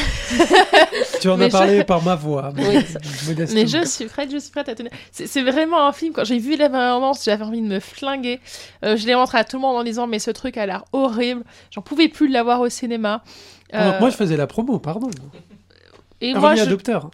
[1.23, 2.53] Tu en Mais as parlé je- par ma voix.
[2.59, 3.59] Oui, ça- modestement.
[3.61, 4.93] Mais je suis prête, je suis prête à tenir.
[5.11, 8.39] C'est c'est vraiment un film, quand j'ai vu la bande-annonce, j'avais envie de me flinguer.
[8.85, 10.85] Euh, je l'ai montré à tout le monde en disant, mais ce truc a l'air
[10.93, 11.43] horrible.
[11.71, 13.23] J'en pouvais plus de l'avoir au cinéma.
[13.73, 15.09] Euh, moi, je faisais la promo, pardon.
[16.21, 17.11] Et moi, je- adopteur.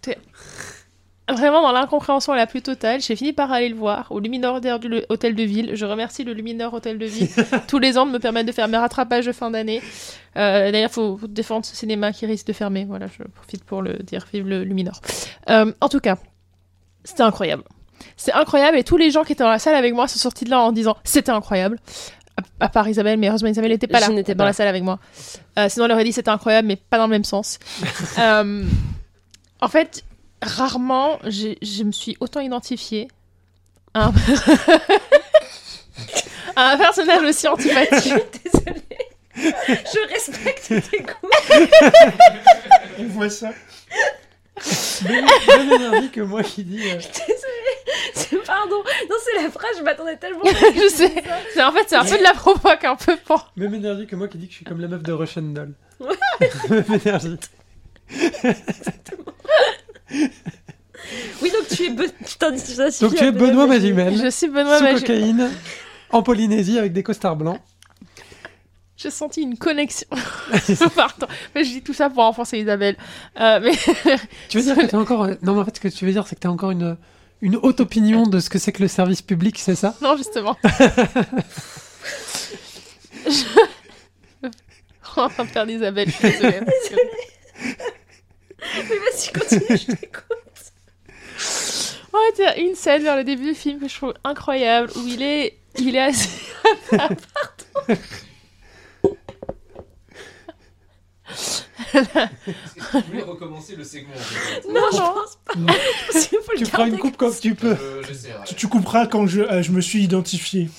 [1.28, 4.68] vraiment dans l'incompréhension la plus totale, j'ai fini par aller le voir au Luminor du
[5.08, 5.70] Hôtel de Ville.
[5.74, 7.28] Je remercie le Luminor Hôtel de Ville
[7.68, 9.80] tous les ans de me permettre de faire mes rattrapages de fin d'année.
[10.36, 12.84] Euh, D'ailleurs, il faut faut défendre ce cinéma qui risque de fermer.
[12.84, 14.26] Voilà, je profite pour le dire.
[14.32, 15.00] Vive le Luminor.
[15.48, 16.16] Euh, en tout cas,
[17.04, 17.62] c'était incroyable.
[18.16, 20.46] C'est incroyable et tous les gens qui étaient dans la salle avec moi sont sortis
[20.46, 21.78] de là en disant c'était incroyable.
[22.60, 24.82] À, à part Isabelle, mais heureusement Isabelle n'était pas là dans pas la salle avec
[24.82, 24.98] moi.
[25.58, 27.58] Euh, sinon, elle aurait dit c'était incroyable, mais pas dans le même sens.
[28.18, 28.64] Euh,
[29.60, 30.04] en fait,
[30.42, 33.08] rarement je me suis autant identifiée
[33.94, 34.12] à un...
[36.56, 38.14] à un personnage aussi antipathique.
[38.44, 38.82] Désolée.
[39.36, 41.30] Je respecte tes goûts.
[42.98, 43.52] On voit ça.
[45.08, 46.82] Même, même énergie que moi qui dis.
[46.90, 46.98] euh,
[48.14, 48.76] C'est- Pardon.
[49.08, 50.40] Non, c'est la phrase, je m'attendais tellement.
[50.44, 51.12] je sais.
[51.54, 53.50] C'est- En fait, c'est un peu de la provoque, un peu pour.
[53.56, 55.74] Même énergie que moi qui dit que je suis comme la meuf de Russian Doll.
[56.70, 57.36] Même énergie.
[61.42, 61.90] Oui, donc tu es.
[61.90, 62.02] Be...
[62.26, 65.00] Tu t'identifies Donc tu es Benoît Magimel, Je suis Benoît sous Magimel.
[65.02, 65.50] cocaïne,
[66.10, 67.60] en Polynésie avec des costards blancs.
[69.00, 70.06] J'ai senti une connexion.
[70.94, 71.26] Pardon.
[71.54, 72.96] Mais je dis tout ça pour enfoncer Isabelle.
[73.40, 73.72] Euh, mais
[74.50, 75.26] Tu veux dire que tu as encore.
[75.42, 76.98] Non, mais en fait, ce que tu veux dire, c'est que tu as encore une,
[77.40, 79.94] une haute opinion de ce que c'est que le service public, c'est ça?
[80.02, 80.54] Non, justement.
[83.26, 83.44] je...
[85.16, 86.08] On de perdre Isabelle.
[86.08, 86.60] Je suis désolée.
[88.76, 90.26] Mais vas-y, continue, je t'écoute.
[92.12, 95.22] Ouais, a une scène vers le début du film que je trouve incroyable où il
[95.22, 96.28] est, il est assis.
[101.94, 104.14] Je voulais recommencer le segment.
[104.14, 104.68] en fait?
[104.68, 105.52] Non, je pense pas.
[105.56, 105.66] Non.
[106.12, 107.76] Parce qu'il faut le Tu feras une coupe comme tu peux.
[108.06, 108.44] J'essaierai.
[108.46, 110.68] Tu, tu couperas quand je, euh, je me suis identifié.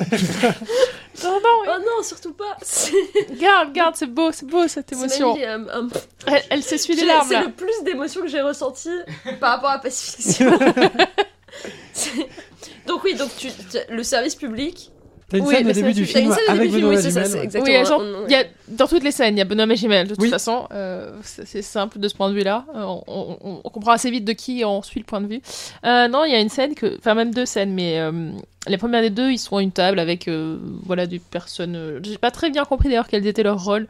[1.23, 2.55] Non, non, Oh non, surtout pas.
[2.61, 2.93] C'est
[3.39, 5.35] garde, garde, c'est beau, c'est beau cette émotion.
[5.37, 7.43] Elle, elle s'essuie les J'ai- larmes C'est là.
[7.43, 8.89] le plus d'émotions que j'ai ressenti
[9.41, 10.49] par rapport à Pacifiction.
[12.87, 14.89] Donc oui, donc tu, tu- le service public.
[15.31, 17.11] T'as une Oui, scène au début du film avec début du film, Benoît oui, c'est
[17.11, 17.31] ça, Magimel.
[17.31, 17.43] c'est ouais.
[17.45, 17.79] exactement.
[17.79, 19.65] Oui, genre, on- on- il y a, dans toutes les scènes, il y a Benoît
[19.65, 20.07] Magimel.
[20.07, 20.29] De toute Oui.
[20.29, 22.65] façon, euh, c'est simple de ce point de vue-là.
[22.75, 23.03] Euh, On,
[23.41, 25.41] on- on comprend assez vite de qui on suit le point de vue.
[25.85, 28.31] Euh, non, il y a une scène que, enfin même deux scènes, mais euh,
[28.67, 32.01] les premières des deux, ils sont à une table avec, euh, voilà, des personnes.
[32.03, 33.87] J'ai pas très bien compris d'ailleurs quels étaient leurs rôles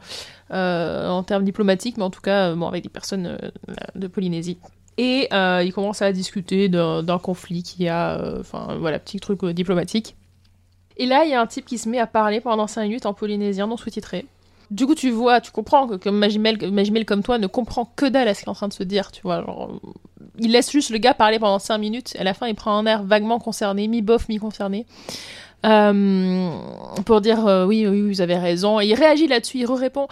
[0.52, 3.48] euh, en termes diplomatiques, mais en tout cas, euh, bon, avec des personnes euh,
[3.96, 4.58] de Polynésie.
[4.98, 9.42] Et euh, ils commencent à discuter d'un conflit qui a, euh, enfin voilà, petit truc
[9.42, 10.14] euh, diplomatique.
[11.02, 13.06] Et là, il y a un type qui se met à parler pendant 5 minutes
[13.06, 14.24] en polynésien non sous-titré.
[14.70, 18.28] Du coup, tu vois, tu comprends que que Magimel comme toi ne comprend que dalle
[18.28, 19.38] à ce qu'il est en train de se dire, tu vois.
[19.38, 19.88] Euh,
[20.38, 22.14] il laisse juste le gars parler pendant 5 minutes.
[22.20, 24.86] À la fin, il prend un air vaguement concerné, mi-bof, mi-concerné.
[25.66, 26.50] Euh,
[27.04, 28.78] pour dire euh, oui, oui, vous avez raison.
[28.78, 30.06] Et il réagit là-dessus, il répond.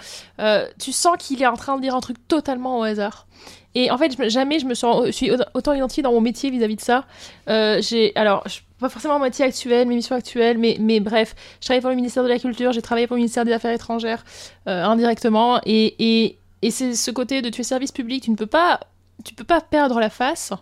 [0.81, 3.29] tu sens qu'il est en train de dire un truc totalement au hasard.
[3.75, 6.81] Et en fait, jamais je me je suis autant identifiée dans mon métier vis-à-vis de
[6.81, 7.05] ça.
[7.49, 8.45] Euh, j'ai, alors,
[8.81, 11.97] pas forcément mon métier actuel, mes missions actuelles, mais, mais bref, je travaille pour le
[11.97, 14.25] ministère de la Culture, j'ai travaillé pour le ministère des Affaires étrangères
[14.67, 18.37] euh, indirectement, et, et, et c'est ce côté de tu es service public, tu ne
[18.37, 18.81] peux pas,
[19.25, 20.53] tu peux pas perdre la face,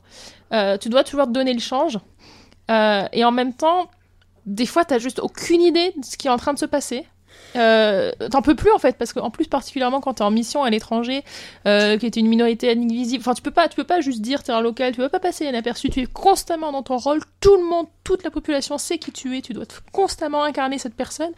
[0.50, 1.98] Euh, tu dois toujours te donner le change,
[2.70, 3.90] Euh, et en même temps,
[4.44, 7.06] des fois, tu juste aucune idée de ce qui est en train de se passer.
[7.56, 10.70] Euh, t'en peux plus en fait parce qu'en plus particulièrement quand t'es en mission à
[10.70, 11.24] l'étranger
[11.66, 14.42] euh, qui est une minorité invisible enfin tu peux pas tu peux pas juste dire
[14.42, 17.56] t'es un local tu peux pas passer inaperçu tu es constamment dans ton rôle tout
[17.56, 21.32] le monde toute la population sait qui tu es tu dois constamment incarner cette personne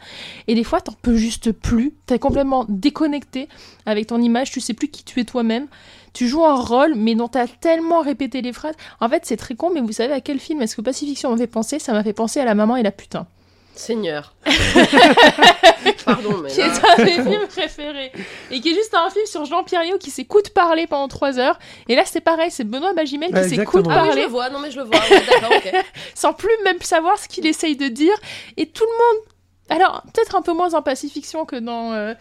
[0.47, 3.47] et des fois t'en peux juste plus t'es complètement déconnecté
[3.85, 5.67] avec ton image tu sais plus qui tu es toi-même
[6.13, 8.75] tu joues un rôle mais dont t'as tellement répété les phrases.
[8.99, 11.37] En fait c'est très con mais vous savez à quel film est-ce que Pacifiction m'a
[11.37, 13.27] fait penser ça m'a fait penser à la maman et la putain
[13.75, 14.33] Seigneur.
[16.05, 16.49] Pardon, mais.
[16.49, 18.11] qui est un de mes films préférés.
[18.51, 21.57] Et qui est juste un film sur Jean-Pierre Léo qui s'écoute parler pendant 3 heures.
[21.87, 23.85] Et là, c'est pareil, c'est Benoît Magimel qui Ouais, s'écoute.
[23.89, 24.97] Ah oui, je parler le vois, non mais je le vois.
[24.99, 25.71] Ouais, D'accord, ok.
[26.15, 28.15] sans plus même savoir ce qu'il essaye de dire.
[28.57, 29.25] Et tout le monde.
[29.69, 31.93] Alors, peut-être un peu moins en pacifiction que dans.
[31.93, 32.13] euh,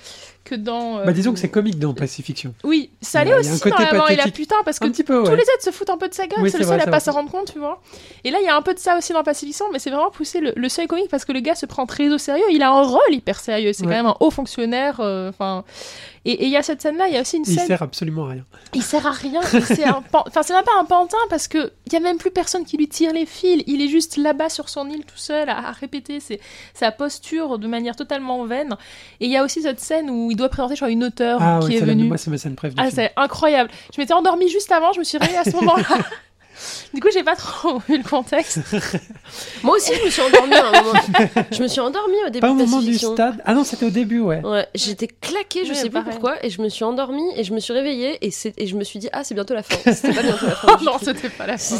[0.44, 2.54] que dans euh, Bah, disons que c'est comique dans Pacifiction.
[2.64, 5.04] Oui, ça Il allait il aussi dans mort et la putain parce que Un petit
[5.04, 6.80] peu, tous les autres se foutent un peu de sa gueule, Oui, c'est le seul
[6.80, 7.80] à pas s'en rendre compte, tu vois.
[8.24, 10.10] Et là, il y a un peu de ça aussi dans Pacifiction, mais c'est vraiment
[10.10, 12.44] poussé le, le seuil comique parce que le gars se prend très au sérieux.
[12.50, 13.72] Il a un rôle hyper sérieux.
[13.72, 13.88] C'est Ouais.
[13.92, 15.00] quand même un haut fonctionnaire.
[15.00, 15.64] euh, Enfin,
[16.24, 17.08] et et il y a cette scène-là.
[17.08, 17.66] Il y a aussi une Il scène.
[17.66, 18.44] sert absolument à rien.
[18.74, 19.40] Il sert à rien.
[19.42, 22.18] C'est un pan- enfin, c'est même pas un pantin parce que il y a même
[22.18, 23.62] plus personne qui lui tire les fils.
[23.66, 26.40] Il est juste là-bas sur son île tout seul à, à répéter ses-
[26.74, 28.76] sa posture de manière totalement vaine.
[29.20, 31.38] Et il y a aussi cette scène où il doit présenter, je crois, une auteure
[31.42, 32.04] Ah qui ouais, est venue.
[32.04, 33.70] moi, c'est ma scène préf du Ah, c'est incroyable.
[33.94, 35.98] Je m'étais endormie juste avant, je me suis réveillée à ce moment-là.
[36.92, 38.58] du coup, j'ai pas trop vu le contexte.
[39.62, 41.00] Moi aussi, je me suis endormie à un moment.
[41.50, 43.40] Je me suis endormie au début Pas au de moment du stade.
[43.46, 44.40] Ah non, c'était au début, ouais.
[44.44, 46.10] Ouais, j'étais claquée, je Ouais, sais pareil.
[46.10, 48.30] pourquoi, et je me suis endormie et je me suis réveillée et,
[48.66, 49.76] je me suis dit ah c'est bientôt la fin.
[49.92, 50.78] C'était pas bientôt la fin.
[50.84, 51.76] non, c'était pas la fin.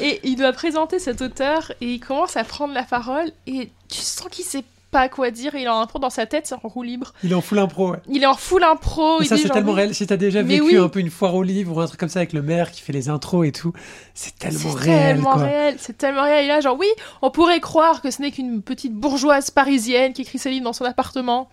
[0.00, 3.98] Et il doit présenter cet auteur et il commence à prendre la parole et tu
[4.00, 4.64] sens qu'il sait
[4.94, 5.54] pas quoi dire.
[5.56, 7.12] Il a un peu dans sa tête, c'est en roue libre.
[7.24, 7.98] Il est en full impro, ouais.
[8.08, 9.20] Il est en full impro.
[9.20, 9.94] Et il ça, c'est tellement oui, réel.
[9.94, 10.76] Si t'as déjà vécu oui.
[10.76, 12.80] un peu une foire au livre ou un truc comme ça avec le maire qui
[12.80, 13.72] fait les intros et tout,
[14.14, 15.42] c'est tellement C'est réel, tellement quoi.
[15.42, 16.44] réel, c'est tellement réel.
[16.44, 16.86] Et là, genre, oui,
[17.22, 20.72] on pourrait croire que ce n'est qu'une petite bourgeoise parisienne qui écrit ses livres dans
[20.72, 21.48] son appartement.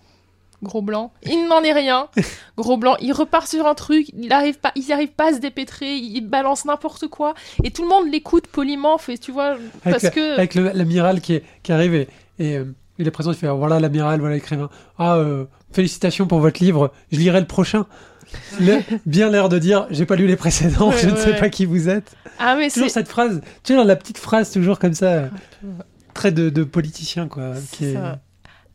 [0.62, 1.12] Gros blanc.
[1.24, 2.06] Il n'en est rien.
[2.56, 2.94] Gros blanc.
[3.00, 4.06] Il repart sur un truc.
[4.16, 5.96] Il arrive pas, il arrive pas à se dépêtrer.
[5.96, 7.34] Il balance n'importe quoi.
[7.64, 8.96] Et tout le monde l'écoute poliment.
[8.96, 10.34] Fait, tu vois, Avec, parce que.
[10.34, 12.64] avec l'amiral qui, est- qui arrive et, et, euh,
[12.98, 14.68] il est présent, il fait voilà l'amiral, voilà l'écrivain.
[14.98, 17.86] Ah, euh, félicitations pour votre livre, je lirai le prochain.
[18.60, 21.38] Le- bien l'air de dire j'ai pas lu les précédents, Ouais, je ne sais ouais.
[21.40, 22.14] pas qui vous êtes.
[22.38, 25.28] Ah, mais Toujours cette phrase, tu sais, la petite phrase toujours comme ça,
[26.14, 27.52] très de, de politicien quoi.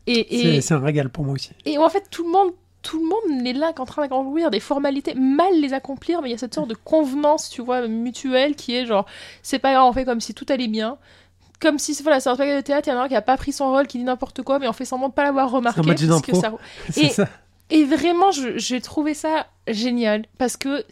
[0.06, 1.50] Et, c'est, et, c'est un régal pour moi aussi.
[1.66, 2.52] et en fait, tout le monde.
[2.80, 6.32] Tout le monde est là qu'en train d'accomplir des formalités, mal les accomplir, mais il
[6.32, 9.04] y a cette sorte de convenance, tu vois, mutuelle qui est genre,
[9.42, 10.96] c'est pas grave, on fait comme si tout allait bien.
[11.60, 13.22] Comme si, voilà, c'est un spectacle de théâtre, il y en a un qui a
[13.22, 15.50] pas pris son rôle, qui dit n'importe quoi, mais on fait semblant de pas l'avoir
[15.50, 15.80] remarqué.
[16.08, 16.52] parce que ça-
[17.00, 17.28] Et- ça.
[17.70, 20.24] Et vraiment, j'ai trouvé ça génial.
[20.38, 20.84] Parce que,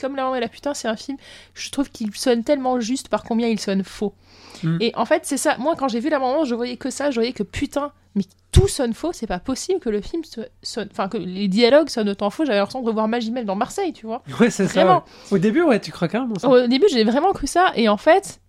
[0.00, 1.18] comme La Maman et la Putain, c'est un film,
[1.52, 4.14] je trouve qu'il sonne tellement juste par combien il sonne faux.
[4.62, 4.78] Mm.
[4.80, 5.56] Et en fait, c'est ça.
[5.58, 7.10] Moi, quand j'ai vu La Maman, je voyais que ça.
[7.10, 9.12] Je voyais que putain, mais tout sonne faux.
[9.12, 10.22] C'est pas possible que le film
[10.62, 10.88] sonne.
[10.90, 12.46] Enfin, que les dialogues sonnent autant faux.
[12.46, 14.22] J'avais l'impression de revoir Magimel dans Marseille, tu vois.
[14.40, 14.94] Ouais, c'est ça.
[14.94, 15.00] Ouais.
[15.30, 16.48] Au début, ouais, tu crois carrément ça.
[16.48, 17.70] Au début, j'ai vraiment cru ça.
[17.74, 18.40] Et en fait,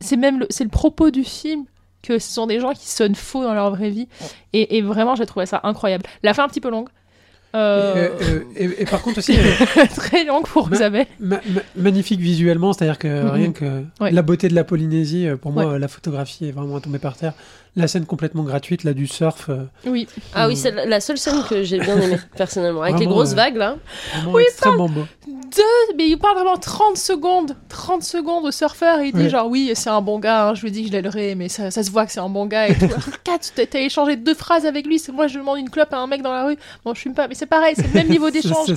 [0.00, 1.64] c'est même le, c'est le propos du film
[2.02, 4.08] que ce sont des gens qui sonnent faux dans leur vraie vie.
[4.52, 6.04] Et, et vraiment, j'ai trouvé ça incroyable.
[6.22, 6.88] La fin un petit peu longue.
[7.54, 11.06] Euh, Et, euh, et- et par contre aussi, euh, très longue pour Ma- Isabelle.
[11.20, 13.30] ma- ma- magnifique visuellement, c'est-à-dire que Mhm.
[13.30, 14.10] rien que Ouais.
[14.10, 15.74] la beauté de la Polynésie, euh, pour moi, Ouais.
[15.74, 17.32] euh, la photographie est vraiment tombée par terre.
[17.74, 20.06] La scène complètement gratuite, là, du surf, euh, Oui.
[20.34, 23.36] Ah oui, c'est la seule scène que j'ai bien aimée personnellement, avec les grosses euh,
[23.36, 23.76] vagues là.
[24.22, 25.06] vraiment extrêmement beau.
[25.54, 27.56] Deux, mais il parle vraiment 30 secondes.
[27.68, 29.28] 30 secondes au surfeur et il dit Ouais.
[29.28, 31.70] genre oui, c'est un bon gars, hein, je lui dis que je l'aiderai, mais ça,
[31.70, 32.86] ça se voit que c'est un bon gars et tout.
[33.24, 36.22] T'as- échangé deux phrases avec lui, c'est moi je demande une clope à un mec
[36.22, 36.56] dans la rue.
[36.84, 38.70] Bon, je fume pas, mais c'est pareil, c'est le même niveau d'échange.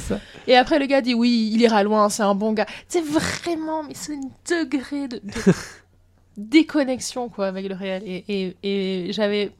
[0.47, 2.65] Et après le gars dit oui, il ira loin, c'est un bon gars.
[2.87, 4.19] C'est vraiment, mais c'est un
[4.61, 5.53] degré de, de
[6.37, 8.03] déconnexion quoi avec le réel.
[8.05, 8.55] Et, et,
[9.07, 9.51] et j'avais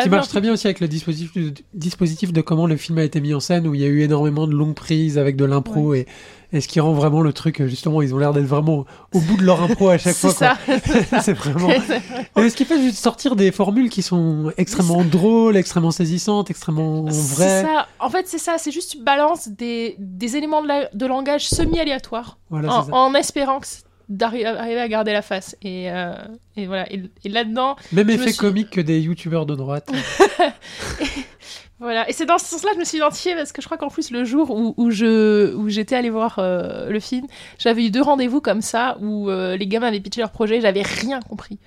[0.00, 2.98] Ce qui marche très bien aussi avec le dispositif, de- dispositif de comment le film
[2.98, 5.36] a été mis en scène, où il y a eu énormément de longues prises avec
[5.36, 6.06] de l'impro, et,
[6.52, 9.36] et ce qui rend vraiment le truc, justement, ils ont l'air d'être vraiment au bout
[9.36, 10.32] de leur impro à chaque fois.
[11.22, 11.68] c'est vraiment.
[12.36, 17.06] Et ce qui fait juste sortir des formules qui sont extrêmement drôles, extrêmement saisissantes, extrêmement
[17.10, 17.62] C'est vraies.
[17.62, 17.86] ça.
[18.00, 18.56] En fait, c'est ça.
[18.58, 23.14] C'est juste tu balances des, des éléments de, la- de langage semi-aléatoires Voilà, en, en
[23.14, 23.66] espérant que
[24.08, 25.56] c'est- d'arri- arriver à garder la face.
[25.62, 26.12] Et, euh,
[26.56, 26.90] et voilà.
[26.92, 29.90] Et, et là-dedans, Même effet suis- comique que des youtubeurs de droite.
[31.80, 32.08] voilà.
[32.08, 33.88] Et c'est dans ce sens-là que je me suis identifiée parce que je crois qu'en
[33.88, 37.26] plus le jour où, où je où j'étais allée voir euh, le film,
[37.58, 40.82] j'avais eu deux rendez-vous comme ça où euh, les gamins avaient pitché leur projet, j'avais
[40.82, 41.58] rien compris.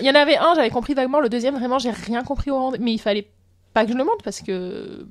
[0.00, 1.20] Il y en avait un, j'avais compris vaguement.
[1.20, 2.84] Le deuxième, vraiment, j'ai rien compris au rendez-vous.
[2.84, 3.28] Mais il fallait
[3.74, 5.06] pas que je le montre parce que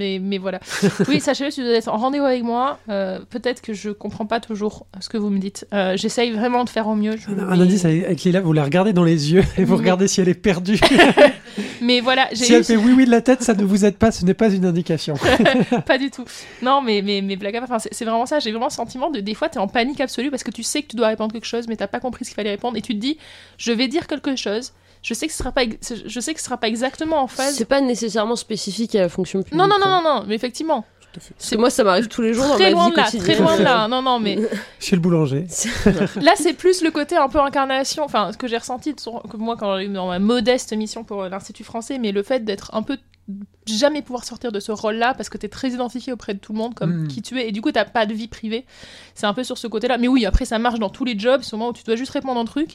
[0.00, 0.58] mais, mais voilà.
[1.08, 4.40] Oui, sachez-le, si vous êtes en rendez-vous avec moi, euh, peut-être que je comprends pas
[4.40, 5.66] toujours ce que vous me dites.
[5.74, 7.16] Euh, J'essaye vraiment de faire au mieux.
[7.16, 9.76] je- Un, un indice avec avec Lila, vous la regardez dans les yeux et vous
[9.76, 10.80] regardez si elle est perdue.
[11.82, 13.96] Mais voilà, si eu elle fait oui oui de la tête, ça ne vous aide
[13.96, 15.14] pas, ce n'est pas une indication.
[15.86, 16.24] pas du tout.
[16.62, 18.38] Non, mais, mais, mais blague à part, c'est vraiment ça.
[18.38, 20.62] J'ai vraiment le sentiment de des fois, tu es en panique absolue parce que tu
[20.62, 22.76] sais que tu dois répondre quelque chose, mais t'as pas compris ce qu'il fallait répondre
[22.76, 23.18] et tu te dis,
[23.58, 24.72] je vais dire quelque chose.
[25.02, 25.62] Je sais que ce sera pas,
[26.06, 27.54] je sais que ce sera pas exactement en phase.
[27.56, 29.58] C'est pas nécessairement spécifique à la fonction publique.
[29.58, 30.00] Non, non, non, hein.
[30.04, 30.84] non, non, mais effectivement,
[31.14, 33.24] que moi, ça m'arrive tous les jours dans très ma loin vie de là, quotidienne.
[33.24, 33.88] très loin de là.
[33.90, 34.38] Non, non, mais
[34.78, 35.46] Chez le boulanger.
[36.20, 39.20] là, c'est plus le côté un peu incarnation, enfin, ce que j'ai ressenti de son-
[39.20, 42.22] que moi quand j'ai eu dans ma modeste mission pour euh, l'Institut français, mais le
[42.22, 42.98] fait d'être un peu
[43.66, 46.58] jamais pouvoir sortir de ce rôle-là parce que t'es très identifié auprès de tout le
[46.58, 47.08] monde comme Mm.
[47.08, 48.66] qui tu es et du coup t'as pas de vie privée.
[49.14, 49.98] C'est un peu sur ce côté-là.
[49.98, 51.94] Mais oui, après ça marche dans tous les jobs, c'est au moment où tu dois
[51.96, 52.70] juste répondre un truc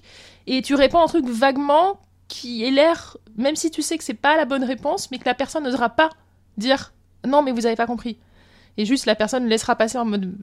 [0.48, 4.14] et tu réponds un truc vaguement qui ait l'air, même si tu sais que c'est
[4.14, 6.10] pas la bonne réponse, mais que la personne n'osera pas
[6.58, 6.94] dire
[7.28, 8.18] non mais vous avez pas compris.
[8.78, 10.34] Et juste la personne laissera passer en mode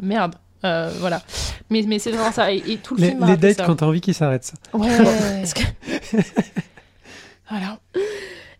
[0.00, 0.34] merde.
[0.64, 1.22] Euh, voilà.
[1.70, 2.52] Mais, mais c'est vraiment ça.
[2.52, 3.64] Et, et tout le Les, film les dates ça.
[3.66, 4.44] quand t'as envie qu'ils s'arrêtent.
[4.44, 4.54] ça.
[4.74, 4.88] Ouais.
[5.42, 6.16] Est-ce que-
[7.50, 7.78] voilà.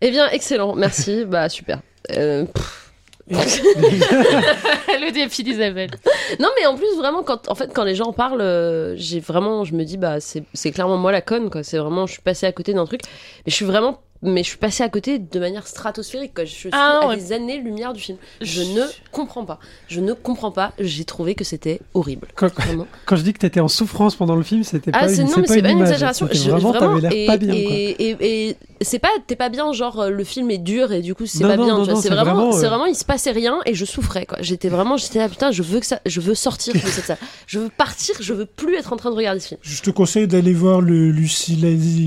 [0.01, 1.25] Eh bien, excellent, merci.
[1.25, 1.81] bah, super.
[2.11, 2.86] Euh, pff.
[3.29, 5.91] le défi d'Isabelle.
[6.39, 9.65] non, mais en plus, vraiment, quand, en fait, quand les gens parlent, euh, j'ai vraiment,
[9.65, 11.63] je me dis, bah, c'est clairement moi la conne, quoi.
[11.63, 13.01] C'est vraiment, je suis passée à côté d'un truc.
[13.45, 16.45] Mais je suis vraiment, mais je suis passée à côté de manière stratosphérique, quoi.
[16.45, 17.17] Je suis Ah, à ouais.
[17.17, 18.17] des années-lumière du film.
[18.41, 19.59] Je ne comprends pas.
[19.87, 20.73] Je ne comprends pas.
[20.79, 22.27] J'ai trouvé que c'était horrible.
[22.35, 22.87] Quand, Vraiment.
[23.05, 25.23] quand je dis que t'étais en souffrance pendant le film, c'était pas Ah, une, c'est
[25.23, 26.27] non, mais pas c'est une pas une exagération.
[26.31, 27.53] Je- Vraiment, t'avais l'air et, pas bien.
[27.53, 31.01] Et, et, et c'est pas, t'es pas bien, genre euh, le film est dur et
[31.01, 31.77] du coup c'est Non, pas non, bien.
[31.77, 33.85] non, tu non, c'est vraiment, vraiment, c'est euh, vraiment, il se passait rien et je
[33.85, 34.37] souffrais quoi.
[34.41, 37.17] J'étais vraiment, j'étais là putain, je veux que ça, je veux sortir de cette salle.
[37.47, 39.59] Je veux partir, je veux plus être en train de regarder ce film.
[39.63, 41.61] Je te conseille d'aller voir le Lucille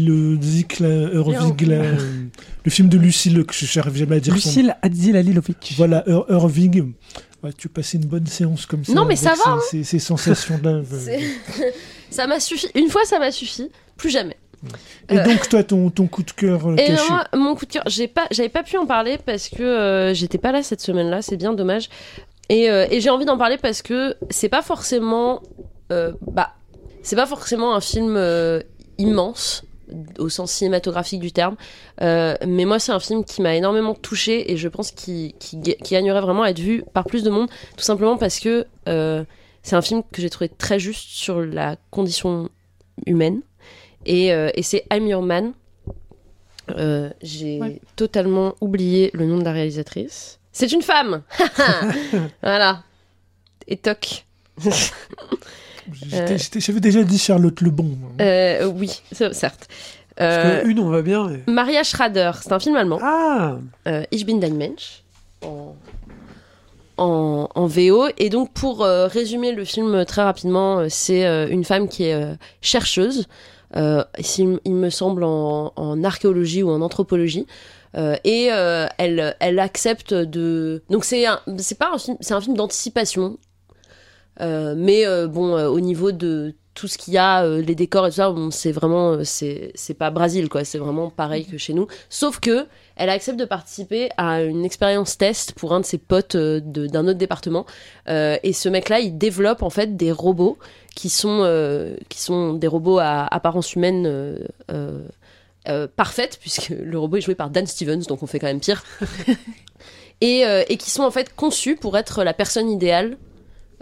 [0.06, 0.78] le Zik,
[2.10, 2.28] euh,
[2.64, 4.48] le film de Lucille que je n'arrive jamais à dire son.
[4.48, 5.74] Lucille Adzilalilovic.
[5.76, 6.92] Voilà, Ir- Irving.
[7.42, 8.92] Ouais, tu passais une bonne séance comme ça.
[8.92, 10.70] Non, mais ça va, Ces, ces- ces sensations-là.
[10.70, 11.18] euh.
[12.10, 12.68] Ça m'a suffi.
[12.74, 13.70] Une fois, ça m'a suffi.
[13.96, 14.36] Plus jamais.
[15.08, 17.02] Et Euh, donc, toi, ton, ton coup de cœur euh, Et caché.
[17.08, 20.12] moi, mon coup de cœur, j'ai pas, j'avais pas pu en parler parce que euh,
[20.12, 21.88] j'étais pas là cette semaine-là, c'est bien dommage.
[22.50, 25.40] Et, euh, et j'ai envie d'en parler parce que c'est pas forcément,
[25.92, 26.52] euh, bah,
[27.02, 28.60] c'est pas forcément un film euh,
[28.98, 29.62] immense
[30.18, 31.56] au sens cinématographique du terme,
[32.02, 35.56] Euh, mais moi c'est un film qui m'a énormément touché et je pense qu'il qui,
[35.58, 39.24] gagnerait vraiment à être vu par plus de monde, tout simplement parce que euh,
[39.62, 42.48] c'est un film que j'ai trouvé très juste sur la condition
[43.06, 43.42] humaine.
[44.06, 45.52] Et, euh, et c'est I'm Your Man.
[47.22, 47.80] J'ai Ouais.
[47.96, 50.38] totalement oublié le nom de la réalisatrice.
[50.52, 51.22] C'est une femme
[52.42, 52.82] Voilà.
[53.66, 54.24] Et toc.
[56.58, 57.90] J'avais déjà dit Charlotte Lebon.
[58.04, 58.22] hein.
[58.22, 59.00] Euh, oui,
[59.32, 59.68] certes.
[60.16, 61.28] Parce Euh, que une, on va bien.
[61.28, 62.98] mais- Maria Schrader, c'est un film allemand.
[63.02, 63.56] Ah
[63.88, 65.02] euh, Ich bin dein Mensch
[65.42, 65.74] en,
[66.98, 68.08] en, en VO.
[68.18, 72.14] Et donc, pour euh, résumer le film très rapidement, c'est euh, une femme qui est
[72.14, 73.26] euh, chercheuse,
[73.74, 77.46] il me semble en, en archéologie ou en anthropologie.
[78.24, 78.46] Et
[78.98, 80.82] elle, elle accepte de.
[80.90, 83.38] Donc c'est un, c'est pas un film, c'est un film d'anticipation.
[84.40, 88.06] Euh, mais euh, bon, euh, au niveau de tout ce qu'il y a, les décors
[88.06, 91.74] et tout ça, bon, c'est vraiment, c'est pas Brésil quoi, c'est vraiment pareil que chez
[91.74, 91.88] nous.
[92.08, 96.36] Sauf que elle accepte de participer à une expérience test pour un de ses potes
[96.36, 97.66] d'un autre département.
[98.08, 100.58] Euh, et ce mec-là, il développe en fait des robots
[100.94, 104.38] qui sont, euh, qui sont des robots à apparence humaine
[104.70, 108.60] euh, parfaite, puisque le robot est joué par Dan Stevens, donc on fait quand même
[108.60, 108.84] pire.
[110.20, 113.18] et, et qui sont en fait conçus pour être la personne idéale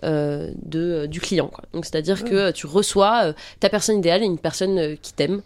[0.05, 1.49] euh, de, du client.
[1.49, 1.65] Quoi.
[1.73, 5.43] Donc c'est-à-dire que tu reçois euh, ta personne idéale et une personne euh, qui t'aime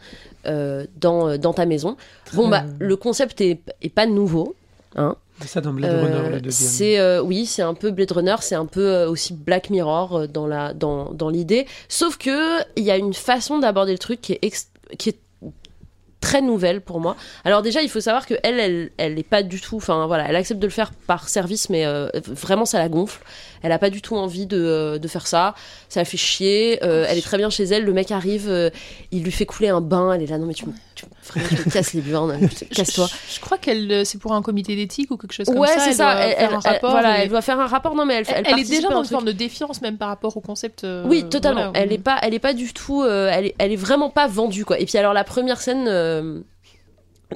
[0.47, 1.97] euh, dans, euh, dans ta maison.
[2.35, 4.55] Bon, bah, le concept est, est pas nouveau.
[4.97, 5.17] Hein.
[5.41, 6.71] C'est ça dans Blade Euh, Runner, le deuxième.
[6.71, 10.17] c'est euh, oui, c'est un peu Blade Runner, c'est un peu euh, aussi Black Mirror
[10.17, 11.67] euh, dans la dans, dans l'idée.
[11.89, 14.69] Sauf que il y a une façon d'aborder le truc qui est ex-
[14.99, 15.19] qui est
[16.21, 17.17] très nouvelle pour moi.
[17.45, 19.77] Alors déjà, il faut savoir que elle, elle, elle est pas du tout.
[19.79, 23.21] Enfin voilà, elle accepte de le faire par service, mais euh, vraiment ça la gonfle.
[23.63, 25.55] Elle a pas du tout envie de, euh, de faire ça.
[25.89, 26.81] Ça la fait chier.
[26.83, 27.85] Euh, elle est très bien chez elle.
[27.85, 28.71] Le mec arrive, euh,
[29.11, 30.13] il lui fait couler un bain.
[30.13, 32.39] Elle est là, non mais tu, me- tu vraiment, tu me casses les burnes.
[32.75, 33.09] Casse-toi.
[33.29, 35.81] Je, je crois qu'elle, c'est pour un comité d'éthique ou quelque chose comme Ouais, ça.
[35.81, 36.13] c'est elle ça.
[36.15, 36.91] doit Elle, faire elle- un rapport.
[36.91, 37.95] voilà, et- elle doit faire un rapport.
[37.95, 40.41] Non mais elle, Elle, est déjà dans une forme de défiance même par rapport au
[40.41, 40.85] concept.
[40.85, 41.71] euh, Oui, totalement.
[41.71, 41.79] voilà.
[41.81, 43.05] Elle est pas, elle est pas du tout.
[43.05, 44.79] elle, est, elle est vraiment pas vendue quoi.
[44.81, 46.43] Et puis alors la première scène,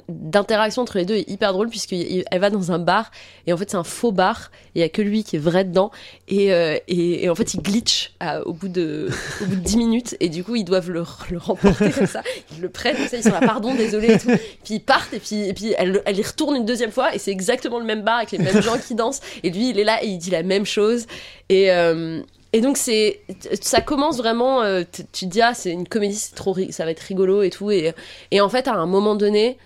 [0.09, 3.11] d'interaction entre les deux est hyper drôle puisqu'elle va dans un bar
[3.45, 5.63] et en fait c'est un faux bar il y a que lui qui est vrai
[5.63, 5.91] dedans
[6.27, 8.13] et, euh, et, et en fait il glitch
[8.45, 9.09] au bout de
[9.41, 12.21] au bout de 10 minutes et du coup ils doivent le, le remporter comme ça.
[12.55, 14.29] Ils le prennent comme ça ils sont là pardon désolé et tout.
[14.63, 17.19] Puis ils partent et puis, et puis elle, elle y retourne une deuxième fois et
[17.19, 19.83] c'est exactement le même bar avec les mêmes gens qui dansent et lui il est
[19.83, 21.05] là et il dit la même chose
[21.49, 22.21] et euh,
[22.53, 23.21] et donc c'est
[23.61, 26.91] ça commence vraiment euh, tu te dis ah c'est une comédie c'est trop ça va
[26.91, 27.93] être rigolo et tout et
[28.31, 29.57] et en fait à un moment donné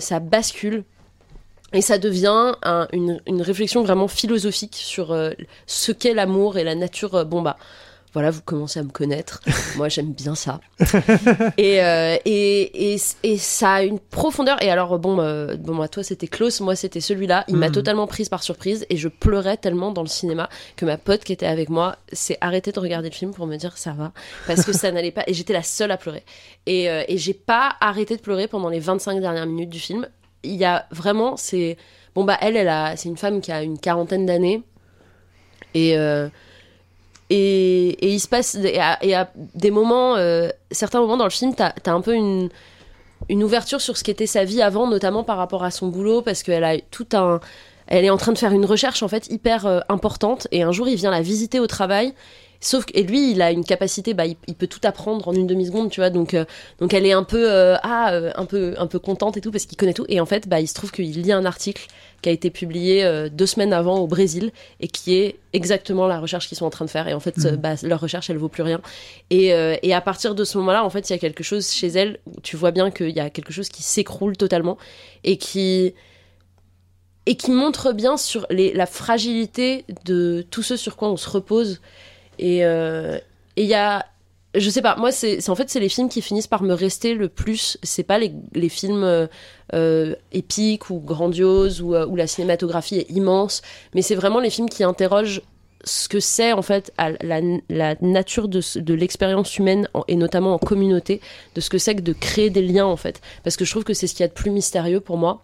[0.00, 0.84] ça bascule
[1.72, 5.30] et ça devient un- une, réflexion vraiment philosophique sur euh,
[5.66, 7.14] ce qu'est l'amour et la nature.
[7.14, 7.56] euh, bon bah
[8.12, 9.40] voilà, vous commencez à me connaître.
[9.76, 10.60] Moi, j'aime bien ça.
[11.56, 14.62] et, euh, et, et, et ça a une profondeur.
[14.62, 16.60] Et alors, bon, euh, bon moi, toi, c'était Klaus.
[16.60, 17.44] Moi, c'était celui-là.
[17.48, 17.72] Il m'a Mhm.
[17.74, 18.84] totalement prise par surprise.
[18.90, 22.36] Et je pleurais tellement dans le cinéma que ma pote qui était avec moi s'est
[22.42, 24.12] arrêtée de regarder le film pour me dire ça va.
[24.46, 25.24] Parce que ça n'allait pas.
[25.26, 26.22] Et j'étais la seule à pleurer.
[26.66, 30.06] Et, euh, et j'ai pas arrêté de pleurer pendant les 25 dernières minutes du film.
[30.42, 31.36] Il y a vraiment.
[31.38, 31.78] c'est
[32.14, 34.62] Bon, bah, elle, elle a, c'est une femme qui a une quarantaine d'années.
[35.74, 35.96] Et.
[37.32, 41.72] Et, il se passe et à, des moments euh, certains moments dans le film t'as
[41.86, 45.70] as un peu une ouverture sur ce qu'était sa vie avant notamment par rapport à
[45.70, 47.40] son boulot parce qu'elle a tout un
[47.86, 50.72] elle est en train de faire une recherche en fait hyper euh, importante et un
[50.72, 52.14] jour il vient la visiter au travail.
[52.60, 55.48] Sauf que et lui il a une capacité bah il, peut tout apprendre en une
[55.48, 56.44] demi seconde tu vois donc euh,
[56.78, 59.76] donc elle est un peu ah un peu un peu contente et tout parce qu'il
[59.76, 60.06] connaît tout.
[60.08, 61.88] Et en fait bah il se trouve qu'il lit un article
[62.22, 66.20] qui a été publié euh, deux semaines avant au Brésil et qui est exactement la
[66.20, 67.08] recherche qu'ils sont en train de faire.
[67.08, 68.80] Et en fait euh, bah, leur recherche elle vaut plus rien.
[69.30, 71.70] Et, euh, et à partir de ce moment-là en fait il y a quelque chose
[71.70, 74.78] chez elle où tu vois bien qu'il y a quelque chose qui s'écroule totalement
[75.24, 75.94] et qui
[77.26, 81.28] et qui montre bien sur les, la fragilité de tout ce sur quoi on se
[81.28, 81.80] repose.
[82.38, 83.18] Et euh,
[83.56, 84.06] et il y a
[84.54, 87.14] je sais pas moi c'est en fait c'est les films qui finissent par me rester
[87.14, 87.78] le plus.
[87.82, 89.26] C'est pas les, films euh,
[89.72, 93.62] euh, épiques ou grandioses où, euh, où la cinématographie est immense
[93.94, 95.40] mais c'est vraiment les films qui interrogent
[95.84, 100.54] ce que c'est en fait la, la nature de, ce- de l'expérience humaine et notamment
[100.54, 101.20] en communauté
[101.54, 103.20] de ce que c'est que de créer des liens en fait.
[103.42, 105.42] Parce que je trouve que c'est ce qu'il y a de plus mystérieux pour moi.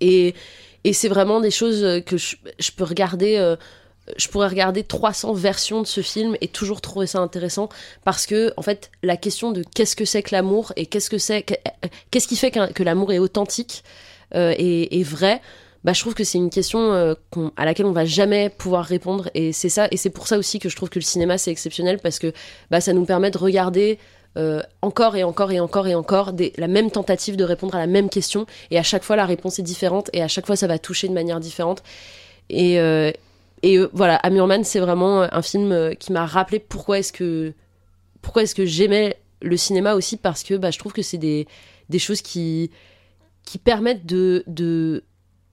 [0.00, 0.34] Et,
[0.92, 2.36] c'est vraiment des choses que je,
[2.76, 3.56] peux regarder
[4.16, 7.68] je pourrais regarder 300 versions de ce film et toujours trouver ça intéressant
[8.04, 11.18] parce que en fait la question de qu'est-ce que c'est que l'amour et qu'est-ce que
[11.18, 11.54] c'est que-
[12.10, 13.82] qu'est-ce qui fait que l'amour est authentique
[14.34, 15.40] euh, et, vrai
[15.84, 17.14] bah, je trouve que c'est une question euh,
[17.56, 20.58] à laquelle on va jamais pouvoir répondre et c'est ça et c'est pour ça aussi
[20.58, 22.32] que je trouve que le cinéma c'est exceptionnel parce que
[22.70, 23.98] bah, ça nous permet de regarder
[24.36, 27.86] euh, encore et encore et encore et encore la même tentative de répondre à la
[27.86, 30.66] même question et à chaque fois la réponse est différente et à chaque fois ça
[30.66, 31.82] va toucher de manière différente.
[32.50, 32.78] Et,
[33.66, 37.52] et euh, voilà Amurman c'est vraiment un film euh, qui m'a rappelé pourquoi est-ce que
[38.22, 41.46] pourquoi est-ce que j'aimais le cinéma aussi parce que bah, je trouve que c'est des,
[41.88, 42.70] des choses qui
[43.44, 45.04] qui permettent de, de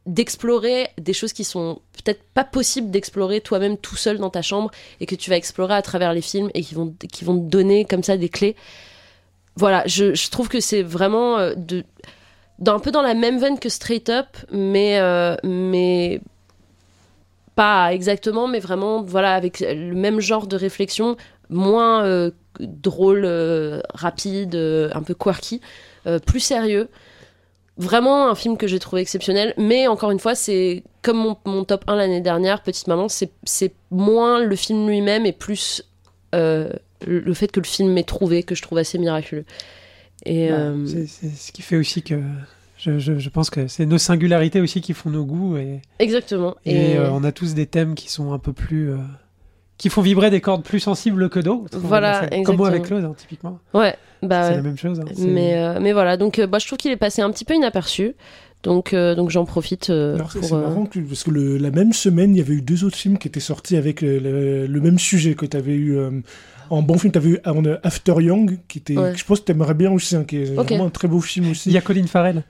[0.06, 4.70] d'explorer des choses qui sont peut-être pas possibles d'explorer toi-même tout seul dans ta chambre
[5.00, 7.50] et que tu vas explorer à travers les films et qui vont qui vont te
[7.50, 8.56] donner comme ça des clés.
[9.56, 11.84] Voilà, je, trouve que c'est vraiment euh, de
[12.68, 16.22] un peu dans la même veine que Straight Up, mais euh, mais
[17.56, 21.18] pas exactement, mais vraiment voilà avec le même genre de réflexion,
[21.50, 25.62] moins euh, drôle, euh, rapide, euh, un peu quirky,
[26.26, 26.90] plus sérieux.
[27.78, 31.64] Vraiment un film que j'ai trouvé exceptionnel, mais encore une fois, c'est comme mon, mon
[31.64, 35.84] top 1 l'année dernière, Petite Maman, c'est moins le film lui-même et plus
[36.34, 39.46] le fait que le film m'ait trouvé, que je trouve assez miraculeux.
[40.26, 42.16] Et Ouais, c'est- C'est ce qui fait aussi que
[42.84, 46.56] je, je- je pense que c'est nos singularités aussi qui font nos goûts et, exactement.
[46.66, 48.98] et, euh, on a tous des thèmes qui sont un peu plus euh,
[49.78, 51.78] qui font vibrer des cordes plus sensibles que d'autres.
[51.80, 52.84] Voilà, Comme moi avec.
[52.84, 53.60] Claude, hein, typiquement.
[53.74, 54.56] ouais, bah c'est ouais.
[54.58, 55.00] la même chose.
[55.00, 57.46] hein, Mais, euh, mais voilà, donc euh, bah, je trouve qu'il est passé un petit
[57.46, 58.16] peu inaperçu.
[58.64, 60.42] Donc, euh, donc j'en profite euh, Alors, pour.
[60.44, 62.86] c'est euh, marrant que- parce que le- la même semaine, il y avait eu deux
[62.86, 65.98] autres films qui étaient sortis avec le, le- le même sujet que tu avais eu.
[66.72, 69.14] Euh, en bon film, tu avais eu en, euh, After Young, qui était, Ouais.
[69.16, 71.52] je pense que tu aimerais bien aussi, hein, qui est vraiment un très beau film
[71.52, 71.70] aussi.
[71.70, 72.44] Il y a Colin Farrell.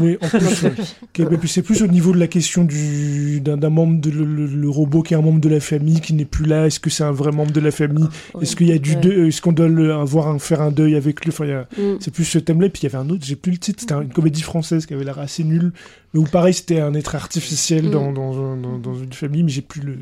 [0.00, 0.72] Oui, en plus, ouais.
[1.12, 4.00] Qui est- mais puis c'est plus au niveau de la question du d'un d'un membre
[4.00, 6.46] de le, le- le robot qui est un membre de la famille qui n'est plus
[6.46, 6.66] là.
[6.66, 8.06] Est-ce que c'est un vrai membre de la famille?
[8.34, 8.42] Ouais.
[8.42, 9.00] Est-ce qu'il y a du Ouais.
[9.00, 11.30] deuil Est-ce qu'on doit le, avoir un, faire un deuil avec lui?
[11.32, 11.96] Enfin, il y a- Mm.
[12.00, 12.68] c'est plus ce thème-là.
[12.68, 13.80] Puis il y avait un autre, j'ai plus le titre.
[13.80, 15.72] C'était une comédie française qui avait l'air assez nulle,
[16.14, 17.90] mais où pareil, c'était un être artificiel Mm.
[17.90, 19.96] dans, dans, un- dans, dans une famille, mais j'ai plus le.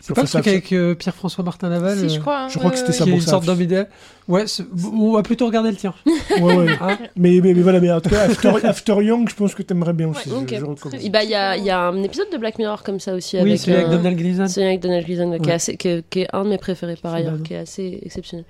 [0.00, 2.40] C'est pas le truc avec euh, Pierre-François Martin Laval Si, je euh, crois.
[2.42, 3.04] hein, je crois que c'était ça.
[3.04, 3.88] qui est une ça- sorte d'homme idéal.
[4.28, 4.44] Ouais,
[4.92, 5.92] on va plutôt regarder le tien.
[6.40, 6.66] Ouais, ouais.
[6.80, 9.62] Hein mais, mais, mais voilà, mais en tout cas, After, After Young, je pense que
[9.62, 10.28] t'aimerais bien aussi.
[10.30, 10.60] Ouais, je- ok.
[10.60, 11.00] je recommande.
[11.02, 13.14] Et bah, il y a, il y a un épisode de Black Mirror comme ça
[13.14, 13.36] aussi.
[13.36, 14.46] oui, avec, celui avec euh, Donald Gleason.
[14.46, 16.96] C'est avec Donald Gleason, qui, est assez- qui est, qui est un de mes préférés
[16.96, 17.42] par ailleurs, bien.
[17.42, 18.44] qui est assez exceptionnel.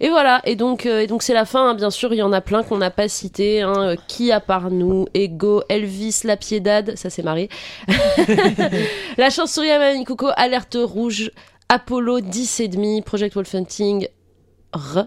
[0.00, 1.74] Et voilà, et donc euh, et donc c'est la fin, hein.
[1.74, 3.60] bien sûr, il y en a plein qu'on n'a pas cité.
[3.62, 3.74] Hein.
[3.78, 7.48] Euh, Qui à part nous Ego, Elvis, La Piedade, ça c'est Marie.
[9.18, 11.30] la à Mamie Coco, Alerte Rouge,
[11.68, 14.06] Apollo 10 et demi, Project Wolf Hunting,
[14.74, 15.06] R.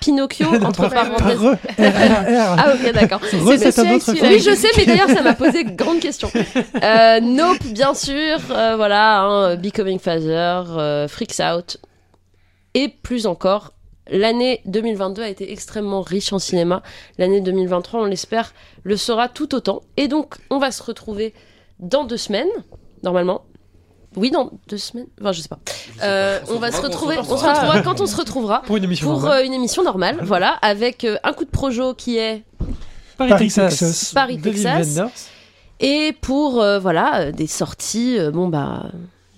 [0.00, 1.58] Pinocchio, entre Par- parenthèses.
[1.78, 3.20] Ah ok d'accord.
[3.44, 6.30] Oui, je sais, mais d'ailleurs, ça m'a posé de grandes questions.
[6.82, 8.38] Euh, nope, bien sûr.
[8.50, 11.76] euh, voilà, hein, Becoming Father, euh, Freaks Out.
[12.74, 13.72] Et plus encore,
[14.10, 16.82] l'année 2022 a été extrêmement riche en cinéma.
[17.18, 18.52] L'année 2023, on l'espère,
[18.82, 19.82] le sera tout autant.
[19.96, 21.34] Et donc, on va se retrouver
[21.78, 22.48] dans deux semaines,
[23.02, 23.42] normalement.
[24.16, 25.06] Oui, dans deux semaines.
[25.20, 25.58] Enfin, je sais pas.
[26.02, 27.16] Euh, on va se retrouver.
[27.18, 28.62] On se retrouvera quand on se retrouvera.
[28.62, 29.42] Pour une émission Pour normale.
[29.42, 32.42] euh, une émission normale, voilà, avec euh, un coup de projo qui est
[33.16, 33.78] Paris, Paris, Texas.
[33.78, 34.12] Texas.
[34.14, 35.00] Paris, Texas.
[35.80, 38.86] Et pour euh, voilà euh, des sorties, euh, bon bah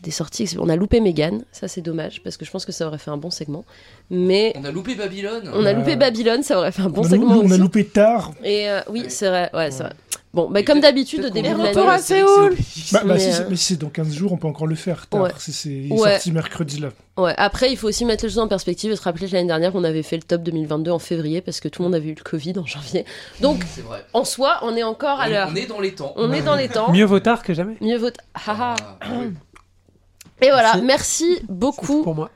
[0.03, 2.87] des sorties, on a loupé Megan, ça c'est dommage parce que je pense que ça
[2.87, 3.65] aurait fait un bon segment.
[4.11, 5.51] Mais On a loupé Babylone.
[5.55, 8.33] on a loupé Babylone, ça aurait fait un bon on, segment on a loupé tard.
[8.45, 9.09] Et euh, oui, Ouais.
[9.09, 9.89] c'est vrai, ouais, c'est Ouais.
[9.89, 9.97] vrai.
[10.35, 11.73] Bon, bah Et comme peut-être- d'habitude au début de l'année.
[11.75, 15.07] Bah, bah, Mais, si, euh, c'est- mais dans 15 jours, on peut encore le faire.
[15.07, 15.23] Tard.
[15.23, 15.31] Ouais.
[15.39, 16.11] C'est, Ouais.
[16.15, 16.89] sorti mercredi là.
[17.17, 19.47] Ouais, après il faut aussi mettre les choses en perspective et se rappeler que l'année
[19.47, 22.09] dernière on avait fait le top 2022 en février parce que tout le monde avait
[22.09, 23.05] eu le Covid en janvier.
[23.41, 24.05] Donc vrai.
[24.13, 25.49] en soi, on est encore à l'heure.
[25.53, 26.13] On est dans les temps.
[26.17, 26.91] On est dans les temps.
[26.91, 27.77] Mieux vaut tard que jamais.
[27.81, 28.11] Mieux vaut.
[28.35, 28.75] Haha.
[29.01, 29.27] Ah, oui.
[30.43, 31.25] Et voilà, Merci.
[31.37, 32.31] merci beaucoup Pour moi.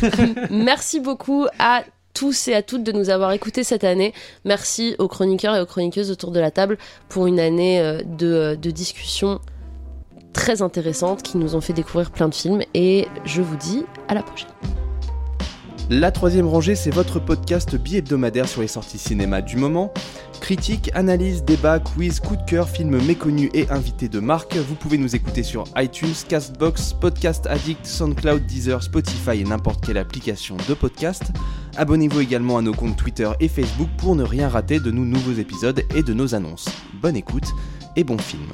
[0.50, 1.82] Merci beaucoup à
[2.14, 4.12] tous et à toutes de nous avoir écoutés cette année.
[4.44, 6.78] Merci aux chroniqueurs et aux chroniqueuses autour de la table
[7.08, 9.40] pour une année euh, de, de discussions
[10.32, 12.62] très intéressantes qui nous ont fait découvrir plein de films.
[12.74, 14.48] Et je vous dis à la prochaine.
[15.90, 19.92] La troisième rangée, c'est votre podcast bi-hebdomadaire sur les sorties cinéma du moment.
[20.42, 24.56] Critique, analyse, débat, quiz, coup de cœur, films méconnus et invités de marque.
[24.56, 29.98] Vous pouvez nous écouter sur iTunes, Castbox, Podcast Addict, SoundCloud, Deezer, Spotify et n'importe quelle
[29.98, 31.22] application de podcast.
[31.76, 35.40] Abonnez-vous également à nos comptes Twitter et Facebook pour ne rien rater de nos nouveaux
[35.40, 36.68] épisodes et de nos annonces.
[37.00, 37.46] Bonne écoute
[37.94, 38.48] et bon film.